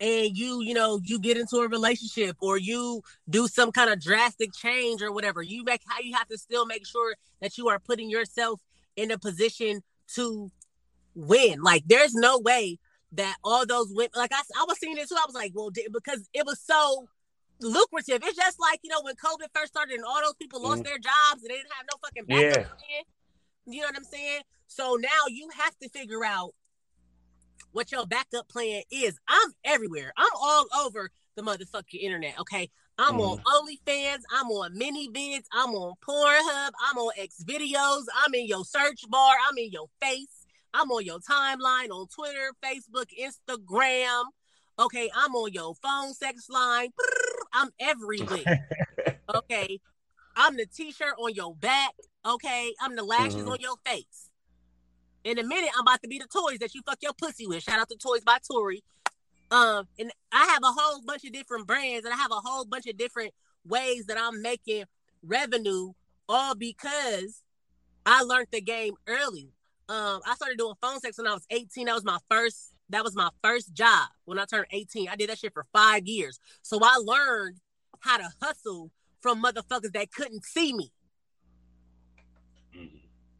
and 0.00 0.36
you 0.36 0.62
you 0.62 0.74
know 0.74 1.00
you 1.04 1.18
get 1.20 1.36
into 1.36 1.56
a 1.58 1.68
relationship 1.68 2.36
or 2.40 2.58
you 2.58 3.02
do 3.30 3.46
some 3.46 3.70
kind 3.70 3.90
of 3.90 4.00
drastic 4.00 4.52
change 4.52 5.00
or 5.02 5.12
whatever. 5.12 5.42
You 5.42 5.62
make 5.64 5.82
how 5.86 6.00
you 6.00 6.14
have 6.16 6.28
to 6.28 6.38
still 6.38 6.66
make 6.66 6.86
sure 6.86 7.14
that 7.40 7.56
you 7.56 7.68
are 7.68 7.78
putting 7.78 8.10
yourself 8.10 8.60
in 8.96 9.10
a 9.10 9.18
position 9.18 9.82
to 10.14 10.50
win. 11.14 11.62
Like 11.62 11.84
there's 11.86 12.14
no 12.14 12.38
way 12.38 12.78
that 13.12 13.36
all 13.44 13.64
those 13.66 13.88
women, 13.90 14.10
like 14.16 14.32
I, 14.32 14.40
I 14.58 14.64
was 14.66 14.78
seeing 14.80 14.96
it 14.96 15.08
too. 15.08 15.14
I 15.16 15.24
was 15.26 15.34
like, 15.34 15.52
well, 15.54 15.70
because 15.92 16.28
it 16.34 16.44
was 16.46 16.58
so 16.60 17.06
lucrative. 17.60 18.22
It's 18.24 18.36
just 18.36 18.58
like 18.58 18.80
you 18.82 18.90
know 18.90 19.02
when 19.02 19.14
COVID 19.14 19.46
first 19.54 19.72
started 19.72 19.94
and 19.94 20.04
all 20.04 20.20
those 20.24 20.34
people 20.34 20.60
lost 20.62 20.82
Mhm. 20.82 20.86
their 20.86 20.98
jobs 20.98 21.42
and 21.42 21.50
they 21.50 21.56
didn't 21.58 21.72
have 21.74 21.86
no 21.92 21.98
fucking 22.02 22.24
backup 22.24 22.78
Yeah. 22.90 23.02
You 23.66 23.80
know 23.80 23.88
what 23.88 23.96
I'm 23.96 24.04
saying? 24.04 24.42
So 24.66 24.96
now 25.00 25.26
you 25.28 25.48
have 25.56 25.76
to 25.78 25.88
figure 25.88 26.24
out 26.24 26.52
what 27.72 27.92
your 27.92 28.06
backup 28.06 28.48
plan 28.48 28.82
is. 28.90 29.18
I'm 29.28 29.52
everywhere. 29.64 30.12
I'm 30.16 30.32
all 30.34 30.66
over 30.84 31.10
the 31.36 31.42
motherfucking 31.42 32.00
internet. 32.00 32.38
Okay. 32.40 32.70
I'm 32.98 33.20
on 33.20 33.38
mm. 33.38 33.42
OnlyFans. 33.44 34.20
I'm 34.32 34.48
on 34.48 34.74
ManyVids. 34.74 35.44
I'm 35.52 35.70
on 35.70 35.94
Pornhub. 36.06 36.70
I'm 36.90 36.98
on 36.98 37.12
X 37.16 37.42
videos. 37.42 38.02
I'm 38.22 38.34
in 38.34 38.46
your 38.46 38.64
search 38.64 39.08
bar. 39.08 39.34
I'm 39.48 39.56
in 39.56 39.70
your 39.70 39.86
face. 40.00 40.46
I'm 40.74 40.90
on 40.90 41.04
your 41.04 41.18
timeline 41.18 41.90
on 41.90 42.06
Twitter, 42.08 42.52
Facebook, 42.64 43.06
Instagram. 43.18 44.24
Okay, 44.78 45.10
I'm 45.14 45.34
on 45.34 45.52
your 45.52 45.74
phone 45.74 46.14
sex 46.14 46.48
line. 46.48 46.90
I'm 47.52 47.70
everywhere. 47.78 48.68
Okay. 49.34 49.80
I'm 50.36 50.56
the 50.56 50.66
t-shirt 50.66 51.14
on 51.18 51.32
your 51.32 51.54
back. 51.54 51.92
Okay. 52.24 52.74
I'm 52.80 52.94
the 52.96 53.02
lashes 53.02 53.42
Mhm. 53.44 53.50
on 53.52 53.60
your 53.60 53.76
face. 53.84 54.30
In 55.24 55.38
a 55.38 55.44
minute, 55.44 55.70
I'm 55.74 55.82
about 55.82 56.02
to 56.02 56.08
be 56.08 56.18
the 56.18 56.26
toys 56.26 56.58
that 56.58 56.74
you 56.74 56.82
fuck 56.82 56.98
your 57.02 57.12
pussy 57.12 57.46
with. 57.46 57.62
Shout 57.62 57.78
out 57.78 57.88
to 57.90 57.96
Toys 57.96 58.22
by 58.24 58.38
Tori. 58.38 58.82
Um, 59.50 59.86
and 59.98 60.10
I 60.32 60.46
have 60.46 60.62
a 60.64 60.72
whole 60.72 61.00
bunch 61.02 61.24
of 61.24 61.32
different 61.32 61.66
brands 61.66 62.04
and 62.04 62.12
I 62.14 62.16
have 62.16 62.32
a 62.32 62.40
whole 62.40 62.64
bunch 62.64 62.86
of 62.86 62.96
different 62.96 63.32
ways 63.64 64.06
that 64.06 64.18
I'm 64.18 64.40
making 64.42 64.84
revenue, 65.22 65.92
all 66.28 66.54
because 66.54 67.42
I 68.06 68.22
learned 68.22 68.48
the 68.50 68.60
game 68.60 68.94
early. 69.06 69.52
Um, 69.88 70.22
I 70.26 70.34
started 70.34 70.58
doing 70.58 70.74
phone 70.80 70.98
sex 71.00 71.18
when 71.18 71.26
I 71.26 71.34
was 71.34 71.46
18. 71.50 71.86
That 71.86 71.94
was 71.94 72.04
my 72.04 72.18
first, 72.30 72.72
that 72.88 73.04
was 73.04 73.14
my 73.14 73.28
first 73.44 73.72
job 73.74 74.08
when 74.24 74.38
I 74.38 74.44
turned 74.46 74.66
18. 74.70 75.08
I 75.08 75.16
did 75.16 75.28
that 75.28 75.38
shit 75.38 75.52
for 75.52 75.66
five 75.72 76.06
years. 76.08 76.40
So 76.62 76.80
I 76.82 76.96
learned 76.96 77.60
how 78.00 78.16
to 78.16 78.28
hustle 78.42 78.90
from 79.20 79.42
motherfuckers 79.42 79.92
that 79.92 80.10
couldn't 80.12 80.44
see 80.44 80.72
me. 80.72 80.90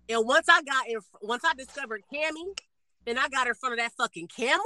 And 0.08 0.26
once 0.26 0.48
I 0.48 0.62
got 0.62 0.88
in, 0.88 0.98
once 1.22 1.42
I 1.44 1.54
discovered 1.54 2.02
Cammy, 2.12 2.54
and 3.06 3.18
I 3.18 3.28
got 3.28 3.46
in 3.46 3.54
front 3.54 3.74
of 3.74 3.78
that 3.78 3.92
fucking 3.96 4.28
camera, 4.28 4.62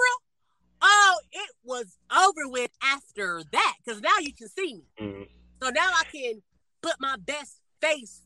oh, 0.83 1.19
it 1.33 1.51
was 1.65 1.99
over 2.13 2.49
with 2.49 2.71
after 2.83 3.43
that. 3.53 3.75
Cause 3.87 4.01
now 4.01 4.19
you 4.21 4.33
can 4.33 4.49
see 4.49 4.75
me. 4.75 4.85
Mhm. 5.01 5.29
So 5.63 5.71
now 5.71 5.91
I 5.95 6.05
can 6.05 6.43
put 6.83 6.95
my 7.01 7.17
best 7.17 7.61
face 7.81 8.23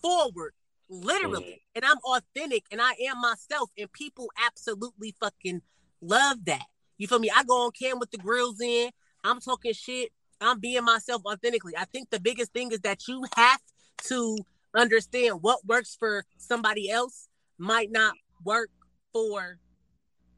forward 0.00 0.54
literally, 0.88 1.42
mm-hmm. 1.42 1.76
and 1.76 1.84
I'm 1.84 1.98
authentic 2.04 2.64
and 2.70 2.80
I 2.80 2.92
am 3.08 3.20
myself, 3.20 3.70
and 3.76 3.92
people 3.92 4.30
absolutely 4.46 5.14
fucking 5.20 5.62
love 6.00 6.44
that. 6.46 6.64
You 6.96 7.06
feel 7.06 7.18
me? 7.18 7.30
I 7.34 7.44
go 7.44 7.64
on 7.66 7.72
cam 7.72 7.98
with 7.98 8.10
the 8.10 8.18
grills 8.18 8.60
in. 8.60 8.90
I'm 9.24 9.40
talking 9.40 9.72
shit. 9.72 10.12
I'm 10.40 10.60
being 10.60 10.84
myself 10.84 11.22
authentically. 11.26 11.74
I 11.76 11.84
think 11.84 12.10
the 12.10 12.20
biggest 12.20 12.52
thing 12.52 12.70
is 12.72 12.80
that 12.80 13.06
you 13.08 13.24
have 13.36 13.60
to 14.04 14.38
understand 14.74 15.38
what 15.42 15.66
works 15.66 15.96
for 15.98 16.24
somebody 16.36 16.90
else 16.90 17.28
might 17.58 17.90
not 17.90 18.14
work 18.44 18.70
for 19.12 19.58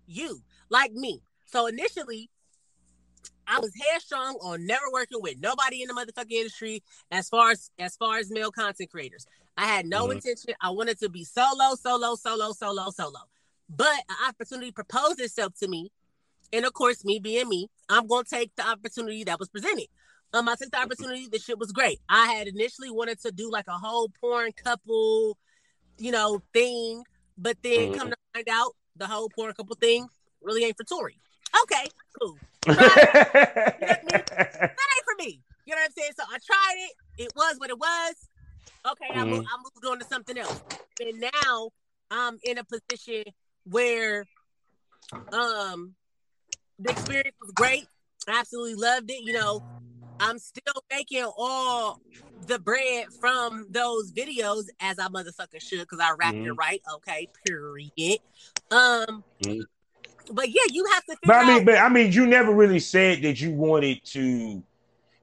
you, 0.06 0.42
like 0.68 0.92
me. 0.92 1.22
So 1.46 1.66
initially, 1.66 2.30
I 3.46 3.58
was 3.58 3.72
headstrong 3.74 4.36
on 4.42 4.64
never 4.64 4.84
working 4.92 5.20
with 5.20 5.40
nobody 5.40 5.82
in 5.82 5.88
the 5.88 5.94
motherfucking 5.94 6.30
industry 6.30 6.82
as 7.10 7.28
far 7.28 7.50
as 7.50 7.70
as 7.78 7.96
far 7.96 8.18
as 8.18 8.30
male 8.30 8.52
content 8.52 8.90
creators. 8.90 9.26
I 9.56 9.66
had 9.66 9.86
no 9.86 10.04
mm-hmm. 10.04 10.12
intention. 10.12 10.54
I 10.60 10.70
wanted 10.70 10.98
to 11.00 11.08
be 11.08 11.24
solo, 11.24 11.74
solo, 11.74 12.14
solo, 12.14 12.52
solo, 12.52 12.90
solo. 12.90 13.18
But 13.68 13.98
an 14.08 14.28
opportunity 14.28 14.70
proposed 14.70 15.20
itself 15.20 15.54
to 15.60 15.68
me. 15.68 15.90
And 16.52 16.64
of 16.64 16.72
course, 16.72 17.04
me 17.04 17.18
being 17.18 17.48
me, 17.48 17.68
I'm 17.88 18.06
gonna 18.06 18.24
take 18.24 18.54
the 18.56 18.66
opportunity 18.66 19.24
that 19.24 19.38
was 19.38 19.48
presented. 19.48 19.86
Um, 20.32 20.48
I 20.48 20.54
took 20.54 20.70
the 20.70 20.78
opportunity. 20.78 21.26
The 21.26 21.38
shit 21.38 21.58
was 21.58 21.72
great. 21.72 22.00
I 22.08 22.32
had 22.32 22.46
initially 22.46 22.90
wanted 22.90 23.20
to 23.22 23.32
do 23.32 23.50
like 23.50 23.66
a 23.68 23.72
whole 23.72 24.08
porn 24.20 24.52
couple, 24.52 25.36
you 25.98 26.12
know, 26.12 26.40
thing, 26.52 27.02
but 27.36 27.56
then 27.62 27.90
mm-hmm. 27.90 27.98
come 27.98 28.10
to 28.10 28.16
find 28.34 28.48
out 28.48 28.76
the 28.96 29.06
whole 29.06 29.28
porn 29.28 29.52
couple 29.54 29.74
thing 29.76 30.08
really 30.42 30.64
ain't 30.64 30.76
for 30.76 30.84
Tori. 30.84 31.16
Okay, 31.62 31.88
cool. 32.20 32.38
You 32.66 32.74
know 32.74 32.78
I 32.80 33.98
mean? 34.02 34.22
That 34.30 34.70
ain't 34.70 35.04
for 35.04 35.16
me. 35.18 35.40
You 35.66 35.74
know 35.74 35.80
what 35.80 35.86
I'm 35.86 35.92
saying? 35.96 36.12
So 36.16 36.24
I 36.28 36.38
tried 36.44 36.76
it. 36.76 37.24
It 37.24 37.32
was 37.34 37.56
what 37.58 37.70
it 37.70 37.78
was. 37.78 38.14
Okay, 38.92 39.06
mm-hmm. 39.10 39.20
I, 39.20 39.24
moved, 39.24 39.48
I 39.52 39.56
moved 39.58 39.86
on 39.86 39.98
to 39.98 40.04
something 40.04 40.38
else. 40.38 40.62
And 41.00 41.20
now 41.20 41.70
I'm 42.10 42.38
in 42.44 42.58
a 42.58 42.64
position 42.64 43.24
where 43.64 44.26
um 45.32 45.94
the 46.78 46.90
experience 46.92 47.36
was 47.40 47.50
great. 47.52 47.86
I 48.28 48.38
absolutely 48.38 48.74
loved 48.74 49.10
it. 49.10 49.22
You 49.22 49.32
know, 49.34 49.62
I'm 50.20 50.38
still 50.38 50.84
making 50.90 51.24
all 51.36 52.00
the 52.46 52.58
bread 52.58 53.06
from 53.20 53.66
those 53.70 54.12
videos 54.12 54.64
as 54.80 54.98
I 54.98 55.08
motherfucker 55.08 55.60
should 55.60 55.80
because 55.80 56.00
I 56.00 56.10
rapped 56.10 56.36
mm-hmm. 56.36 56.48
it 56.48 56.52
right. 56.52 56.82
Okay, 56.94 57.28
period. 57.46 58.18
Um, 58.70 59.24
mm-hmm. 59.42 59.60
but 60.32 60.48
yeah, 60.48 60.62
you 60.70 60.84
have 60.92 61.04
to. 61.06 61.16
But 61.24 61.36
I 61.36 61.46
mean, 61.46 61.60
out- 61.60 61.64
but 61.66 61.78
I 61.78 61.88
mean, 61.88 62.12
you 62.12 62.26
never 62.26 62.52
really 62.52 62.80
said 62.80 63.22
that 63.22 63.40
you 63.40 63.52
wanted 63.52 64.04
to, 64.06 64.62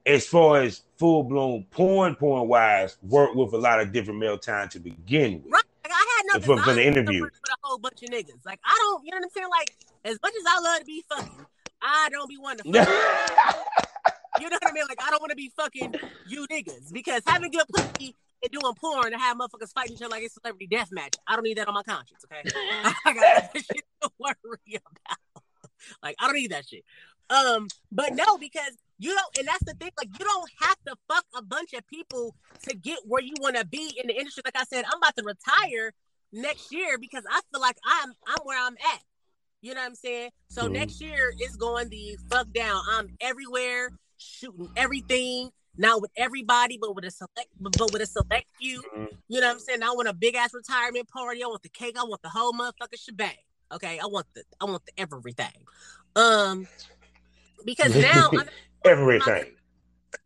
as 0.04 0.26
far 0.26 0.62
as 0.62 0.82
full 0.98 1.22
blown 1.22 1.64
porn, 1.70 2.14
porn 2.16 2.48
wise, 2.48 2.98
work 3.02 3.34
with 3.34 3.52
a 3.52 3.58
lot 3.58 3.80
of 3.80 3.92
different 3.92 4.18
male 4.18 4.38
time 4.38 4.68
to 4.70 4.80
begin 4.80 5.42
with. 5.44 5.52
Right. 5.52 5.62
Like, 5.84 5.92
I 5.92 6.16
had 6.16 6.40
no 6.40 6.44
from, 6.44 6.62
from 6.64 6.76
the 6.76 6.86
interview 6.86 7.22
with 7.22 7.32
a 7.32 7.56
whole 7.62 7.78
bunch 7.78 8.02
of 8.02 8.10
niggas. 8.10 8.44
Like 8.44 8.60
I 8.64 8.76
don't, 8.78 9.04
you 9.04 9.10
know 9.12 9.18
what 9.18 9.24
I'm 9.24 9.30
saying? 9.30 9.48
Like 9.50 9.76
as 10.04 10.18
much 10.22 10.34
as 10.34 10.44
I 10.46 10.60
love 10.60 10.80
to 10.80 10.84
be 10.84 11.04
fucking, 11.08 11.46
I 11.80 12.08
don't 12.10 12.28
be 12.28 12.36
wanting 12.36 12.72
to. 12.72 13.84
You 14.40 14.48
know 14.50 14.58
what 14.60 14.70
I 14.70 14.72
mean? 14.72 14.84
Like 14.88 15.02
I 15.02 15.10
don't 15.10 15.20
want 15.20 15.30
to 15.30 15.36
be 15.36 15.50
fucking 15.56 15.94
you 16.26 16.46
niggas 16.48 16.92
because 16.92 17.22
having 17.26 17.50
good 17.50 17.66
pussy 17.74 18.14
and 18.42 18.52
doing 18.52 18.74
porn 18.74 19.12
and 19.12 19.20
have 19.20 19.36
motherfuckers 19.36 19.72
fighting 19.74 19.94
each 19.94 20.02
other 20.02 20.10
like 20.10 20.22
it's 20.22 20.34
celebrity 20.34 20.66
death 20.66 20.90
match. 20.92 21.14
I 21.26 21.34
don't 21.34 21.44
need 21.44 21.58
that 21.58 21.68
on 21.68 21.74
my 21.74 21.82
conscience. 21.82 22.24
Okay, 22.24 22.42
I 23.04 23.12
got 23.12 23.14
that 23.14 23.50
shit 23.54 23.84
to 24.02 24.10
worry 24.18 24.34
about. 24.76 25.42
Like 26.02 26.16
I 26.20 26.26
don't 26.26 26.36
need 26.36 26.52
that 26.52 26.66
shit. 26.68 26.84
Um, 27.30 27.68
but 27.92 28.14
no, 28.14 28.38
because 28.38 28.72
you 28.98 29.14
don't, 29.14 29.38
and 29.38 29.48
that's 29.48 29.64
the 29.64 29.74
thing. 29.74 29.90
Like 29.98 30.08
you 30.18 30.24
don't 30.24 30.50
have 30.60 30.76
to 30.86 30.96
fuck 31.08 31.24
a 31.36 31.42
bunch 31.42 31.72
of 31.74 31.86
people 31.86 32.34
to 32.62 32.76
get 32.76 32.98
where 33.04 33.22
you 33.22 33.34
want 33.40 33.56
to 33.56 33.66
be 33.66 33.92
in 34.00 34.08
the 34.08 34.16
industry. 34.16 34.42
Like 34.44 34.56
I 34.56 34.64
said, 34.64 34.84
I'm 34.90 34.98
about 34.98 35.16
to 35.16 35.24
retire 35.24 35.92
next 36.32 36.72
year 36.72 36.98
because 36.98 37.24
I 37.30 37.40
feel 37.52 37.60
like 37.60 37.76
I'm 37.84 38.12
I'm 38.26 38.38
where 38.44 38.60
I'm 38.60 38.74
at. 38.74 39.00
You 39.60 39.74
know 39.74 39.80
what 39.80 39.88
I'm 39.88 39.94
saying? 39.94 40.30
So 40.48 40.64
mm-hmm. 40.64 40.74
next 40.74 41.00
year 41.00 41.32
is 41.40 41.56
going 41.56 41.88
the 41.88 42.16
fuck 42.30 42.52
down. 42.52 42.80
I'm 42.90 43.08
everywhere 43.20 43.90
shooting 44.18 44.68
everything, 44.76 45.50
not 45.76 46.02
with 46.02 46.10
everybody, 46.16 46.78
but 46.80 46.94
with 46.94 47.04
a 47.04 47.10
select, 47.10 47.48
but 47.60 47.92
with 47.92 48.02
a 48.02 48.06
select 48.06 48.46
few. 48.60 48.82
Mm-hmm. 48.82 49.04
You 49.28 49.40
know 49.40 49.46
what 49.46 49.54
I'm 49.54 49.60
saying? 49.60 49.82
I 49.82 49.90
want 49.90 50.08
a 50.08 50.12
big 50.12 50.34
ass 50.34 50.52
retirement 50.52 51.08
party. 51.08 51.42
I 51.42 51.46
want 51.46 51.62
the 51.62 51.68
cake. 51.68 51.96
I 51.98 52.04
want 52.04 52.22
the 52.22 52.28
whole 52.28 52.52
motherfucking 52.52 53.00
shebang. 53.00 53.30
Okay, 53.72 53.98
I 53.98 54.06
want 54.06 54.26
the 54.34 54.42
I 54.60 54.64
want 54.64 54.84
the 54.86 54.92
everything. 54.98 55.46
Um, 56.16 56.66
because 57.64 57.94
now 58.02 58.30
I'm 58.32 58.48
everything, 58.84 59.52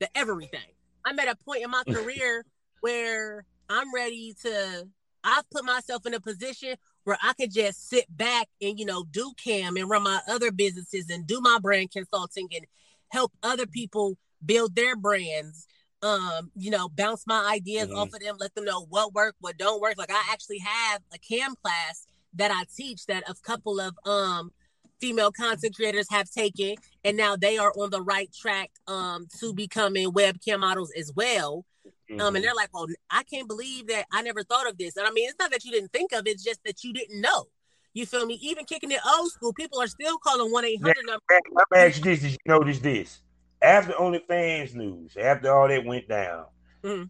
the 0.01 0.09
everything. 0.16 0.61
I'm 1.05 1.18
at 1.18 1.28
a 1.28 1.36
point 1.36 1.62
in 1.62 1.70
my 1.70 1.82
career 1.84 2.45
where 2.80 3.45
I'm 3.68 3.95
ready 3.95 4.34
to. 4.43 4.88
I've 5.24 5.49
put 5.51 5.64
myself 5.64 6.05
in 6.07 6.14
a 6.14 6.20
position 6.20 6.76
where 7.05 7.18
I 7.22 7.32
could 7.34 7.53
just 7.53 7.88
sit 7.88 8.07
back 8.16 8.49
and 8.61 8.78
you 8.78 8.86
know 8.86 9.05
do 9.11 9.32
cam 9.43 9.76
and 9.76 9.88
run 9.90 10.03
my 10.03 10.20
other 10.28 10.51
businesses 10.51 11.11
and 11.11 11.26
do 11.26 11.40
my 11.40 11.59
brand 11.61 11.90
consulting 11.90 12.49
and 12.55 12.66
help 13.12 13.32
other 13.42 13.66
people 13.66 14.16
build 14.44 14.74
their 14.74 14.96
brands 14.96 15.66
um 16.02 16.50
you 16.56 16.70
know 16.70 16.88
bounce 16.88 17.24
my 17.26 17.48
ideas 17.52 17.86
mm-hmm. 17.86 17.96
off 17.96 18.08
of 18.12 18.20
them 18.20 18.36
let 18.40 18.54
them 18.54 18.64
know 18.64 18.86
what 18.88 19.14
work 19.14 19.36
what 19.40 19.56
don't 19.56 19.80
work 19.80 19.96
like 19.96 20.10
i 20.10 20.22
actually 20.32 20.58
have 20.58 21.00
a 21.14 21.18
cam 21.18 21.54
class 21.62 22.06
that 22.34 22.50
i 22.50 22.64
teach 22.76 23.06
that 23.06 23.22
a 23.28 23.34
couple 23.44 23.78
of 23.78 23.94
um 24.04 24.50
female 25.00 25.32
content 25.32 25.74
creators 25.74 26.06
have 26.10 26.28
taken 26.30 26.74
and 27.04 27.16
now 27.16 27.36
they 27.36 27.58
are 27.58 27.72
on 27.78 27.90
the 27.90 28.02
right 28.02 28.32
track 28.32 28.70
um 28.88 29.26
to 29.38 29.52
becoming 29.52 30.10
webcam 30.10 30.60
models 30.60 30.92
as 30.98 31.12
well 31.14 31.64
mm-hmm. 31.86 32.20
um 32.20 32.28
and 32.28 32.36
mm-hmm. 32.36 32.42
they're 32.42 32.54
like 32.54 32.72
well 32.74 32.86
i 33.10 33.22
can't 33.24 33.48
believe 33.48 33.86
that 33.86 34.06
i 34.12 34.22
never 34.22 34.42
thought 34.42 34.68
of 34.68 34.76
this 34.78 34.96
and 34.96 35.06
i 35.06 35.10
mean 35.12 35.28
it's 35.28 35.38
not 35.38 35.50
that 35.52 35.64
you 35.64 35.70
didn't 35.70 35.92
think 35.92 36.12
of 36.12 36.26
it 36.26 36.30
it's 36.30 36.44
just 36.44 36.60
that 36.64 36.82
you 36.82 36.92
didn't 36.92 37.20
know 37.20 37.46
you 37.95 38.07
feel 38.07 38.26
me? 38.26 38.38
Even 38.43 38.64
kicking 38.64 38.90
it 38.90 39.01
old 39.18 39.30
school, 39.30 39.53
people 39.53 39.80
are 39.80 39.86
still 39.86 40.18
calling 40.18 40.51
one 40.53 40.64
eight 40.64 40.80
hundred 40.80 41.05
number. 41.07 41.22
Let 41.28 41.66
me 41.70 41.78
ask 41.78 41.99
you 41.99 42.05
this: 42.05 42.20
Did 42.20 42.32
you 42.32 42.38
notice 42.47 42.78
this? 42.78 43.20
After 43.61 43.93
OnlyFans 43.93 44.74
news, 44.74 45.16
after 45.16 45.53
all 45.53 45.68
that 45.68 45.84
went 45.84 46.09
down, 46.09 46.47
mm-hmm. 46.82 47.05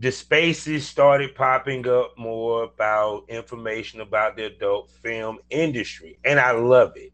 the 0.00 0.10
spaces 0.10 0.86
started 0.86 1.34
popping 1.34 1.86
up 1.86 2.14
more 2.18 2.64
about 2.64 3.24
information 3.28 4.00
about 4.00 4.36
the 4.36 4.46
adult 4.46 4.90
film 4.90 5.38
industry, 5.50 6.18
and 6.24 6.40
I 6.40 6.52
love 6.52 6.92
it. 6.96 7.12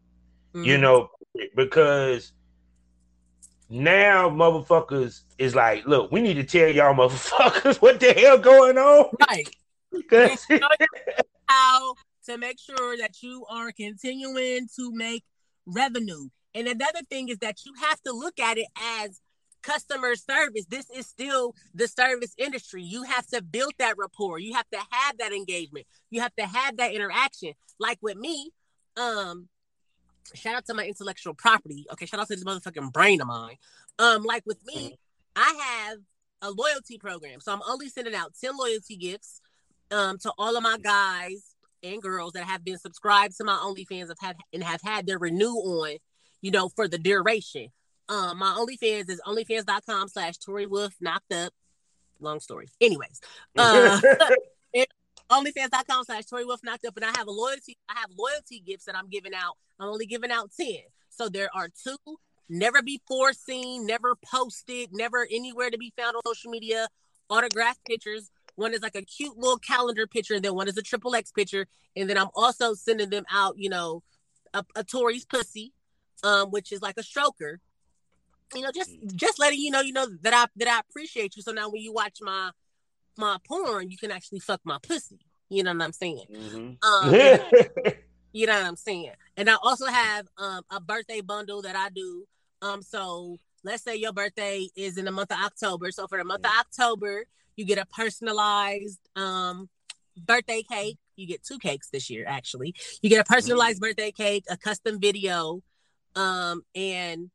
Mm-hmm. 0.53 0.63
You 0.63 0.77
know, 0.77 1.09
because 1.55 2.31
now 3.69 4.29
motherfuckers 4.29 5.21
is 5.37 5.55
like, 5.55 5.85
look, 5.85 6.11
we 6.11 6.21
need 6.21 6.35
to 6.35 6.43
tell 6.43 6.69
y'all 6.69 6.93
motherfuckers 6.93 7.77
what 7.81 7.99
the 7.99 8.13
hell 8.13 8.37
going 8.37 8.77
on. 8.77 9.09
Right. 9.29 9.49
Because 9.91 10.45
how 11.47 11.95
to 12.25 12.37
make 12.37 12.59
sure 12.59 12.97
that 12.97 13.21
you 13.21 13.45
are 13.49 13.71
continuing 13.71 14.67
to 14.75 14.91
make 14.93 15.23
revenue. 15.65 16.29
And 16.53 16.67
another 16.67 17.01
thing 17.09 17.29
is 17.29 17.37
that 17.39 17.65
you 17.65 17.73
have 17.81 18.01
to 18.03 18.11
look 18.11 18.39
at 18.39 18.57
it 18.57 18.67
as 18.99 19.21
customer 19.61 20.15
service. 20.15 20.65
This 20.69 20.89
is 20.89 21.07
still 21.07 21.55
the 21.73 21.87
service 21.87 22.33
industry. 22.37 22.83
You 22.83 23.03
have 23.03 23.25
to 23.27 23.41
build 23.41 23.73
that 23.79 23.95
rapport. 23.97 24.39
You 24.39 24.53
have 24.53 24.69
to 24.71 24.77
have 24.77 25.17
that 25.17 25.33
engagement. 25.33 25.87
You 26.11 26.21
have 26.21 26.35
to 26.35 26.45
have 26.45 26.77
that 26.77 26.93
interaction. 26.93 27.53
Like 27.79 27.97
with 28.01 28.15
me, 28.15 28.51
um, 28.95 29.49
shout 30.33 30.55
out 30.55 30.65
to 30.67 30.73
my 30.73 30.85
intellectual 30.85 31.33
property. 31.33 31.85
Okay, 31.91 32.05
shout 32.05 32.19
out 32.19 32.27
to 32.27 32.35
this 32.35 32.43
motherfucking 32.43 32.93
brain 32.93 33.21
of 33.21 33.27
mine. 33.27 33.55
Um, 33.99 34.23
like 34.23 34.43
with 34.45 34.63
me, 34.65 34.97
I 35.35 35.87
have 35.89 35.97
a 36.41 36.51
loyalty 36.51 36.97
program. 36.97 37.39
So 37.41 37.51
I'm 37.51 37.61
only 37.67 37.89
sending 37.89 38.15
out 38.15 38.33
10 38.39 38.51
loyalty 38.57 38.95
gifts 38.95 39.41
um 39.91 40.17
to 40.17 40.31
all 40.39 40.57
of 40.57 40.63
my 40.63 40.77
guys 40.81 41.54
and 41.85 42.01
girls 42.01 42.33
that 42.33 42.45
have 42.45 42.63
been 42.63 42.77
subscribed 42.77 43.37
to 43.37 43.43
my 43.43 43.53
OnlyFans 43.53 44.09
have 44.09 44.19
had, 44.19 44.37
and 44.53 44.63
have 44.63 44.81
had 44.81 45.05
their 45.05 45.17
renew 45.17 45.53
on, 45.53 45.97
you 46.41 46.51
know, 46.51 46.69
for 46.69 46.87
the 46.87 46.97
duration. 46.97 47.67
Um, 48.09 48.39
my 48.39 48.55
OnlyFans 48.57 49.09
is 49.09 49.21
onlyfans.com 49.25 50.09
slash 50.09 50.37
Tori 50.37 50.65
Wolf 50.65 50.93
knocked 50.99 51.33
up. 51.33 51.53
Long 52.19 52.39
story. 52.39 52.69
Anyways, 52.81 53.21
uh, 53.57 54.01
onlyfans.com 55.31 56.03
slash 56.05 56.25
Tori 56.25 56.45
Wolf 56.45 56.61
knocked 56.63 56.85
up, 56.85 56.95
and 56.95 57.05
I 57.05 57.11
have 57.17 57.27
a 57.27 57.31
loyalty. 57.31 57.77
I 57.89 57.99
have 57.99 58.09
loyalty 58.17 58.61
gifts 58.65 58.85
that 58.85 58.95
I'm 58.95 59.09
giving 59.09 59.33
out. 59.33 59.57
I'm 59.79 59.89
only 59.89 60.05
giving 60.05 60.31
out 60.31 60.51
ten. 60.57 60.79
So 61.09 61.29
there 61.29 61.49
are 61.53 61.69
two 61.69 61.97
never 62.49 62.81
before 62.81 63.33
seen, 63.33 63.85
never 63.85 64.15
posted, 64.15 64.89
never 64.91 65.27
anywhere 65.31 65.69
to 65.69 65.77
be 65.77 65.93
found 65.97 66.15
on 66.15 66.21
social 66.25 66.51
media 66.51 66.87
autographed 67.29 67.83
pictures 67.85 68.29
one 68.55 68.73
is 68.73 68.81
like 68.81 68.95
a 68.95 69.01
cute 69.01 69.37
little 69.37 69.57
calendar 69.57 70.07
picture, 70.07 70.33
and 70.33 70.43
then 70.43 70.55
one 70.55 70.67
is 70.67 70.77
a 70.77 70.81
triple 70.81 71.15
X 71.15 71.31
picture. 71.31 71.67
And 71.95 72.09
then 72.09 72.17
I'm 72.17 72.29
also 72.35 72.73
sending 72.73 73.09
them 73.09 73.25
out, 73.31 73.55
you 73.57 73.69
know, 73.69 74.03
a, 74.53 74.65
a 74.75 74.83
Tori's 74.83 75.25
pussy, 75.25 75.73
um, 76.23 76.51
which 76.51 76.71
is 76.71 76.81
like 76.81 76.97
a 76.97 77.01
stroker. 77.01 77.57
You 78.53 78.61
know, 78.61 78.71
just 78.73 78.91
just 79.15 79.39
letting 79.39 79.59
you 79.59 79.71
know, 79.71 79.81
you 79.81 79.93
know 79.93 80.07
that 80.21 80.33
I 80.33 80.45
that 80.57 80.67
I 80.67 80.79
appreciate 80.79 81.35
you. 81.35 81.41
So 81.41 81.51
now 81.51 81.69
when 81.69 81.81
you 81.81 81.93
watch 81.93 82.19
my 82.21 82.51
my 83.17 83.37
porn, 83.47 83.89
you 83.89 83.97
can 83.97 84.11
actually 84.11 84.39
fuck 84.39 84.61
my 84.63 84.77
pussy. 84.81 85.19
You 85.49 85.63
know 85.63 85.73
what 85.73 85.83
I'm 85.83 85.93
saying? 85.93 86.25
Mm-hmm. 86.31 86.87
Um, 86.87 87.93
you 88.33 88.47
know 88.47 88.53
what 88.53 88.65
I'm 88.65 88.75
saying? 88.75 89.11
And 89.37 89.49
I 89.49 89.55
also 89.61 89.85
have 89.85 90.27
um, 90.37 90.61
a 90.71 90.79
birthday 90.79 91.21
bundle 91.21 91.61
that 91.63 91.75
I 91.75 91.89
do. 91.89 92.25
Um, 92.61 92.81
so 92.81 93.37
let's 93.63 93.83
say 93.83 93.95
your 93.95 94.13
birthday 94.13 94.67
is 94.75 94.97
in 94.97 95.05
the 95.05 95.11
month 95.11 95.31
of 95.31 95.39
October. 95.43 95.91
So 95.91 96.07
for 96.07 96.17
the 96.17 96.23
month 96.23 96.45
of 96.45 96.51
October, 96.59 97.25
You 97.55 97.65
get 97.65 97.77
a 97.77 97.85
personalized 97.85 98.99
um 99.15 99.69
birthday 100.17 100.63
cake. 100.63 100.97
You 101.15 101.27
get 101.27 101.43
two 101.43 101.59
cakes 101.59 101.89
this 101.89 102.09
year, 102.09 102.25
actually. 102.27 102.75
You 103.01 103.09
get 103.09 103.21
a 103.21 103.23
personalized 103.23 103.77
mm-hmm. 103.77 103.89
birthday 103.89 104.11
cake, 104.11 104.45
a 104.49 104.57
custom 104.57 104.99
video, 104.99 105.61
um, 106.15 106.61
and 106.75 107.29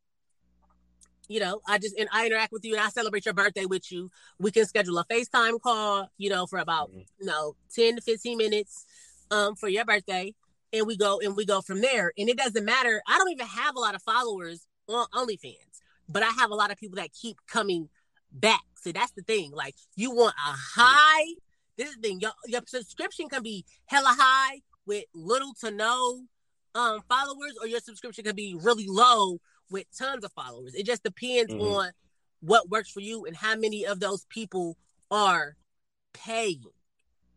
you 1.30 1.38
know, 1.38 1.60
I 1.66 1.78
just 1.78 1.96
and 1.96 2.08
I 2.12 2.26
interact 2.26 2.52
with 2.52 2.64
you 2.64 2.74
and 2.74 2.82
I 2.82 2.88
celebrate 2.88 3.24
your 3.24 3.34
birthday 3.34 3.64
with 3.64 3.92
you. 3.92 4.10
We 4.40 4.50
can 4.50 4.66
schedule 4.66 4.98
a 4.98 5.04
FaceTime 5.04 5.60
call, 5.60 6.10
you 6.18 6.28
know, 6.28 6.46
for 6.46 6.58
about 6.58 6.90
mm-hmm. 6.90 7.02
you 7.20 7.26
know 7.26 7.54
10 7.74 7.96
to 7.96 8.02
15 8.02 8.36
minutes 8.36 8.84
um 9.30 9.54
for 9.54 9.68
your 9.68 9.84
birthday. 9.84 10.34
And 10.72 10.86
we 10.86 10.96
go 10.96 11.20
and 11.20 11.36
we 11.36 11.46
go 11.46 11.60
from 11.60 11.80
there. 11.80 12.12
And 12.18 12.28
it 12.28 12.36
doesn't 12.36 12.64
matter. 12.64 13.00
I 13.06 13.16
don't 13.16 13.30
even 13.30 13.46
have 13.46 13.76
a 13.76 13.80
lot 13.80 13.94
of 13.94 14.02
followers 14.02 14.66
on 14.88 15.06
OnlyFans, 15.14 15.80
but 16.08 16.24
I 16.24 16.30
have 16.30 16.50
a 16.50 16.54
lot 16.54 16.72
of 16.72 16.78
people 16.78 16.96
that 16.96 17.12
keep 17.12 17.36
coming 17.46 17.88
back. 18.32 18.62
So 18.82 18.92
that's 18.92 19.12
the 19.12 19.22
thing. 19.22 19.52
Like 19.52 19.74
you 19.96 20.10
want 20.10 20.34
a 20.34 20.52
high. 20.80 21.34
This 21.76 21.90
is 21.90 21.96
the 21.96 22.02
thing. 22.02 22.20
Your, 22.20 22.32
your 22.46 22.62
subscription 22.66 23.28
can 23.28 23.42
be 23.42 23.64
hella 23.86 24.14
high 24.18 24.60
with 24.86 25.04
little 25.14 25.54
to 25.60 25.70
no 25.70 26.22
um 26.74 27.00
followers, 27.08 27.56
or 27.60 27.66
your 27.66 27.80
subscription 27.80 28.24
can 28.24 28.36
be 28.36 28.56
really 28.60 28.86
low 28.86 29.40
with 29.70 29.86
tons 29.96 30.24
of 30.24 30.32
followers. 30.32 30.74
It 30.74 30.86
just 30.86 31.02
depends 31.02 31.52
mm-hmm. 31.52 31.62
on 31.62 31.90
what 32.40 32.68
works 32.70 32.90
for 32.90 33.00
you 33.00 33.24
and 33.26 33.36
how 33.36 33.56
many 33.56 33.84
of 33.84 34.00
those 34.00 34.24
people 34.26 34.76
are 35.10 35.56
paying. 36.12 36.64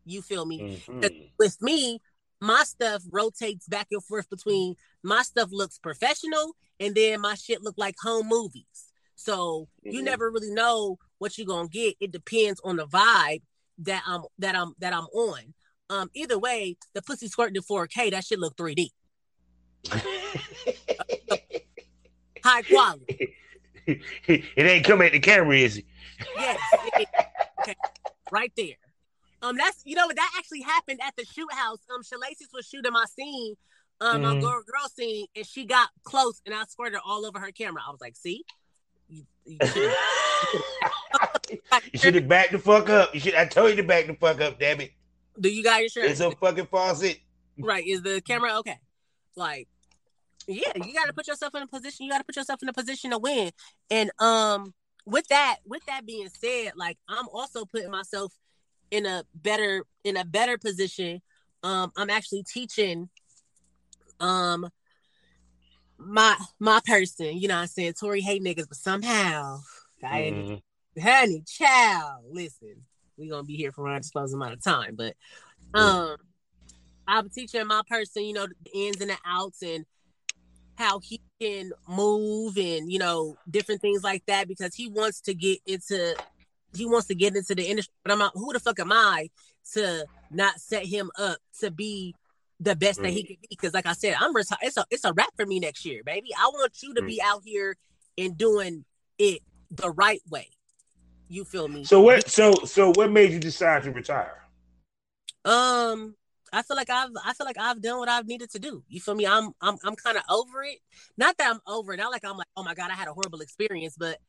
You 0.05 0.21
feel 0.21 0.45
me? 0.45 0.81
Mm-hmm. 0.87 1.07
With 1.39 1.61
me, 1.61 1.99
my 2.41 2.63
stuff 2.65 3.03
rotates 3.09 3.67
back 3.67 3.87
and 3.91 4.03
forth 4.03 4.29
between 4.29 4.75
my 5.01 5.21
stuff 5.21 5.49
looks 5.51 5.77
professional 5.79 6.55
and 6.79 6.93
then 6.95 7.21
my 7.21 7.35
shit 7.35 7.61
look 7.61 7.75
like 7.77 7.95
home 8.01 8.27
movies. 8.27 8.91
So 9.23 9.67
mm-hmm. 9.85 9.95
you 9.95 10.03
never 10.03 10.29
really 10.29 10.51
know 10.51 10.97
what 11.17 11.37
you're 11.37 11.47
gonna 11.47 11.69
get. 11.69 11.95
It 11.99 12.11
depends 12.11 12.59
on 12.63 12.75
the 12.75 12.85
vibe 12.85 13.41
that 13.79 14.03
I'm 14.05 14.23
that 14.39 14.55
I'm 14.55 14.73
that 14.79 14.93
I'm 14.93 15.05
on. 15.05 15.53
Um, 15.89 16.09
either 16.13 16.37
way, 16.39 16.77
the 16.93 17.01
pussy 17.01 17.27
squirting 17.27 17.55
in 17.55 17.61
4K, 17.61 18.11
that 18.11 18.25
shit 18.25 18.39
look 18.39 18.55
3D. 18.55 18.89
high 22.43 22.61
quality. 22.63 23.35
it 23.85 24.41
ain't 24.57 24.85
coming 24.85 25.07
at 25.07 25.13
the 25.13 25.19
camera, 25.19 25.57
is 25.57 25.77
it? 25.77 25.85
Yes. 26.35 26.59
okay. 27.61 27.75
Right 28.31 28.51
there. 28.57 28.75
Um, 29.41 29.57
that's 29.57 29.81
you 29.83 29.95
know 29.95 30.07
what 30.07 30.15
that 30.15 30.33
actually 30.37 30.61
happened 30.61 30.99
at 31.05 31.15
the 31.17 31.25
shoot 31.25 31.51
house. 31.51 31.79
Um, 31.93 32.01
Shalasis 32.01 32.53
was 32.53 32.65
shooting 32.65 32.93
my 32.93 33.05
scene, 33.13 33.55
um, 33.99 34.21
mm-hmm. 34.21 34.35
my 34.35 34.41
girl 34.41 34.61
girl 34.65 34.89
scene, 34.95 35.27
and 35.35 35.45
she 35.45 35.65
got 35.65 35.89
close, 36.03 36.41
and 36.45 36.55
I 36.55 36.63
squirted 36.63 36.99
all 37.05 37.25
over 37.25 37.39
her 37.39 37.51
camera. 37.51 37.81
I 37.85 37.91
was 37.91 37.99
like, 37.99 38.15
"See, 38.15 38.45
you, 39.09 39.25
you 39.45 39.59
should 41.95 42.15
have 42.15 42.27
backed 42.27 42.51
the 42.51 42.59
fuck 42.59 42.89
up. 42.89 43.13
You 43.13 43.19
should. 43.19 43.35
I 43.35 43.45
told 43.45 43.71
you 43.71 43.75
to 43.77 43.83
back 43.83 44.07
the 44.07 44.15
fuck 44.15 44.41
up. 44.41 44.59
Damn 44.59 44.81
it. 44.81 44.91
Do 45.39 45.49
you 45.49 45.63
got 45.63 45.79
your 45.79 45.89
shirt? 45.89 46.05
It's 46.05 46.19
a 46.19 46.31
fucking 46.31 46.67
faucet. 46.67 47.19
Right? 47.57 47.85
Is 47.85 48.01
the 48.01 48.21
camera 48.21 48.57
okay? 48.59 48.79
Like, 49.35 49.67
yeah, 50.47 50.71
you 50.75 50.93
got 50.93 51.07
to 51.07 51.13
put 51.13 51.27
yourself 51.27 51.55
in 51.55 51.63
a 51.63 51.67
position. 51.67 52.05
You 52.05 52.11
got 52.11 52.19
to 52.19 52.23
put 52.23 52.35
yourself 52.35 52.61
in 52.61 52.69
a 52.69 52.73
position 52.73 53.11
to 53.11 53.17
win. 53.17 53.51
And 53.89 54.11
um, 54.19 54.73
with 55.05 55.27
that, 55.27 55.57
with 55.65 55.83
that 55.85 56.05
being 56.05 56.29
said, 56.29 56.73
like 56.75 56.97
I'm 57.07 57.27
also 57.29 57.65
putting 57.65 57.91
myself 57.91 58.33
in 58.91 59.05
a 59.05 59.23
better 59.33 59.83
in 60.03 60.17
a 60.17 60.25
better 60.25 60.57
position. 60.57 61.21
Um, 61.63 61.91
I'm 61.95 62.09
actually 62.09 62.43
teaching 62.43 63.09
um 64.19 64.69
my 66.05 66.35
my 66.59 66.79
person, 66.85 67.37
you 67.37 67.47
know 67.47 67.57
I'm 67.57 67.67
saying? 67.67 67.93
Tori 67.93 68.21
hate 68.21 68.43
niggas, 68.43 68.67
but 68.67 68.77
somehow 68.77 69.59
mm-hmm. 70.03 71.01
honey, 71.01 71.43
child, 71.47 72.25
listen, 72.29 72.75
we 73.17 73.29
gonna 73.29 73.43
be 73.43 73.55
here 73.55 73.71
for 73.71 73.87
an 73.87 73.95
undisclosed 73.95 74.33
amount 74.33 74.53
of 74.53 74.63
time, 74.63 74.95
but 74.95 75.15
um 75.73 76.17
I'm 77.07 77.29
teaching 77.29 77.67
my 77.67 77.81
person, 77.89 78.23
you 78.23 78.33
know, 78.33 78.47
the 78.47 78.71
ins 78.73 79.01
and 79.01 79.09
the 79.09 79.17
outs 79.25 79.61
and 79.61 79.85
how 80.75 80.99
he 80.99 81.21
can 81.39 81.71
move 81.87 82.57
and 82.57 82.91
you 82.91 82.99
know 82.99 83.37
different 83.49 83.81
things 83.81 84.03
like 84.03 84.25
that 84.25 84.47
because 84.47 84.73
he 84.73 84.89
wants 84.89 85.21
to 85.21 85.33
get 85.33 85.59
into 85.65 86.15
he 86.75 86.85
wants 86.85 87.07
to 87.07 87.15
get 87.15 87.35
into 87.35 87.53
the 87.53 87.63
industry 87.63 87.93
but 88.03 88.11
i'm 88.11 88.19
not 88.19 88.31
who 88.33 88.51
the 88.53 88.59
fuck 88.59 88.79
am 88.79 88.91
i 88.91 89.29
to 89.71 90.05
not 90.31 90.59
set 90.59 90.85
him 90.85 91.11
up 91.19 91.37
to 91.59 91.69
be 91.69 92.15
the 92.63 92.75
best 92.75 92.99
mm. 92.99 93.03
that 93.03 93.11
he 93.11 93.23
could 93.23 93.41
be 93.41 93.47
because 93.49 93.73
like 93.73 93.85
i 93.85 93.93
said 93.93 94.15
i'm 94.19 94.35
retired 94.35 94.59
it's 94.61 94.77
a 94.77 94.85
it's 94.89 95.05
a 95.05 95.13
wrap 95.13 95.29
for 95.35 95.45
me 95.45 95.59
next 95.59 95.85
year 95.85 96.01
baby 96.05 96.29
i 96.37 96.47
want 96.47 96.71
you 96.81 96.93
to 96.93 97.01
mm. 97.01 97.07
be 97.07 97.21
out 97.21 97.41
here 97.45 97.75
and 98.17 98.37
doing 98.37 98.85
it 99.17 99.41
the 99.71 99.89
right 99.91 100.21
way 100.29 100.49
you 101.29 101.43
feel 101.43 101.67
me 101.67 101.83
so 101.83 102.01
what 102.01 102.29
so 102.29 102.53
so 102.65 102.91
what 102.95 103.11
made 103.11 103.31
you 103.31 103.39
decide 103.39 103.83
to 103.83 103.91
retire 103.91 104.43
um 105.45 106.15
I 106.55 106.61
feel 106.61 106.77
like 106.77 106.91
I've 106.91 107.09
I 107.25 107.33
feel 107.33 107.45
like 107.45 107.57
I've 107.59 107.81
done 107.81 107.97
what 107.97 108.09
I've 108.09 108.27
needed 108.27 108.51
to 108.51 108.59
do. 108.59 108.83
You 108.87 109.01
feel 109.01 109.15
me? 109.15 109.25
I'm 109.25 109.49
I'm 109.59 109.75
I'm 109.83 109.95
kind 109.95 110.17
of 110.17 110.23
over 110.29 110.63
it. 110.63 110.77
Not 111.17 111.35
that 111.39 111.49
I'm 111.49 111.59
over 111.65 111.93
it. 111.93 111.97
Not 111.97 112.11
like 112.11 112.23
I'm 112.23 112.37
like, 112.37 112.47
oh 112.55 112.63
my 112.63 112.75
god, 112.75 112.91
I 112.91 112.93
had 112.93 113.07
a 113.07 113.13
horrible 113.13 113.41
experience, 113.41 113.95
but 113.97 114.19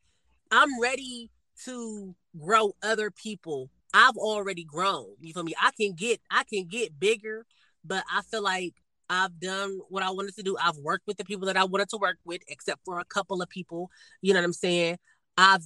I'm 0.51 0.81
ready 0.81 1.31
to 1.67 2.15
grow 2.41 2.73
other 2.83 3.11
people. 3.11 3.71
I've 3.93 4.17
already 4.17 4.65
grown. 4.65 5.15
You 5.21 5.35
feel 5.35 5.45
me? 5.45 5.55
I 5.61 5.71
can 5.79 5.93
get 5.93 6.21
I 6.31 6.45
can 6.45 6.67
get 6.67 6.99
bigger, 6.99 7.45
but 7.85 8.05
I 8.11 8.23
feel 8.23 8.43
like 8.43 8.75
I've 9.11 9.39
done 9.39 9.79
what 9.89 10.03
I 10.03 10.11
wanted 10.11 10.35
to 10.37 10.43
do. 10.43 10.57
I've 10.61 10.77
worked 10.79 11.07
with 11.07 11.19
the 11.19 11.25
people 11.25 11.47
that 11.47 11.57
I 11.57 11.65
wanted 11.65 11.89
to 11.91 11.99
work 11.99 12.19
with, 12.25 12.43
except 12.49 12.81
for 12.85 12.99
a 12.99 13.05
couple 13.05 13.43
of 13.43 13.49
people. 13.49 13.91
You 14.23 14.33
know 14.33 14.41
what 14.41 14.47
I'm 14.47 14.53
saying? 14.53 14.99
I've 15.37 15.65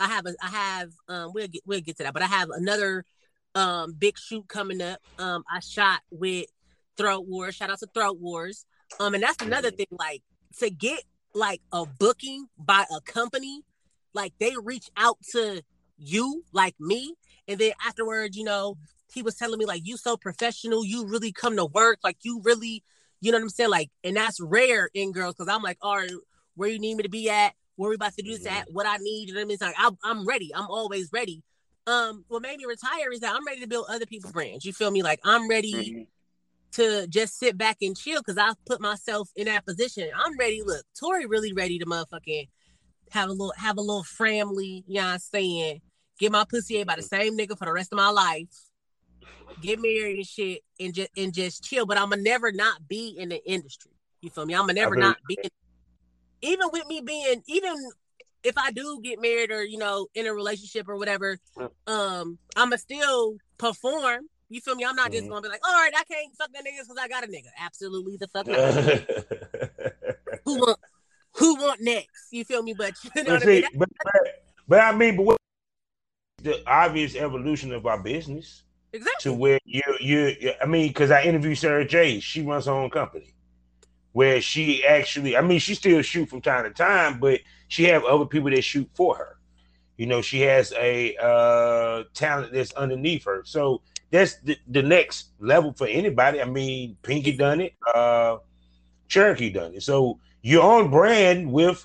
I 0.00 0.08
have 0.08 0.26
a 0.26 0.34
I 0.42 0.48
have 0.48 0.90
um 1.08 1.32
we'll 1.34 1.48
get 1.48 1.62
we'll 1.66 1.80
get 1.80 1.96
to 1.98 2.04
that, 2.04 2.14
but 2.14 2.22
I 2.22 2.26
have 2.26 2.48
another 2.50 3.04
um 3.54 3.94
big 3.98 4.18
shoot 4.18 4.48
coming 4.48 4.80
up. 4.80 4.98
Um, 5.18 5.44
I 5.52 5.60
shot 5.60 6.00
with 6.10 6.46
Throat 6.96 7.26
Wars. 7.26 7.54
Shout 7.54 7.70
out 7.70 7.78
to 7.80 7.88
Throat 7.92 8.18
Wars. 8.20 8.64
Um, 9.00 9.14
and 9.14 9.22
that's 9.22 9.42
another 9.42 9.70
thing. 9.70 9.86
Like 9.90 10.22
to 10.58 10.70
get 10.70 11.02
like 11.34 11.60
a 11.72 11.84
booking 11.86 12.46
by 12.58 12.84
a 12.90 13.00
company, 13.00 13.62
like 14.12 14.32
they 14.38 14.52
reach 14.62 14.88
out 14.96 15.18
to 15.32 15.62
you, 15.98 16.44
like 16.52 16.74
me, 16.80 17.14
and 17.48 17.58
then 17.58 17.72
afterwards, 17.86 18.36
you 18.36 18.44
know, 18.44 18.76
he 19.12 19.22
was 19.22 19.34
telling 19.34 19.58
me 19.58 19.66
like 19.66 19.82
you 19.84 19.96
so 19.96 20.16
professional, 20.16 20.84
you 20.84 21.06
really 21.06 21.32
come 21.32 21.56
to 21.56 21.66
work, 21.66 21.98
like 22.02 22.18
you 22.22 22.40
really, 22.42 22.82
you 23.20 23.32
know 23.32 23.38
what 23.38 23.42
I'm 23.42 23.50
saying, 23.50 23.70
like, 23.70 23.90
and 24.02 24.16
that's 24.16 24.40
rare 24.40 24.90
in 24.94 25.12
girls 25.12 25.34
because 25.34 25.52
I'm 25.52 25.62
like, 25.62 25.78
all 25.80 25.96
right, 25.96 26.10
where 26.56 26.68
you 26.68 26.78
need 26.78 26.96
me 26.96 27.02
to 27.02 27.08
be 27.08 27.30
at, 27.30 27.54
where 27.76 27.88
we 27.88 27.96
about 27.96 28.14
to 28.14 28.22
do 28.22 28.30
this 28.30 28.46
at, 28.46 28.72
what 28.72 28.86
I 28.86 28.96
need, 28.98 29.28
you 29.28 29.34
know 29.34 29.40
what 29.40 29.44
I 29.44 29.46
mean? 29.46 29.54
It's 29.54 29.62
like 29.62 29.74
I'm, 29.78 29.96
I'm 30.02 30.26
ready, 30.26 30.50
I'm 30.54 30.66
always 30.68 31.10
ready 31.12 31.42
um 31.86 32.24
what 32.28 32.42
made 32.42 32.56
me 32.56 32.64
retire 32.64 33.10
is 33.12 33.20
that 33.20 33.34
I'm 33.34 33.46
ready 33.46 33.60
to 33.60 33.66
build 33.66 33.86
other 33.88 34.06
people's 34.06 34.32
brands. 34.32 34.64
You 34.64 34.72
feel 34.72 34.90
me? 34.90 35.02
Like 35.02 35.20
I'm 35.24 35.48
ready 35.48 35.74
mm-hmm. 35.74 36.02
to 36.72 37.06
just 37.08 37.38
sit 37.38 37.58
back 37.58 37.78
and 37.82 37.96
chill 37.96 38.20
because 38.20 38.38
I've 38.38 38.62
put 38.64 38.80
myself 38.80 39.30
in 39.36 39.46
that 39.46 39.66
position. 39.66 40.08
I'm 40.16 40.36
ready. 40.38 40.62
Look, 40.64 40.84
Tori 40.98 41.26
really 41.26 41.52
ready 41.52 41.78
to 41.78 41.86
motherfucking 41.86 42.48
have 43.10 43.28
a 43.28 43.32
little 43.32 43.52
have 43.56 43.76
a 43.76 43.82
little 43.82 44.04
family, 44.04 44.84
you 44.86 45.00
know 45.00 45.06
what 45.06 45.12
I'm 45.12 45.18
saying? 45.18 45.80
Get 46.18 46.32
my 46.32 46.44
pussy 46.48 46.78
ate 46.78 46.86
by 46.86 46.96
the 46.96 47.02
same 47.02 47.36
nigga 47.36 47.58
for 47.58 47.64
the 47.64 47.72
rest 47.72 47.92
of 47.92 47.96
my 47.96 48.10
life. 48.10 48.48
Get 49.60 49.80
married 49.80 50.16
and 50.16 50.26
shit 50.26 50.62
and 50.78 50.94
just 50.94 51.10
and 51.16 51.32
just 51.32 51.64
chill. 51.64 51.86
But 51.86 51.98
I'ma 51.98 52.16
never 52.16 52.52
not 52.52 52.86
be 52.88 53.16
in 53.18 53.28
the 53.30 53.44
industry. 53.44 53.92
You 54.20 54.30
feel 54.30 54.46
me? 54.46 54.54
I'ma 54.54 54.72
never 54.72 54.96
not 54.96 55.18
be 55.28 55.38
in, 55.42 55.50
even 56.42 56.68
with 56.72 56.86
me 56.86 57.00
being 57.00 57.42
even 57.46 57.74
if 58.42 58.56
I 58.58 58.70
do 58.70 59.00
get 59.02 59.20
married 59.20 59.50
or 59.50 59.64
you 59.64 59.78
know 59.78 60.06
in 60.14 60.26
a 60.26 60.34
relationship 60.34 60.88
or 60.88 60.96
whatever, 60.96 61.38
um, 61.86 62.38
I'ma 62.56 62.76
still 62.76 63.36
perform. 63.58 64.28
You 64.50 64.60
feel 64.60 64.76
me? 64.76 64.84
I'm 64.84 64.94
not 64.94 65.10
just 65.10 65.24
mm-hmm. 65.24 65.32
gonna 65.32 65.42
be 65.42 65.48
like, 65.48 65.66
all 65.66 65.74
right, 65.74 65.92
I 65.96 66.04
can't 66.04 66.34
fuck 66.36 66.52
that 66.52 66.64
nigga 66.64 66.82
because 66.82 66.98
I 67.00 67.08
got 67.08 67.24
a 67.24 67.26
nigga. 67.26 67.48
Absolutely 67.58 68.18
the 68.18 68.28
fuck 68.28 68.46
not. 68.46 68.58
who 70.44 70.58
want 70.58 70.78
who 71.36 71.54
want 71.56 71.80
next? 71.80 72.28
You 72.30 72.44
feel 72.44 72.62
me? 72.62 72.74
But 72.74 72.94
you 73.16 73.24
know 73.24 73.30
but 73.30 73.32
what 73.32 73.42
see, 73.42 73.58
I 73.58 73.60
mean? 73.60 73.70
But, 73.78 73.88
but, 74.04 74.22
but, 74.68 74.80
I 74.80 74.92
mean, 74.92 75.16
but 75.16 75.22
what 75.24 75.38
the 76.44 76.62
obvious 76.68 77.16
evolution 77.16 77.72
of 77.72 77.86
our 77.86 78.00
business? 78.00 78.62
Exactly. 78.92 79.32
To 79.32 79.36
where 79.36 79.58
you 79.64 79.82
you 80.00 80.52
I 80.62 80.66
mean, 80.66 80.88
because 80.88 81.10
I 81.10 81.24
interviewed 81.24 81.58
Sarah 81.58 81.84
J. 81.84 82.20
She 82.20 82.42
runs 82.42 82.66
her 82.66 82.72
own 82.72 82.90
company 82.90 83.34
where 84.14 84.40
she 84.40 84.86
actually, 84.86 85.36
I 85.36 85.40
mean, 85.40 85.58
she 85.58 85.74
still 85.74 86.00
shoot 86.00 86.28
from 86.28 86.40
time 86.40 86.62
to 86.62 86.70
time, 86.70 87.18
but 87.18 87.40
she 87.66 87.82
have 87.84 88.04
other 88.04 88.24
people 88.24 88.48
that 88.50 88.62
shoot 88.62 88.88
for 88.94 89.16
her. 89.16 89.38
You 89.96 90.06
know, 90.06 90.22
she 90.22 90.40
has 90.42 90.72
a 90.78 91.16
uh, 91.16 92.04
talent 92.14 92.52
that's 92.52 92.72
underneath 92.74 93.24
her. 93.24 93.42
So 93.44 93.82
that's 94.12 94.36
the, 94.36 94.56
the 94.68 94.82
next 94.82 95.30
level 95.40 95.72
for 95.72 95.88
anybody. 95.88 96.40
I 96.40 96.44
mean, 96.44 96.96
Pinky 97.02 97.36
done 97.36 97.60
it, 97.60 97.74
uh, 97.92 98.38
Cherokee 99.08 99.50
done 99.50 99.74
it. 99.74 99.82
So 99.82 100.20
you're 100.42 100.62
on 100.62 100.92
brand 100.92 101.52
with 101.52 101.84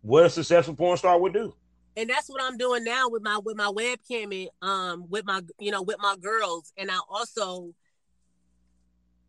what 0.00 0.24
a 0.24 0.30
successful 0.30 0.74
porn 0.74 0.96
star 0.96 1.20
would 1.20 1.34
do. 1.34 1.54
And 1.96 2.10
that's 2.10 2.28
what 2.28 2.42
I'm 2.42 2.58
doing 2.58 2.84
now 2.84 3.08
with 3.08 3.22
my 3.22 3.38
with 3.42 3.56
my 3.56 3.72
webcam 3.72 4.48
um 4.60 5.06
with 5.08 5.24
my 5.24 5.40
you 5.58 5.70
know 5.70 5.82
with 5.82 5.96
my 5.98 6.16
girls 6.20 6.72
and 6.76 6.90
I 6.90 6.98
also 7.08 7.74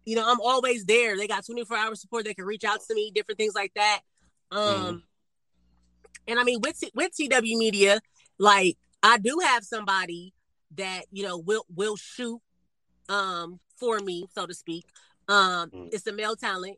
you 0.08 0.16
know, 0.16 0.24
I'm 0.26 0.40
always 0.40 0.86
there. 0.86 1.18
They 1.18 1.28
got 1.28 1.46
24 1.46 1.76
hour 1.76 1.96
support. 1.96 2.24
They 2.24 2.34
can 2.34 2.46
reach 2.46 2.64
out 2.64 2.80
to 2.88 2.96
me, 2.96 3.12
different 3.14 3.38
things 3.38 3.54
like 3.54 3.74
that. 3.76 4.00
Um, 4.52 4.64
mm. 4.64 5.02
and 6.30 6.40
I 6.40 6.46
mean, 6.46 6.62
with 6.62 6.82
with 6.96 7.12
TW 7.14 7.58
Media, 7.58 8.00
like 8.38 8.78
I 9.04 9.18
do 9.18 9.40
have 9.44 9.66
somebody 9.66 10.34
that 10.78 11.02
you 11.12 11.24
know 11.24 11.38
will 11.38 11.66
will 11.76 11.98
shoot 11.98 12.40
um 13.10 13.60
for 13.76 14.00
me, 14.00 14.28
so 14.34 14.46
to 14.46 14.54
speak. 14.54 14.86
Um, 15.28 15.72
mm. 15.72 15.90
it's 15.92 16.08
a 16.08 16.14
male 16.14 16.38
talent 16.38 16.78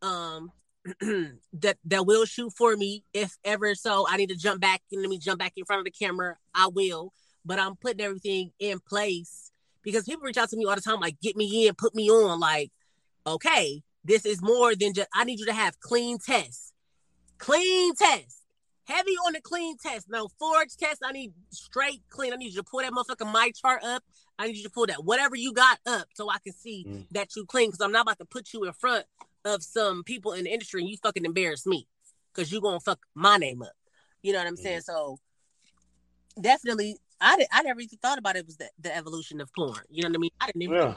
um 0.00 0.52
that 1.52 1.78
that 1.84 2.06
will 2.06 2.24
shoot 2.24 2.52
for 2.56 2.76
me 2.76 3.04
if 3.12 3.36
ever 3.44 3.74
so 3.74 4.06
I 4.08 4.16
need 4.16 4.30
to 4.30 4.36
jump 4.36 4.60
back 4.60 4.82
and 4.92 5.00
let 5.00 5.10
me 5.10 5.18
jump 5.18 5.38
back 5.38 5.52
in 5.56 5.64
front 5.64 5.80
of 5.80 5.84
the 5.84 5.90
camera, 5.90 6.36
I 6.54 6.68
will. 6.68 7.12
But 7.44 7.58
I'm 7.58 7.76
putting 7.76 8.00
everything 8.00 8.52
in 8.58 8.80
place 8.80 9.50
because 9.82 10.04
people 10.04 10.22
reach 10.22 10.36
out 10.36 10.50
to 10.50 10.56
me 10.56 10.64
all 10.66 10.74
the 10.74 10.80
time, 10.80 11.00
like 11.00 11.20
get 11.20 11.36
me 11.36 11.66
in, 11.66 11.74
put 11.74 11.94
me 11.94 12.10
on, 12.10 12.38
like, 12.38 12.70
okay, 13.26 13.82
this 14.04 14.24
is 14.24 14.42
more 14.42 14.74
than 14.74 14.94
just 14.94 15.08
I 15.14 15.24
need 15.24 15.40
you 15.40 15.46
to 15.46 15.52
have 15.52 15.80
clean 15.80 16.18
tests. 16.18 16.72
Clean 17.38 17.94
tests. 17.94 18.36
Heavy 18.84 19.12
on 19.26 19.32
the 19.32 19.40
clean 19.40 19.76
test. 19.78 20.08
No 20.10 20.28
forge 20.38 20.76
test. 20.76 21.00
I 21.04 21.12
need 21.12 21.32
straight 21.50 22.02
clean. 22.10 22.32
I 22.32 22.36
need 22.36 22.52
you 22.52 22.62
to 22.62 22.64
pull 22.64 22.80
that 22.80 22.92
motherfucking 22.92 23.32
my 23.32 23.52
chart 23.54 23.82
up. 23.84 24.02
I 24.38 24.46
need 24.46 24.56
you 24.56 24.64
to 24.64 24.70
pull 24.70 24.86
that 24.86 25.04
whatever 25.04 25.36
you 25.36 25.52
got 25.52 25.78
up 25.86 26.08
so 26.14 26.28
I 26.28 26.38
can 26.42 26.52
see 26.52 26.84
mm. 26.88 27.06
that 27.12 27.36
you 27.36 27.46
clean. 27.46 27.68
Because 27.68 27.80
I'm 27.80 27.92
not 27.92 28.02
about 28.02 28.18
to 28.18 28.24
put 28.24 28.52
you 28.52 28.64
in 28.64 28.72
front 28.72 29.04
of 29.44 29.62
some 29.62 30.04
people 30.04 30.32
in 30.32 30.44
the 30.44 30.52
industry 30.52 30.82
and 30.82 30.90
you 30.90 30.96
fucking 31.02 31.24
embarrass 31.24 31.66
me. 31.66 31.86
Cause 32.34 32.52
you 32.52 32.60
gonna 32.60 32.80
fuck 32.80 33.00
my 33.14 33.36
name 33.36 33.62
up. 33.62 33.72
You 34.22 34.32
know 34.32 34.38
what 34.38 34.46
I'm 34.46 34.56
mm. 34.56 34.62
saying? 34.62 34.82
So 34.82 35.18
definitely 36.40 36.96
I 37.20 37.36
did, 37.36 37.48
I 37.52 37.62
never 37.62 37.80
even 37.80 37.98
thought 37.98 38.18
about 38.18 38.36
it 38.36 38.46
was 38.46 38.56
the, 38.56 38.70
the 38.78 38.94
evolution 38.94 39.40
of 39.40 39.52
porn. 39.52 39.80
You 39.90 40.02
know 40.02 40.10
what 40.10 40.16
I 40.16 40.20
mean? 40.20 40.30
I 40.40 40.46
didn't 40.46 40.62
even 40.62 40.76
yeah. 40.76 40.94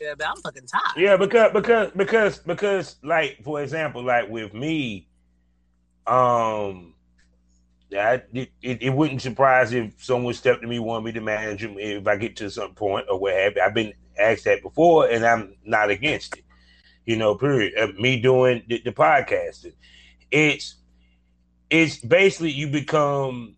Yeah, 0.00 0.14
but 0.16 0.28
I'm 0.28 0.36
fucking 0.36 0.66
tired. 0.66 0.96
Yeah, 0.96 1.16
because 1.16 1.52
because 1.52 1.90
because 1.96 2.38
because 2.38 2.96
like 3.02 3.38
for 3.42 3.62
example, 3.62 4.04
like 4.04 4.28
with 4.28 4.52
me, 4.52 5.08
um 6.06 6.94
I, 7.92 8.22
it, 8.32 8.50
it, 8.62 8.82
it, 8.82 8.90
wouldn't 8.90 9.22
surprise 9.22 9.72
if 9.72 10.04
someone 10.04 10.34
stepped 10.34 10.60
to 10.62 10.66
me, 10.66 10.80
want 10.80 11.04
me 11.04 11.12
to 11.12 11.20
manage 11.20 11.62
them 11.62 11.76
if 11.78 12.06
I 12.06 12.16
get 12.16 12.34
to 12.36 12.50
some 12.50 12.74
point 12.74 13.06
or 13.08 13.18
what 13.18 13.34
have 13.34 13.54
you. 13.54 13.62
I've 13.62 13.74
been 13.74 13.92
asked 14.18 14.44
that 14.44 14.60
before, 14.60 15.08
and 15.08 15.24
I'm 15.24 15.54
not 15.64 15.90
against 15.90 16.36
it. 16.36 16.44
You 17.06 17.16
know, 17.16 17.34
period. 17.34 17.72
Uh, 17.78 17.88
me 17.98 18.20
doing 18.20 18.62
the, 18.68 18.82
the 18.84 18.92
podcasting, 18.92 19.74
it's 20.30 20.76
it's 21.70 21.98
basically 21.98 22.50
you 22.50 22.68
become 22.68 23.56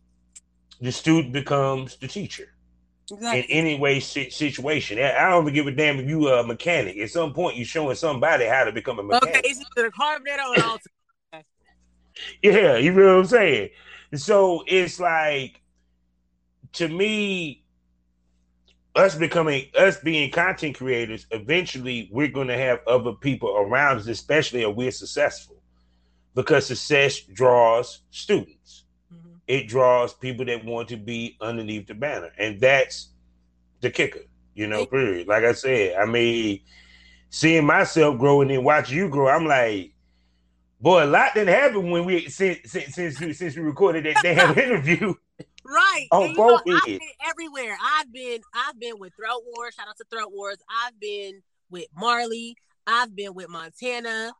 the 0.81 0.93
student 0.93 1.33
becomes 1.33 1.97
the 1.97 2.09
teacher. 2.09 2.55
Exactly. 3.11 3.41
In 3.41 3.47
any 3.51 3.79
way 3.79 4.01
situation, 4.01 4.99
I 4.99 5.31
don't 5.31 5.45
even 5.45 5.55
give 5.55 5.67
a 5.67 5.71
damn 5.71 5.99
if 5.99 6.09
you 6.09 6.29
are 6.29 6.41
a 6.41 6.47
mechanic. 6.47 6.99
At 6.99 7.11
some 7.11 7.33
point, 7.33 7.57
you're 7.57 7.65
showing 7.65 7.97
somebody 7.97 8.45
how 8.45 8.65
to 8.65 8.73
become 8.73 8.99
a 8.99 9.03
mechanic. 9.03 9.37
Okay, 9.37 9.49
it's 9.49 9.65
either 9.77 9.91
carburetor 9.91 10.43
or 10.43 10.63
all. 10.63 10.79
yeah, 12.43 12.77
you 12.77 12.93
know 12.93 13.17
what 13.17 13.21
I'm 13.21 13.27
saying. 13.27 13.71
So 14.15 14.63
it's 14.67 15.01
like, 15.01 15.63
to 16.75 16.89
me, 16.89 17.65
us 18.99 19.15
becoming 19.15 19.67
us 19.79 19.99
being 19.99 20.31
content 20.31 20.77
creators, 20.77 21.27
eventually 21.31 22.09
we're 22.13 22.29
going 22.29 22.49
to 22.49 22.59
have 22.59 22.81
other 22.87 23.13
people 23.13 23.57
around 23.57 23.99
us, 23.99 24.09
especially 24.09 24.63
if 24.63 24.75
we're 24.75 24.91
successful, 24.91 25.57
because 26.35 26.67
success 26.67 27.21
draws 27.21 28.01
students. 28.11 28.85
Mm-hmm. 29.15 29.37
It 29.47 29.69
draws 29.69 30.13
people 30.13 30.45
that 30.47 30.65
want 30.65 30.89
to 30.89 30.97
be 30.97 31.37
underneath 31.41 31.87
the 31.87 31.95
banner, 31.95 32.33
and 32.39 32.61
that's 32.61 33.11
the 33.81 33.91
kicker. 33.91 34.25
You 34.55 34.67
know, 34.67 34.85
period. 34.85 35.29
Like 35.29 35.45
I 35.45 35.53
said, 35.53 35.97
I 35.97 36.05
mean, 36.05 36.61
seeing 37.31 37.65
myself 37.65 38.19
growing 38.19 38.51
and 38.51 38.65
watching 38.65 38.99
you 38.99 39.09
grow, 39.09 39.29
I'm 39.29 39.47
like, 39.47 39.93
Boy, 40.81 41.05
a 41.05 41.07
lot 41.07 41.35
didn't 41.35 41.55
happen 41.55 41.91
when 41.91 42.05
we 42.05 42.29
since 42.29 42.59
since 42.71 42.95
since, 42.95 43.21
we, 43.21 43.33
since 43.33 43.57
we 43.57 43.63
recorded 43.63 44.05
that 44.05 44.23
damn 44.23 44.57
interview. 44.59 45.15
Right. 45.69 46.07
On 46.13 46.35
both 46.35 46.63
know, 46.65 46.77
I've 46.77 46.85
been 46.87 47.01
everywhere. 47.29 47.77
I've 47.83 48.11
been 48.11 48.41
I've 48.55 48.81
been 48.81 48.99
with 48.99 49.13
Throat 49.15 49.43
Wars. 49.55 49.75
Shout 49.75 49.89
out 49.89 49.97
to 49.99 50.05
Throat 50.11 50.33
Wars. 50.33 50.57
I've 50.85 50.99
been 50.99 51.43
with 51.71 51.87
Marley. 51.95 52.57
I've 52.87 53.15
been 53.15 53.35
with 53.35 53.51
Montana. 53.51 54.33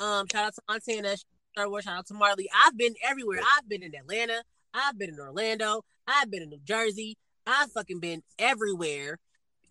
Um, 0.00 0.26
shout 0.30 0.48
out 0.48 0.54
to 0.54 0.62
Montana. 0.68 1.16
Throat 1.56 1.70
Wars. 1.70 1.84
Shout 1.84 1.98
out 1.98 2.06
to 2.08 2.14
Marley. 2.14 2.50
I've 2.66 2.76
been 2.76 2.94
everywhere. 3.02 3.40
I've 3.56 3.66
been 3.66 3.82
in 3.82 3.94
Atlanta. 3.94 4.42
I've 4.74 4.98
been 4.98 5.10
in 5.10 5.18
Orlando. 5.18 5.82
I've 6.06 6.30
been 6.30 6.42
in 6.42 6.50
New 6.50 6.60
Jersey. 6.62 7.16
I've 7.46 7.72
fucking 7.72 8.00
been 8.00 8.22
everywhere. 8.38 9.18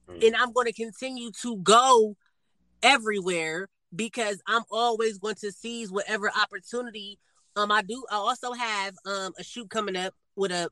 Mm. 0.10 0.26
And 0.26 0.36
I'm 0.36 0.54
going 0.54 0.66
to 0.68 0.74
continue 0.74 1.30
to 1.44 1.58
go 1.58 2.18
everywhere 2.82 3.68
because 3.96 4.42
I'm 4.48 4.64
always 4.72 5.20
going 5.20 5.36
to 5.36 5.52
seize 5.52 5.92
whatever 5.92 6.32
opportunity. 6.32 7.20
Um, 7.56 7.72
I 7.72 7.84
do. 7.84 8.04
I 8.10 8.16
also 8.16 8.54
have 8.54 8.96
um 9.06 9.34
a 9.38 9.44
shoot 9.44 9.70
coming 9.70 9.96
up 9.96 10.14
with 10.36 10.52
a 10.52 10.70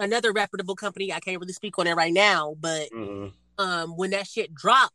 another 0.00 0.32
reputable 0.32 0.76
company. 0.76 1.12
I 1.12 1.20
can't 1.20 1.40
really 1.40 1.52
speak 1.52 1.78
on 1.78 1.86
it 1.86 1.94
right 1.94 2.12
now, 2.12 2.54
but 2.58 2.90
mm-hmm. 2.90 3.28
um, 3.64 3.96
when 3.96 4.10
that 4.10 4.26
shit 4.26 4.54
drop, 4.54 4.90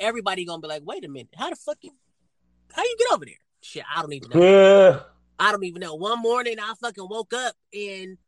everybody 0.00 0.44
gonna 0.44 0.60
be 0.60 0.68
like, 0.68 0.82
"Wait 0.84 1.04
a 1.04 1.08
minute, 1.08 1.34
how 1.36 1.50
the 1.50 1.56
fuck 1.56 1.78
you? 1.82 1.92
How 2.72 2.82
you 2.82 2.96
get 2.98 3.12
over 3.12 3.24
there?" 3.24 3.34
Shit, 3.62 3.84
I 3.94 4.02
don't 4.02 4.12
even 4.12 4.30
know. 4.30 4.42
Yeah. 4.42 5.00
I 5.38 5.50
don't 5.50 5.64
even 5.64 5.80
know. 5.80 5.94
One 5.94 6.20
morning, 6.20 6.56
I 6.60 6.74
fucking 6.80 7.08
woke 7.08 7.32
up 7.32 7.54
and 7.72 8.18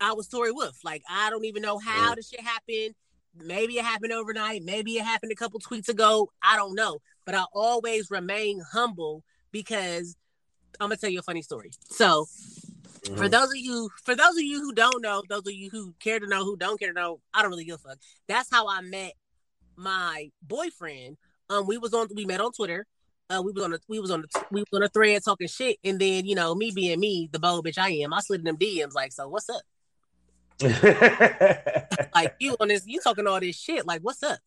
I 0.00 0.12
was 0.12 0.28
Tori 0.28 0.52
Wolf. 0.52 0.78
Like, 0.84 1.02
I 1.08 1.30
don't 1.30 1.44
even 1.44 1.62
know 1.62 1.78
how 1.78 2.12
mm. 2.12 2.16
the 2.16 2.22
shit 2.22 2.40
happened. 2.40 2.94
Maybe 3.34 3.78
it 3.78 3.84
happened 3.84 4.12
overnight. 4.12 4.62
Maybe 4.62 4.92
it 4.92 5.04
happened 5.04 5.32
a 5.32 5.34
couple 5.34 5.60
tweets 5.60 5.88
ago. 5.88 6.30
I 6.42 6.56
don't 6.56 6.74
know. 6.74 6.98
But 7.24 7.34
I 7.34 7.44
always 7.52 8.10
remain 8.10 8.62
humble 8.72 9.24
because 9.52 10.16
I'm 10.80 10.88
gonna 10.88 10.96
tell 10.96 11.10
you 11.10 11.20
a 11.20 11.22
funny 11.22 11.42
story. 11.42 11.70
So 11.90 12.26
mm-hmm. 13.04 13.16
for 13.16 13.28
those 13.28 13.48
of 13.48 13.56
you 13.56 13.90
for 14.04 14.14
those 14.14 14.36
of 14.36 14.42
you 14.42 14.60
who 14.60 14.72
don't 14.72 15.02
know, 15.02 15.22
those 15.28 15.46
of 15.46 15.52
you 15.52 15.70
who 15.70 15.94
care 16.00 16.20
to 16.20 16.26
know, 16.26 16.44
who 16.44 16.56
don't 16.56 16.78
care 16.78 16.92
to 16.92 16.94
know, 16.94 17.20
I 17.34 17.42
don't 17.42 17.50
really 17.50 17.64
give 17.64 17.76
a 17.84 17.88
fuck. 17.88 17.98
That's 18.28 18.48
how 18.50 18.68
I 18.68 18.80
met 18.80 19.12
my 19.76 20.30
boyfriend. 20.42 21.16
Um, 21.50 21.66
we 21.66 21.78
was 21.78 21.94
on 21.94 22.08
we 22.14 22.24
met 22.24 22.40
on 22.40 22.52
Twitter. 22.52 22.86
Uh, 23.30 23.40
we 23.42 23.52
was 23.52 23.64
on 23.64 23.72
a 23.72 23.78
we 23.88 23.98
was 23.98 24.10
on 24.10 24.24
a 24.24 24.44
we 24.50 24.60
was 24.60 24.68
on 24.78 24.82
a 24.82 24.88
thread 24.88 25.22
talking 25.24 25.48
shit, 25.48 25.78
and 25.84 25.98
then 25.98 26.26
you 26.26 26.34
know 26.34 26.54
me 26.54 26.70
being 26.70 27.00
me, 27.00 27.28
the 27.32 27.38
bold 27.38 27.64
bitch 27.64 27.78
I 27.78 27.90
am, 27.90 28.12
I 28.12 28.20
slid 28.20 28.40
in 28.40 28.44
them 28.44 28.56
DMs 28.56 28.94
like, 28.94 29.12
so 29.12 29.28
what's 29.28 29.48
up? 29.48 29.62
like 32.14 32.34
you 32.38 32.56
on 32.60 32.68
this, 32.68 32.86
you 32.86 33.00
talking 33.00 33.26
all 33.26 33.40
this 33.40 33.58
shit. 33.58 33.86
Like, 33.86 34.02
what's 34.02 34.22
up? 34.22 34.38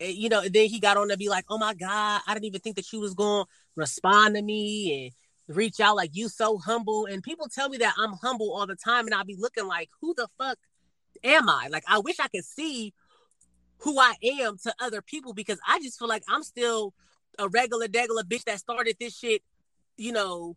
And, 0.00 0.14
you 0.14 0.28
know, 0.28 0.42
then 0.42 0.68
he 0.68 0.80
got 0.80 0.96
on 0.96 1.08
to 1.08 1.16
be 1.16 1.28
like, 1.28 1.44
oh 1.48 1.58
my 1.58 1.74
God, 1.74 2.20
I 2.26 2.34
didn't 2.34 2.46
even 2.46 2.60
think 2.60 2.76
that 2.76 2.92
you 2.92 3.00
was 3.00 3.14
going 3.14 3.44
to 3.44 3.50
respond 3.76 4.34
to 4.36 4.42
me 4.42 5.04
and 5.06 5.12
reach 5.48 5.80
out. 5.80 5.96
Like, 5.96 6.10
you 6.14 6.28
so 6.28 6.58
humble. 6.58 7.06
And 7.06 7.22
people 7.22 7.48
tell 7.48 7.68
me 7.68 7.78
that 7.78 7.94
I'm 7.98 8.14
humble 8.22 8.52
all 8.54 8.66
the 8.66 8.76
time. 8.76 9.06
And 9.06 9.14
I'll 9.14 9.24
be 9.24 9.36
looking 9.38 9.66
like, 9.66 9.90
who 10.00 10.14
the 10.14 10.28
fuck 10.38 10.58
am 11.22 11.48
I? 11.48 11.68
Like, 11.70 11.84
I 11.88 11.98
wish 11.98 12.20
I 12.20 12.28
could 12.28 12.44
see 12.44 12.92
who 13.78 13.98
I 13.98 14.14
am 14.40 14.56
to 14.64 14.74
other 14.80 15.02
people 15.02 15.34
because 15.34 15.58
I 15.66 15.78
just 15.80 15.98
feel 15.98 16.08
like 16.08 16.22
I'm 16.28 16.42
still 16.42 16.94
a 17.38 17.48
regular, 17.48 17.86
degular 17.86 18.22
bitch 18.22 18.44
that 18.44 18.58
started 18.58 18.96
this 18.98 19.16
shit, 19.16 19.42
you 19.96 20.12
know, 20.12 20.56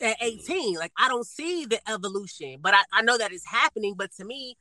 at 0.00 0.16
18. 0.20 0.74
Like 0.74 0.92
I 0.98 1.08
don't 1.08 1.26
see 1.26 1.66
the 1.66 1.80
evolution, 1.90 2.58
but 2.60 2.74
I, 2.74 2.82
I 2.92 3.02
know 3.02 3.18
that 3.18 3.32
it's 3.32 3.46
happening. 3.46 3.94
But 3.96 4.12
to 4.18 4.24
me, 4.24 4.56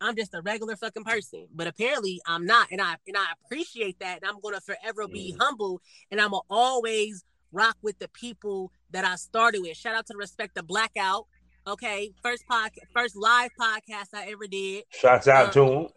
I'm 0.00 0.16
just 0.16 0.34
a 0.34 0.42
regular 0.42 0.76
fucking 0.76 1.04
person. 1.04 1.46
But 1.54 1.66
apparently 1.66 2.20
I'm 2.26 2.46
not. 2.46 2.68
And 2.70 2.80
I 2.80 2.96
and 3.06 3.16
I 3.16 3.26
appreciate 3.44 3.98
that. 4.00 4.18
And 4.22 4.30
I'm 4.30 4.40
gonna 4.40 4.60
forever 4.60 5.06
be 5.08 5.34
mm. 5.34 5.42
humble 5.42 5.80
and 6.10 6.20
I'm 6.20 6.30
gonna 6.30 6.42
always 6.50 7.24
rock 7.52 7.76
with 7.82 7.98
the 7.98 8.08
people 8.08 8.72
that 8.90 9.04
I 9.04 9.16
started 9.16 9.60
with. 9.62 9.76
Shout 9.76 9.94
out 9.94 10.06
to 10.06 10.12
the 10.12 10.18
respect 10.18 10.54
the 10.54 10.62
blackout. 10.62 11.26
Okay, 11.66 12.12
first 12.22 12.44
podcast, 12.50 12.86
first 12.94 13.16
live 13.16 13.50
podcast 13.60 14.08
I 14.14 14.28
ever 14.30 14.46
did. 14.46 14.84
Shouts 14.90 15.26
out 15.26 15.46
um, 15.46 15.52
to 15.52 15.72
him. 15.72 15.88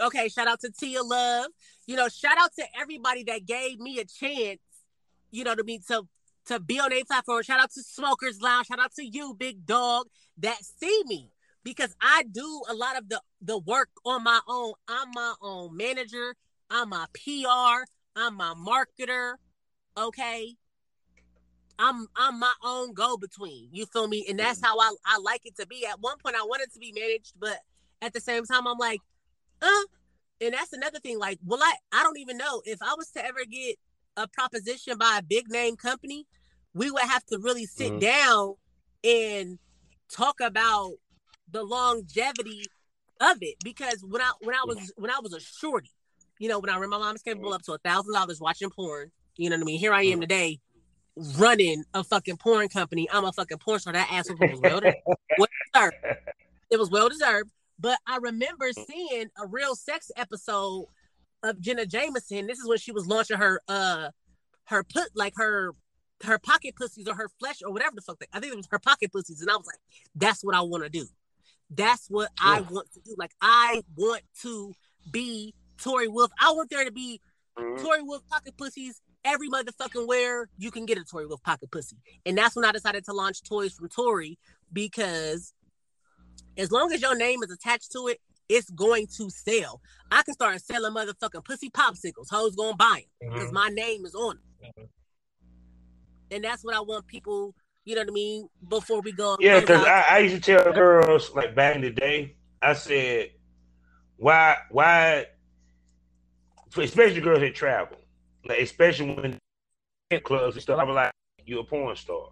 Okay, 0.00 0.28
shout 0.28 0.48
out 0.48 0.60
to 0.60 0.70
Tia 0.70 1.02
Love. 1.02 1.46
You 1.86 1.96
know, 1.96 2.08
shout 2.08 2.36
out 2.38 2.50
to 2.58 2.64
everybody 2.78 3.22
that 3.24 3.46
gave 3.46 3.78
me 3.78 4.00
a 4.00 4.04
chance. 4.04 4.60
You 5.30 5.44
know, 5.44 5.54
to 5.54 5.64
be 5.64 5.80
to 5.88 6.06
to 6.46 6.60
be 6.60 6.80
on 6.80 6.92
a 6.92 7.04
platform. 7.04 7.42
Shout 7.42 7.60
out 7.60 7.70
to 7.72 7.82
Smokers 7.82 8.40
Lounge. 8.40 8.66
Shout 8.66 8.80
out 8.80 8.94
to 8.94 9.04
you, 9.04 9.34
big 9.38 9.66
dog, 9.66 10.06
that 10.38 10.58
see 10.62 11.02
me 11.06 11.30
because 11.62 11.94
I 12.00 12.24
do 12.30 12.62
a 12.68 12.74
lot 12.74 12.96
of 12.96 13.08
the 13.08 13.20
the 13.40 13.58
work 13.58 13.90
on 14.04 14.22
my 14.22 14.40
own. 14.48 14.72
I'm 14.88 15.10
my 15.14 15.34
own 15.42 15.76
manager. 15.76 16.34
I'm 16.70 16.90
my 16.90 17.06
PR. 17.12 17.84
I'm 18.14 18.34
my 18.34 18.54
marketer. 18.54 19.34
Okay. 19.96 20.54
I'm 21.78 22.06
I'm 22.16 22.38
my 22.38 22.52
own 22.64 22.94
go 22.94 23.16
between. 23.16 23.68
You 23.72 23.86
feel 23.86 24.08
me? 24.08 24.26
And 24.28 24.38
that's 24.38 24.60
how 24.64 24.78
I, 24.78 24.94
I 25.04 25.18
like 25.18 25.42
it 25.44 25.56
to 25.58 25.66
be. 25.66 25.86
At 25.86 26.00
one 26.00 26.16
point 26.18 26.36
I 26.36 26.44
wanted 26.44 26.72
to 26.72 26.78
be 26.78 26.92
managed, 26.92 27.34
but 27.38 27.58
at 28.02 28.12
the 28.12 28.20
same 28.20 28.44
time 28.44 28.66
I'm 28.66 28.78
like, 28.78 29.00
uh, 29.62 29.84
and 30.40 30.54
that's 30.54 30.72
another 30.72 30.98
thing. 31.00 31.18
Like, 31.18 31.38
well, 31.44 31.60
I 31.62 31.74
I 31.92 32.02
don't 32.02 32.18
even 32.18 32.38
know 32.38 32.62
if 32.64 32.78
I 32.82 32.94
was 32.96 33.10
to 33.12 33.24
ever 33.24 33.44
get 33.50 33.76
a 34.16 34.26
proposition 34.28 34.96
by 34.98 35.18
a 35.18 35.22
big 35.22 35.48
name 35.50 35.76
company, 35.76 36.26
we 36.74 36.90
would 36.90 37.02
have 37.02 37.24
to 37.26 37.38
really 37.38 37.66
sit 37.66 37.92
mm-hmm. 37.92 37.98
down 38.00 38.54
and 39.04 39.58
talk 40.10 40.40
about 40.40 40.92
the 41.50 41.62
longevity 41.62 42.64
of 43.20 43.38
it. 43.42 43.56
Because 43.62 44.02
when 44.02 44.22
I 44.22 44.32
when 44.40 44.54
I 44.54 44.62
was 44.66 44.92
when 44.96 45.10
I 45.10 45.20
was 45.22 45.34
a 45.34 45.40
shorty, 45.40 45.90
you 46.38 46.48
know, 46.48 46.58
when 46.58 46.70
I 46.70 46.74
remember 46.74 46.98
my 46.98 47.06
mom's 47.06 47.22
capable 47.22 47.52
up 47.52 47.62
to 47.62 47.72
a 47.74 47.78
thousand 47.78 48.14
dollars 48.14 48.40
watching 48.40 48.70
porn, 48.70 49.10
you 49.36 49.50
know 49.50 49.56
what 49.56 49.62
I 49.62 49.66
mean? 49.66 49.78
Here 49.78 49.92
I 49.92 50.02
am 50.02 50.12
mm-hmm. 50.12 50.20
today 50.22 50.60
running 51.16 51.84
a 51.94 52.04
fucking 52.04 52.36
porn 52.36 52.68
company. 52.68 53.08
I'm 53.10 53.24
a 53.24 53.32
fucking 53.32 53.58
porn 53.58 53.80
star. 53.80 53.92
That 53.92 54.12
asshole 54.12 54.36
was 54.38 54.60
well, 54.60 54.80
well 55.38 55.48
deserved. 55.72 55.96
It 56.68 56.80
was 56.80 56.90
well 56.90 57.08
deserved. 57.08 57.52
But 57.78 58.00
I 58.08 58.16
remember 58.16 58.72
seeing 58.72 59.28
a 59.40 59.46
real 59.46 59.76
sex 59.76 60.10
episode 60.16 60.86
of 61.44 61.60
Jenna 61.60 61.86
Jameson. 61.86 62.48
This 62.48 62.58
is 62.58 62.66
when 62.66 62.78
she 62.78 62.90
was 62.90 63.06
launching 63.06 63.36
her 63.38 63.60
uh 63.68 64.10
her 64.64 64.82
put 64.82 65.10
like 65.14 65.34
her 65.36 65.72
her 66.24 66.38
pocket 66.38 66.74
pussies 66.76 67.06
or 67.06 67.14
her 67.14 67.28
flesh 67.38 67.58
or 67.64 67.72
whatever 67.72 67.94
the 67.94 68.02
fuck. 68.02 68.18
They, 68.18 68.26
I 68.32 68.40
think 68.40 68.52
it 68.52 68.56
was 68.56 68.66
her 68.70 68.78
pocket 68.78 69.12
pussies, 69.12 69.40
and 69.40 69.50
I 69.50 69.56
was 69.56 69.66
like, 69.66 69.78
that's 70.14 70.42
what 70.42 70.56
I 70.56 70.62
want 70.62 70.82
to 70.82 70.88
do. 70.88 71.06
That's 71.70 72.08
what 72.08 72.30
yeah. 72.42 72.56
I 72.56 72.60
want 72.62 72.90
to 72.94 73.00
do. 73.04 73.14
Like 73.18 73.32
I 73.40 73.82
want 73.96 74.22
to 74.42 74.72
be 75.10 75.54
Tori 75.80 76.08
Wolf. 76.08 76.30
I 76.40 76.52
want 76.52 76.70
there 76.70 76.84
to 76.84 76.92
be 76.92 77.20
mm-hmm. 77.58 77.84
Tori 77.84 78.02
Wolf 78.02 78.22
pocket 78.28 78.56
pussies 78.56 79.00
every 79.26 79.50
motherfucking 79.50 80.06
where 80.06 80.48
you 80.56 80.70
can 80.70 80.86
get 80.86 80.98
a 80.98 81.04
Tori 81.04 81.26
Wolf 81.26 81.42
pocket 81.42 81.70
pussy. 81.70 81.96
And 82.24 82.38
that's 82.38 82.54
when 82.56 82.64
I 82.64 82.72
decided 82.72 83.04
to 83.06 83.12
launch 83.12 83.42
Toys 83.42 83.74
from 83.74 83.88
Tori 83.88 84.38
because 84.72 85.52
as 86.56 86.70
long 86.70 86.92
as 86.92 87.02
your 87.02 87.16
name 87.16 87.42
is 87.42 87.50
attached 87.50 87.92
to 87.92 88.08
it, 88.08 88.20
it's 88.48 88.70
going 88.70 89.08
to 89.18 89.28
sell. 89.28 89.80
I 90.10 90.22
can 90.22 90.34
start 90.34 90.60
selling 90.60 90.94
motherfucking 90.94 91.44
pussy 91.44 91.68
popsicles. 91.68 92.30
Hoes 92.30 92.54
gonna 92.54 92.76
buy 92.76 93.02
them 93.20 93.30
because 93.32 93.46
mm-hmm. 93.46 93.54
my 93.54 93.68
name 93.68 94.06
is 94.06 94.14
on 94.14 94.36
them. 94.36 94.70
Mm-hmm. 94.70 94.84
And 96.30 96.44
that's 96.44 96.64
what 96.64 96.74
I 96.74 96.80
want 96.80 97.06
people, 97.06 97.54
you 97.84 97.94
know 97.94 98.02
what 98.02 98.08
I 98.08 98.12
mean, 98.12 98.48
before 98.68 99.00
we 99.00 99.12
go. 99.12 99.36
Yeah, 99.40 99.60
because 99.60 99.84
I, 99.84 100.04
I 100.10 100.18
used 100.18 100.36
to 100.36 100.40
tell 100.40 100.72
girls 100.72 101.30
like 101.34 101.54
back 101.54 101.76
in 101.76 101.82
the 101.82 101.90
day, 101.90 102.36
I 102.62 102.72
said, 102.74 103.30
why, 104.16 104.56
why, 104.70 105.26
especially 106.76 107.20
girls 107.20 107.40
that 107.40 107.54
travel, 107.54 107.98
like 108.48 108.60
especially 108.60 109.14
when 109.14 110.20
clubs 110.22 110.56
and 110.56 110.62
stuff, 110.62 110.78
I 110.78 110.84
was 110.84 110.94
like, 110.94 111.12
you're 111.44 111.60
a 111.60 111.64
porn 111.64 111.96
star. 111.96 112.28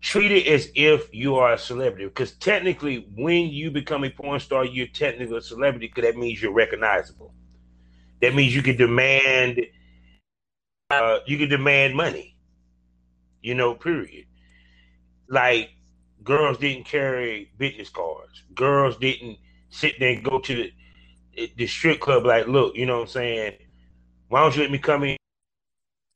Treat 0.00 0.32
it 0.32 0.46
as 0.48 0.68
if 0.74 1.14
you 1.14 1.36
are 1.36 1.52
a 1.52 1.58
celebrity 1.58 2.06
because 2.06 2.32
technically 2.32 3.06
when 3.16 3.48
you 3.48 3.70
become 3.70 4.02
a 4.04 4.10
porn 4.10 4.40
star 4.40 4.64
you're 4.64 4.88
technically 4.88 5.36
a 5.36 5.40
celebrity 5.40 5.86
because 5.86 6.02
that 6.10 6.18
means 6.18 6.42
you're 6.42 6.52
recognizable. 6.52 7.32
That 8.20 8.34
means 8.34 8.54
you 8.54 8.62
can 8.62 8.76
demand 8.76 9.60
uh, 10.90 11.18
you 11.26 11.38
can 11.38 11.48
demand 11.48 11.94
money 11.94 12.36
you 13.42 13.54
know 13.54 13.74
period. 13.74 14.26
Like 15.28 15.70
girls 16.24 16.58
didn't 16.58 16.84
carry 16.84 17.52
business 17.58 17.88
cards. 17.88 18.42
Girls 18.54 18.96
didn't 18.96 19.38
sit 19.72 19.98
there 19.98 20.14
and 20.14 20.24
go 20.24 20.38
to 20.38 20.70
the, 21.34 21.52
the 21.56 21.66
strip 21.66 21.98
club 21.98 22.26
like 22.26 22.46
look 22.46 22.76
you 22.76 22.86
know 22.86 22.96
what 22.96 23.02
i'm 23.02 23.08
saying 23.08 23.52
why 24.32 24.40
don't 24.40 24.56
you 24.56 24.62
let 24.62 24.70
me 24.70 24.78
come 24.78 25.04
in 25.04 25.16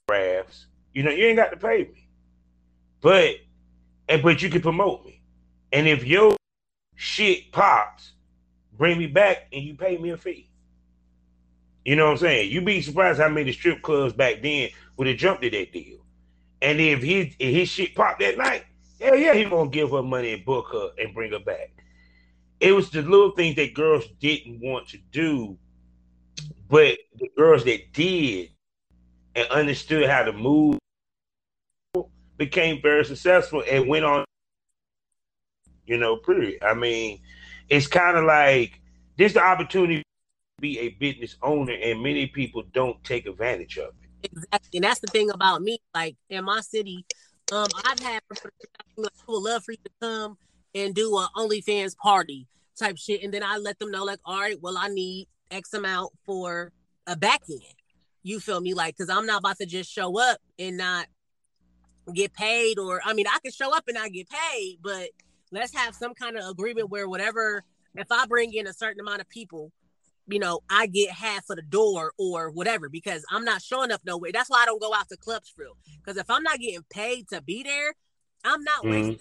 graphs 0.09 0.67
you 0.93 1.03
know 1.03 1.11
you 1.11 1.27
ain't 1.27 1.37
got 1.37 1.51
to 1.51 1.57
pay 1.57 1.85
me 1.85 2.07
but 3.01 3.37
and 4.09 4.23
but 4.23 4.43
you 4.43 4.51
can 4.51 4.63
promote 4.63 5.05
me. 5.05 5.21
And 5.73 5.87
if 5.87 6.05
your 6.05 6.37
shit 6.95 7.53
pops, 7.53 8.13
bring 8.77 8.99
me 8.99 9.07
back 9.07 9.49
and 9.53 9.63
you 9.63 9.75
pay 9.75 9.97
me 9.99 10.11
a 10.11 10.17
fee. 10.17 10.51
You 11.85 11.97
know 11.97 12.07
what 12.07 12.13
I'm 12.13 12.19
saying? 12.19 12.51
You'd 12.51 12.65
be 12.65 12.83
surprised 12.83 13.21
how 13.21 13.29
many 13.29 13.53
strip 13.53 13.83
clubs 13.83 14.13
back 14.13 14.43
then 14.43 14.71
would 14.97 15.07
have 15.07 15.17
jumped 15.17 15.45
at 15.45 15.53
that 15.53 15.73
deal. 15.73 15.99
And 16.63 16.81
if 16.81 17.03
his 17.03 17.35
if 17.39 17.55
his 17.55 17.69
shit 17.69 17.95
popped 17.95 18.21
that 18.21 18.39
night, 18.39 18.65
hell 19.01 19.17
yeah, 19.17 19.35
he 19.35 19.45
gonna 19.45 19.71
give 19.71 19.91
her 19.91 20.03
money 20.03 20.33
and 20.33 20.45
book 20.45 20.69
her 20.73 20.91
and 20.99 21.15
bring 21.15 21.33
her 21.33 21.39
back. 21.39 21.73
It 22.59 22.73
was 22.73 22.91
the 22.91 23.03
little 23.03 23.33
things 23.33 23.57
that 23.57 23.75
girls 23.75 24.07
didn't 24.19 24.61
want 24.61 24.89
to 24.89 24.99
do, 25.13 25.59
but 26.69 26.99
the 27.19 27.29
girls 27.37 27.65
that 27.65 27.93
did 27.93 28.51
and 29.35 29.49
understood 29.49 30.09
how 30.09 30.25
to 30.25 30.33
move 30.33 30.79
became 32.37 32.81
very 32.83 33.05
successful 33.05 33.63
and 33.71 33.89
went 33.89 34.05
on. 34.05 34.25
You 35.87 35.99
know, 35.99 36.17
period. 36.17 36.63
I 36.63 36.75
mean, 36.75 37.21
it's 37.69 37.87
kind 37.87 38.17
of 38.17 38.25
like 38.25 38.81
this 39.17 39.35
the 39.35 39.43
opportunity 39.43 39.99
to 39.99 40.03
be 40.61 40.79
a 40.81 40.89
business 40.91 41.37
owner, 41.43 41.75
and 41.75 42.03
many 42.03 42.27
people 42.27 42.65
don't 42.73 43.03
take 43.05 43.27
advantage 43.27 43.79
of 43.79 43.91
it. 44.03 44.31
Exactly, 44.33 44.79
and 44.79 44.85
that's 44.85 45.01
the 45.01 45.07
thing 45.07 45.31
about 45.31 45.63
me. 45.63 45.79
Like 45.95 46.17
in 46.29 46.45
my 46.45 46.61
city, 46.61 47.05
um, 47.53 47.69
I've 47.85 48.01
had 48.01 48.21
people 48.29 49.11
would 49.29 49.43
love 49.43 49.63
for 49.63 49.73
you 49.73 49.79
to 49.85 49.91
come 50.01 50.39
and 50.75 50.95
do 50.95 51.17
a 51.17 51.29
OnlyFans 51.37 51.97
party 51.97 52.49
type 52.77 52.99
shit, 52.99 53.23
and 53.23 53.33
then 53.33 53.45
I 53.45 53.59
let 53.59 53.79
them 53.79 53.93
know 53.93 54.05
like, 54.05 54.19
all 54.25 54.41
right, 54.41 54.61
well, 54.61 54.77
I 54.77 54.89
need 54.89 55.29
X 55.51 55.73
amount 55.75 56.13
for 56.25 56.73
a 57.07 57.17
back 57.17 57.43
end. 57.49 57.63
You 58.23 58.41
feel 58.41 58.61
me? 58.61 58.75
Like, 58.75 58.97
because 58.97 59.11
I'm 59.11 59.27
not 59.27 59.41
about 59.41 59.59
to 59.59 59.67
just 59.67 59.91
show 59.91 60.19
up 60.19 60.39
and 60.59 60.77
not 60.77 61.07
get 62.15 62.33
paid 62.33 62.79
or 62.79 63.01
I 63.05 63.13
mean 63.15 63.27
I 63.27 63.39
can 63.43 63.51
show 63.51 63.77
up 63.77 63.85
and 63.89 63.99
I 63.99 64.09
get 64.09 64.29
paid, 64.29 64.79
but 64.83 65.11
let's 65.51 65.75
have 65.75 65.95
some 65.95 66.15
kind 66.15 66.37
of 66.37 66.49
agreement 66.49 66.91
where 66.91 67.09
whatever 67.09 67.63
if 67.97 68.07
I 68.11 68.27
bring 68.27 68.53
in 68.53 68.67
a 68.67 68.73
certain 68.73 69.01
amount 69.01 69.23
of 69.23 69.29
people, 69.29 69.73
you 70.29 70.39
know, 70.39 70.61
I 70.69 70.87
get 70.87 71.11
half 71.11 71.49
of 71.51 71.57
the 71.57 71.63
door 71.63 72.13
or 72.19 72.51
whatever 72.51 72.89
because 72.89 73.25
I'm 73.31 73.45
not 73.45 73.63
showing 73.63 73.91
up 73.91 74.03
nowhere. 74.05 74.33
That's 74.33 74.51
why 74.51 74.63
I 74.63 74.67
don't 74.67 74.81
go 74.81 74.95
out 74.95 75.09
to 75.09 75.17
clubs 75.17 75.49
for 75.49 75.63
real. 75.63 75.77
Because 75.99 76.19
if 76.19 76.29
I'm 76.29 76.43
not 76.43 76.59
getting 76.59 76.85
paid 76.91 77.29
to 77.29 77.41
be 77.41 77.63
there, 77.63 77.95
I'm 78.45 78.63
not 78.63 78.83
mm-hmm. 78.83 78.91
wasting 78.91 79.21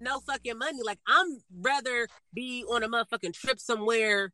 no 0.00 0.20
fucking 0.20 0.58
money. 0.58 0.80
Like 0.84 0.98
I'm 1.06 1.38
rather 1.60 2.08
be 2.34 2.64
on 2.68 2.82
a 2.82 2.88
motherfucking 2.88 3.34
trip 3.34 3.60
somewhere, 3.60 4.32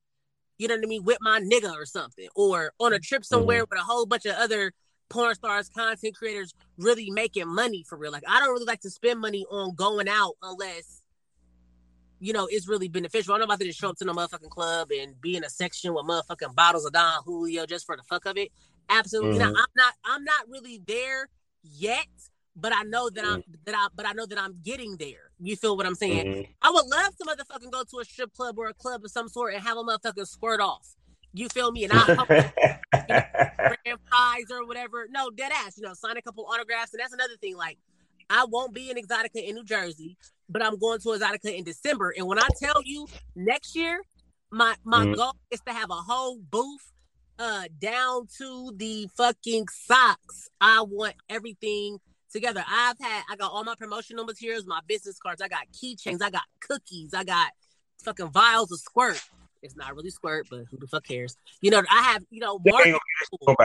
you 0.59 0.69
know 0.69 0.75
what 0.77 0.85
I 0.85 0.87
mean, 0.87 1.05
with 1.05 1.19
my 1.21 1.41
nigga 1.41 1.73
or 1.75 1.87
something, 1.87 2.29
or 2.35 2.73
on 2.79 2.93
a 2.93 2.99
trip 2.99 3.25
somewhere 3.25 3.65
mm-hmm. 3.65 3.75
with 3.75 3.81
a 3.81 3.85
whole 3.85 4.07
bunch 4.07 4.27
of 4.27 4.35
other 4.37 4.73
porn 5.09 5.35
stars, 5.35 5.69
content 5.69 6.17
creators 6.17 6.55
really 6.79 7.11
making 7.11 7.49
money 7.49 7.85
for 7.89 7.97
real. 7.97 8.13
Like 8.13 8.25
I 8.29 8.41
don't 8.41 8.53
really 8.53 8.67
like 8.67 8.81
to 8.81 8.91
spend 8.91 9.21
money 9.21 9.45
on 9.51 9.75
going 9.75 10.09
out 10.09 10.35
unless 10.43 11.03
you 12.21 12.33
know 12.33 12.49
it's 12.51 12.69
really 12.69 12.89
beneficial. 12.89 13.35
I'm 13.35 13.41
not 13.41 13.47
about 13.47 13.61
to 13.61 13.67
just 13.67 13.79
show 13.79 13.91
up 13.91 13.97
to 13.99 14.05
the 14.05 14.13
motherfucking 14.13 14.51
club 14.51 14.91
and 14.91 15.21
be 15.21 15.37
in 15.37 15.45
a 15.45 15.51
section 15.51 15.95
with 15.95 16.07
motherfucking 16.07 16.55
bottles 16.55 16.85
of 16.85 16.93
Don 16.93 17.23
Julio 17.25 17.67
just 17.67 17.87
for 17.87 17.97
the 17.97 18.03
fuck 18.05 18.27
of 18.27 18.37
it. 18.37 18.51
Absolutely 18.89 19.39
mm-hmm. 19.39 19.53
not. 19.53 19.59
I'm 19.59 19.73
not. 19.77 19.95
I'm 20.05 20.25
not 20.25 20.49
really 20.49 20.81
there 20.87 21.29
yet, 21.63 22.07
but 22.57 22.73
I 22.75 22.83
know 22.85 23.11
that. 23.11 23.25
I'm 23.25 23.45
that 23.67 23.75
I 23.75 23.89
but 23.95 24.07
I 24.07 24.13
know 24.13 24.27
that 24.27 24.39
I'm 24.39 24.59
getting 24.65 24.97
there. 24.97 25.31
You 25.39 25.57
feel 25.57 25.77
what 25.77 25.87
I'm 25.87 25.95
saying? 25.95 26.27
Mm-hmm. 26.27 26.53
I 26.63 26.71
would 26.71 26.87
love 26.87 27.17
to 27.17 27.25
motherfucking 27.25 27.71
go 27.71 27.85
to 27.85 27.99
a 28.01 28.05
strip 28.05 28.33
club 28.33 28.59
or 28.59 28.69
a 28.69 28.75
club 28.75 29.05
of 29.05 29.11
some 29.11 29.29
sort 29.29 29.55
and 29.55 29.63
have 29.63 29.77
a 29.77 29.83
motherfucking 29.83 30.27
squirt 30.27 30.61
off. 30.61 30.89
You 31.35 31.49
feel 31.51 31.71
me? 31.71 31.85
And 31.85 31.93
I 31.95 32.81
you 33.85 33.93
know, 33.93 33.97
prize 34.11 34.51
or 34.51 34.67
whatever. 34.67 35.07
No, 35.11 35.31
dead 35.31 35.53
ass. 35.53 35.77
You 35.77 35.85
know, 35.87 35.93
sign 35.93 36.17
a 36.17 36.23
couple 36.23 36.47
autographs, 36.47 36.95
and 36.95 37.01
that's 37.01 37.13
another 37.13 37.37
thing. 37.41 37.57
Like, 37.57 37.79
I 38.31 38.47
won't 38.49 38.73
be 38.73 38.91
in 38.91 38.97
Exxxotica 38.97 39.47
in 39.47 39.55
New 39.55 39.65
Jersey, 39.65 40.17
but 40.49 40.65
I'm 40.65 40.79
going 40.79 40.99
to 41.01 41.09
Exxxotica 41.09 41.57
in 41.57 41.65
December. 41.65 42.15
And 42.17 42.27
when 42.27 42.39
I 42.39 42.49
tell 42.59 42.81
you 42.85 43.07
next 43.35 43.77
year, 43.77 44.01
my 44.51 44.77
my 44.83 45.05
mm-hmm. 45.05 45.15
goal 45.15 45.37
is 45.51 45.61
to 45.67 45.73
have 45.75 45.91
a 45.91 45.95
whole 45.95 46.39
booth 46.39 46.93
uh 47.39 47.65
down 47.79 48.27
to 48.39 48.73
the 48.75 49.09
fucking 49.15 49.67
socks. 49.69 50.49
I 50.59 50.83
want 50.89 51.17
everything 51.29 51.99
together. 52.37 52.65
I've 52.69 52.99
had 53.01 53.25
I 53.31 53.37
got 53.37 53.51
all 53.51 53.65
my 53.65 53.75
promotional 53.75 54.25
materials, 54.25 54.67
my 54.67 54.81
business 54.87 55.19
cards, 55.19 55.43
I 55.43 55.49
got 55.49 55.67
keychains, 55.73 56.23
I 56.23 56.31
got 56.31 56.45
cookies, 56.61 57.15
I 57.15 57.25
got 57.25 57.51
fucking 58.05 58.31
vials 58.31 58.71
of 58.71 58.79
squirt. 58.79 59.21
It's 59.63 59.75
not 59.75 59.97
really 59.97 60.11
squirt, 60.11 60.47
but 60.51 60.65
who 60.71 60.77
the 60.79 60.87
fuck 60.87 61.05
cares? 61.05 61.37
You 61.61 61.71
know, 61.71 61.83
I 61.91 62.03
have 62.03 62.23
you 62.31 62.41
know 62.41 62.61
marketing 62.65 62.99
tools. 63.31 63.57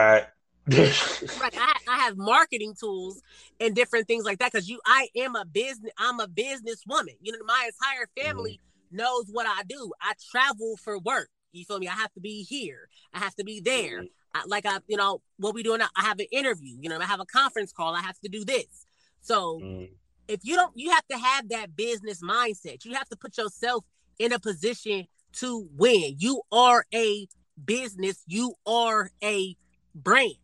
right, 1.40 1.54
I, 1.58 1.74
I 1.88 1.98
have 1.98 2.16
marketing 2.16 2.74
tools 2.78 3.20
and 3.60 3.74
different 3.74 4.06
things 4.06 4.24
like 4.24 4.38
that 4.38 4.52
because 4.52 4.68
you, 4.68 4.80
I 4.86 5.08
am 5.16 5.36
a 5.36 5.44
business. 5.44 5.92
I'm 5.98 6.20
a 6.20 6.28
business 6.28 6.82
woman. 6.86 7.14
You 7.20 7.32
know, 7.32 7.38
my 7.44 7.68
entire 7.68 8.08
family 8.24 8.52
mm-hmm. 8.52 8.96
knows 8.96 9.26
what 9.30 9.46
I 9.46 9.62
do. 9.68 9.92
I 10.00 10.12
travel 10.30 10.76
for 10.76 10.98
work. 10.98 11.28
You 11.52 11.64
feel 11.64 11.78
me? 11.78 11.88
I 11.88 11.92
have 11.94 12.12
to 12.14 12.20
be 12.20 12.42
here. 12.42 12.88
I 13.12 13.18
have 13.18 13.34
to 13.36 13.44
be 13.44 13.60
there. 13.60 14.04
Like 14.46 14.66
I, 14.66 14.78
you 14.88 14.96
know, 14.96 15.20
what 15.38 15.54
we 15.54 15.62
doing? 15.62 15.78
Now, 15.78 15.88
I 15.96 16.02
have 16.02 16.18
an 16.18 16.26
interview. 16.32 16.76
You 16.80 16.88
know, 16.88 16.98
I 16.98 17.04
have 17.04 17.20
a 17.20 17.26
conference 17.26 17.72
call. 17.72 17.94
I 17.94 18.00
have 18.00 18.18
to 18.20 18.28
do 18.28 18.44
this. 18.44 18.86
So 19.20 19.60
mm-hmm. 19.62 19.92
if 20.28 20.40
you 20.42 20.56
don't, 20.56 20.72
you 20.74 20.90
have 20.90 21.06
to 21.08 21.18
have 21.18 21.48
that 21.50 21.76
business 21.76 22.22
mindset. 22.22 22.84
You 22.84 22.94
have 22.94 23.08
to 23.10 23.16
put 23.16 23.36
yourself 23.36 23.84
in 24.18 24.32
a 24.32 24.38
position 24.38 25.06
to 25.34 25.68
win. 25.76 26.16
You 26.18 26.42
are 26.50 26.84
a 26.94 27.28
business. 27.62 28.22
You 28.26 28.54
are 28.66 29.10
a 29.22 29.56
brand. 29.94 30.34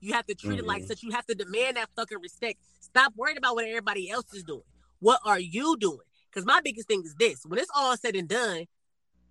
You 0.00 0.12
have 0.12 0.26
to 0.26 0.34
treat 0.34 0.52
mm-hmm. 0.52 0.60
it 0.60 0.66
like 0.66 0.82
mm-hmm. 0.82 0.88
such. 0.88 1.02
You 1.02 1.10
have 1.10 1.26
to 1.26 1.34
demand 1.34 1.76
that 1.76 1.88
fucking 1.96 2.18
respect. 2.20 2.58
Stop 2.80 3.12
worrying 3.16 3.38
about 3.38 3.54
what 3.54 3.64
everybody 3.64 4.10
else 4.10 4.32
is 4.32 4.44
doing. 4.44 4.62
What 5.00 5.20
are 5.24 5.40
you 5.40 5.76
doing? 5.78 5.98
Because 6.30 6.46
my 6.46 6.60
biggest 6.62 6.88
thing 6.88 7.02
is 7.04 7.14
this: 7.14 7.44
when 7.46 7.58
it's 7.58 7.70
all 7.74 7.96
said 7.96 8.14
and 8.14 8.28
done, 8.28 8.66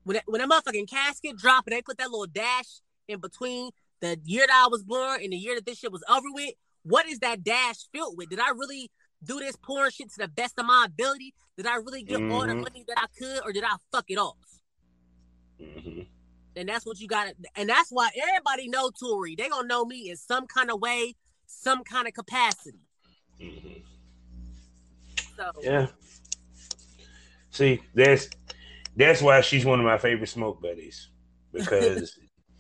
when 0.03 0.15
that, 0.15 0.23
when 0.25 0.41
that 0.41 0.49
motherfucking 0.49 0.89
casket 0.89 1.37
drop 1.37 1.65
and 1.67 1.75
they 1.75 1.81
put 1.81 1.97
that 1.97 2.11
little 2.11 2.27
dash 2.27 2.81
in 3.07 3.19
between 3.19 3.71
the 4.01 4.19
year 4.23 4.45
that 4.47 4.63
I 4.65 4.67
was 4.67 4.83
born 4.83 5.21
and 5.23 5.33
the 5.33 5.37
year 5.37 5.55
that 5.55 5.65
this 5.65 5.79
shit 5.79 5.91
was 5.91 6.03
over 6.09 6.27
with, 6.31 6.53
what 6.83 7.07
is 7.07 7.19
that 7.19 7.43
dash 7.43 7.77
filled 7.93 8.17
with? 8.17 8.29
Did 8.29 8.39
I 8.39 8.49
really 8.49 8.91
do 9.23 9.39
this 9.39 9.55
porn 9.55 9.89
shit 9.91 10.11
to 10.13 10.19
the 10.19 10.27
best 10.27 10.53
of 10.57 10.65
my 10.65 10.85
ability? 10.87 11.33
Did 11.57 11.67
I 11.67 11.77
really 11.77 12.03
get 12.03 12.19
mm-hmm. 12.19 12.31
all 12.31 12.41
the 12.41 12.47
mm-hmm. 12.47 12.61
money 12.61 12.85
that 12.87 12.97
I 12.97 13.05
could, 13.17 13.43
or 13.43 13.51
did 13.53 13.63
I 13.63 13.75
fuck 13.91 14.05
it 14.09 14.17
off? 14.17 14.35
Mm-hmm. 15.59 16.01
And 16.57 16.69
that's 16.69 16.85
what 16.85 16.99
you 16.99 17.07
got. 17.07 17.27
And 17.55 17.69
that's 17.69 17.89
why 17.89 18.09
everybody 18.29 18.69
know 18.69 18.91
Tori. 18.91 19.35
They 19.35 19.49
gonna 19.49 19.67
know 19.67 19.85
me 19.85 20.09
in 20.09 20.17
some 20.17 20.47
kind 20.47 20.69
of 20.71 20.79
way, 20.79 21.15
some 21.47 21.83
kind 21.83 22.07
of 22.07 22.13
capacity. 22.13 22.79
Mm-hmm. 23.41 23.79
So 25.37 25.51
yeah. 25.61 25.87
See, 27.51 27.81
that's 27.93 28.29
That's 28.95 29.21
why 29.21 29.41
she's 29.41 29.65
one 29.65 29.79
of 29.79 29.85
my 29.85 29.97
favorite 29.97 30.27
smoke 30.27 30.61
buddies. 30.61 31.09
Because 31.51 32.17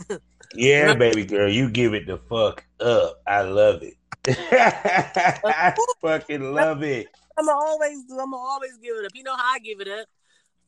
yeah, 0.55 0.93
baby 0.93 1.25
girl, 1.25 1.49
you 1.49 1.69
give 1.69 1.93
it 1.93 2.07
the 2.07 2.17
fuck 2.17 2.65
up. 2.79 3.21
I 3.27 3.41
love 3.41 3.83
it. 3.83 3.95
I 4.27 5.75
fucking 6.01 6.53
love 6.53 6.83
it. 6.83 7.07
I'm 7.37 7.45
gonna 7.45 7.57
always 7.57 8.03
do. 8.05 8.13
I'm 8.13 8.31
gonna 8.31 8.37
always 8.37 8.77
give 8.77 8.95
it 8.95 9.05
up. 9.05 9.11
You 9.13 9.23
know 9.23 9.35
how 9.35 9.53
I 9.53 9.59
give 9.59 9.81
it 9.81 9.87
up. 9.87 10.07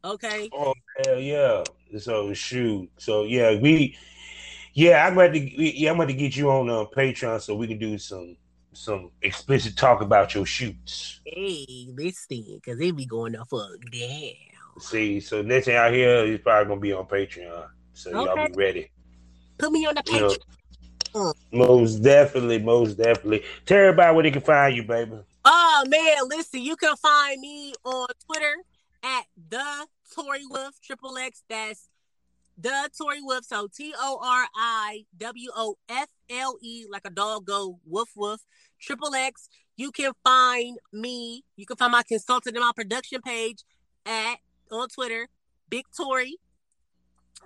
Okay. 0.05 0.49
Oh 0.53 0.73
hell 1.05 1.19
yeah. 1.19 1.63
So 1.99 2.33
shoot. 2.33 2.89
So 2.97 3.23
yeah, 3.23 3.57
we 3.59 3.97
yeah, 4.73 5.07
I'm 5.07 5.13
about 5.13 5.33
to 5.33 5.39
yeah, 5.39 5.89
I'm 5.89 5.95
about 5.95 6.09
to 6.09 6.13
get 6.13 6.35
you 6.35 6.51
on 6.51 6.69
uh, 6.69 6.85
Patreon 6.85 7.41
so 7.41 7.55
we 7.55 7.67
can 7.67 7.79
do 7.79 7.97
some 7.97 8.37
some 8.73 9.11
explicit 9.21 9.75
talk 9.75 10.01
about 10.01 10.35
your 10.35 10.45
shoots. 10.45 11.19
Hey, 11.25 11.87
listen, 11.95 12.45
because 12.55 12.77
they 12.77 12.91
be 12.91 13.05
going 13.05 13.33
the 13.33 13.43
fuck 13.45 13.71
down. 13.91 14.79
See, 14.79 15.19
so 15.19 15.41
next 15.41 15.65
thing 15.65 15.77
I 15.77 15.91
hear 15.91 16.25
is 16.25 16.39
probably 16.41 16.67
gonna 16.67 16.81
be 16.81 16.93
on 16.93 17.05
Patreon. 17.05 17.69
So 17.93 18.11
okay. 18.11 18.41
y'all 18.41 18.47
be 18.49 18.53
ready. 18.53 18.91
Put 19.57 19.71
me 19.71 19.85
on 19.85 19.95
the 19.95 20.03
Patreon. 20.03 20.37
You 21.15 21.21
uh. 21.21 21.33
know, 21.51 21.67
most 21.67 21.97
definitely, 21.97 22.59
most 22.59 22.97
definitely. 22.97 23.43
Tell 23.65 23.77
everybody 23.77 24.15
where 24.15 24.23
they 24.23 24.31
can 24.31 24.41
find 24.41 24.75
you, 24.75 24.83
baby. 24.83 25.17
Oh 25.45 25.83
man, 25.87 26.27
listen, 26.27 26.61
you 26.61 26.75
can 26.75 26.95
find 26.97 27.39
me 27.39 27.73
on 27.83 28.07
Twitter 28.25 28.55
at 29.03 29.23
the 29.49 29.87
Tori 30.13 30.45
Wolf 30.49 30.75
Triple 30.83 31.17
X. 31.17 31.43
That's 31.49 31.89
the 32.57 32.89
Tori 32.97 33.21
Wolf. 33.21 33.45
So 33.45 33.67
T 33.73 33.93
O 33.97 34.19
R 34.21 34.47
I 34.55 35.05
W 35.17 35.49
O 35.55 35.77
F 35.89 36.07
L 36.29 36.57
E, 36.61 36.85
like 36.89 37.03
a 37.05 37.09
dog 37.09 37.45
go 37.45 37.79
woof 37.85 38.09
woof. 38.15 38.41
Triple 38.79 39.15
X. 39.15 39.49
You 39.75 39.91
can 39.91 40.11
find 40.23 40.77
me. 40.91 41.43
You 41.55 41.65
can 41.65 41.77
find 41.77 41.91
my 41.91 42.03
consultant 42.03 42.55
and 42.55 42.65
my 42.65 42.71
production 42.75 43.21
page 43.21 43.63
at 44.05 44.37
on 44.71 44.89
Twitter, 44.89 45.29
Big 45.69 45.85
Tori. 45.95 46.37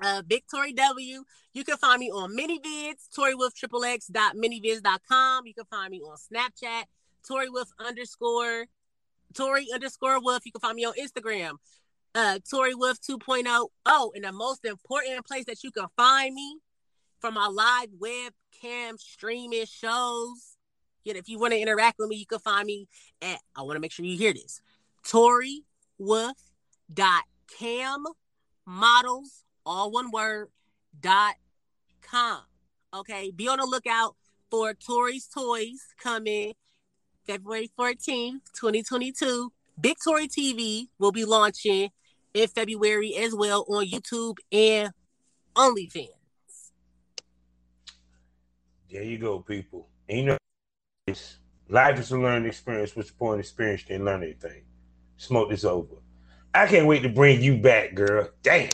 Uh, 0.02 0.22
Big 0.22 0.44
Tori 0.50 0.74
W. 0.74 1.24
You 1.54 1.64
can 1.64 1.78
find 1.78 2.00
me 2.00 2.10
on 2.10 2.36
ManyVids, 2.36 3.14
Tori 3.14 3.36
Wolf 3.36 3.54
Triple 3.54 3.84
X 3.84 4.08
dot 4.08 4.36
manyvids.com. 4.36 5.46
You 5.46 5.54
can 5.54 5.66
find 5.66 5.92
me 5.92 6.02
on 6.02 6.18
Snapchat, 6.18 6.84
Tori 7.28 7.50
Wolf 7.50 7.70
underscore 7.80 8.66
Tori 9.34 9.68
underscore 9.74 10.22
Wolf. 10.22 10.46
You 10.46 10.52
can 10.52 10.62
find 10.62 10.76
me 10.76 10.86
on 10.86 10.94
Instagram, 10.94 11.54
uh, 12.16 12.40
Tori 12.50 12.76
Wolf 12.76 13.00
2.0. 13.02 13.68
Oh, 13.86 14.12
and 14.16 14.24
the 14.24 14.32
most 14.32 14.66
important 14.66 15.26
place 15.26 15.46
that 15.46 15.64
you 15.64 15.72
can 15.72 15.88
find 15.98 16.34
me 16.34 16.60
for 17.20 17.32
my 17.32 17.48
live 17.48 17.90
webcam 18.00 19.00
streaming 19.00 19.66
shows. 19.66 20.58
Yet, 21.04 21.16
if 21.16 21.28
you 21.28 21.40
want 21.40 21.54
to 21.54 21.60
interact 21.60 21.98
with 21.98 22.10
me, 22.10 22.16
you 22.18 22.26
can 22.26 22.40
find 22.40 22.66
me 22.66 22.88
at, 23.22 23.40
I 23.56 23.64
want 23.64 23.76
to 23.76 23.80
make 23.80 23.92
sure 23.92 24.06
you 24.06 24.18
hear 24.18 24.34
this, 24.34 24.62
Tori 25.08 25.64
Wolf 25.98 26.38
dot 26.94 27.24
cam 27.58 28.04
models, 28.66 29.44
all 29.66 29.92
one 29.92 30.12
word, 30.12 30.50
dot 31.00 31.36
com. 32.02 32.42
Okay, 32.94 33.32
be 33.32 33.48
on 33.48 33.60
the 33.60 33.66
lookout 33.66 34.16
for 34.50 34.74
Tori's 34.74 35.28
Toys 35.28 35.80
coming 36.02 36.54
February 37.26 37.70
14th, 37.80 38.52
2022. 38.54 39.52
Big 39.80 39.98
Tori 40.04 40.28
TV 40.28 40.88
will 41.00 41.12
be 41.12 41.26
launching 41.26 41.90
in 42.34 42.48
February 42.48 43.16
as 43.16 43.34
well 43.34 43.66
on 43.70 43.86
YouTube 43.88 44.38
and 44.52 44.92
OnlyFans. 45.56 46.10
There 48.92 49.04
you 49.04 49.18
go, 49.18 49.40
people. 49.40 49.88
And 50.10 50.18
you 50.18 50.26
know, 50.26 50.38
life 51.70 52.00
is 52.00 52.12
a 52.12 52.18
learning 52.18 52.50
experience. 52.50 52.96
What's 52.96 53.10
the 53.10 53.16
point 53.16 53.36
of 53.36 53.40
experience? 53.40 53.84
Didn't 53.84 54.06
learn 54.06 54.24
anything. 54.24 54.64
Smoke 55.18 55.50
this 55.50 55.64
over. 55.64 55.96
I 56.54 56.68
can't 56.68 56.86
wait 56.86 57.04
to 57.04 57.10
bring 57.10 57.42
you 57.42 57.58
back, 57.58 57.96
girl. 57.96 58.28
Damn. 58.44 58.70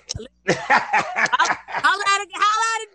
holla 0.50 2.04
at, 2.04 2.28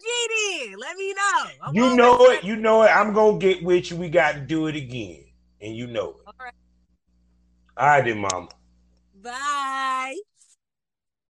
G 0.00 0.68
then. 0.68 0.78
Let 0.78 0.96
me 0.96 1.14
know. 1.14 1.50
I'm 1.62 1.74
you 1.74 1.96
know 1.96 2.30
it. 2.30 2.42
You 2.42 2.56
know 2.56 2.82
it. 2.82 2.88
I'm 2.88 3.12
gonna 3.12 3.38
get 3.38 3.62
with 3.62 3.90
you. 3.90 3.96
We 3.96 4.08
got 4.08 4.34
to 4.34 4.40
do 4.40 4.66
it 4.66 4.76
again, 4.76 5.24
and 5.60 5.76
you 5.76 5.86
know 5.86 6.10
it. 6.10 6.16
All 6.26 6.34
right. 6.40 6.52
All 7.76 7.86
right, 7.86 8.04
then, 8.04 8.18
mama. 8.18 8.48
Bye. 9.22 10.16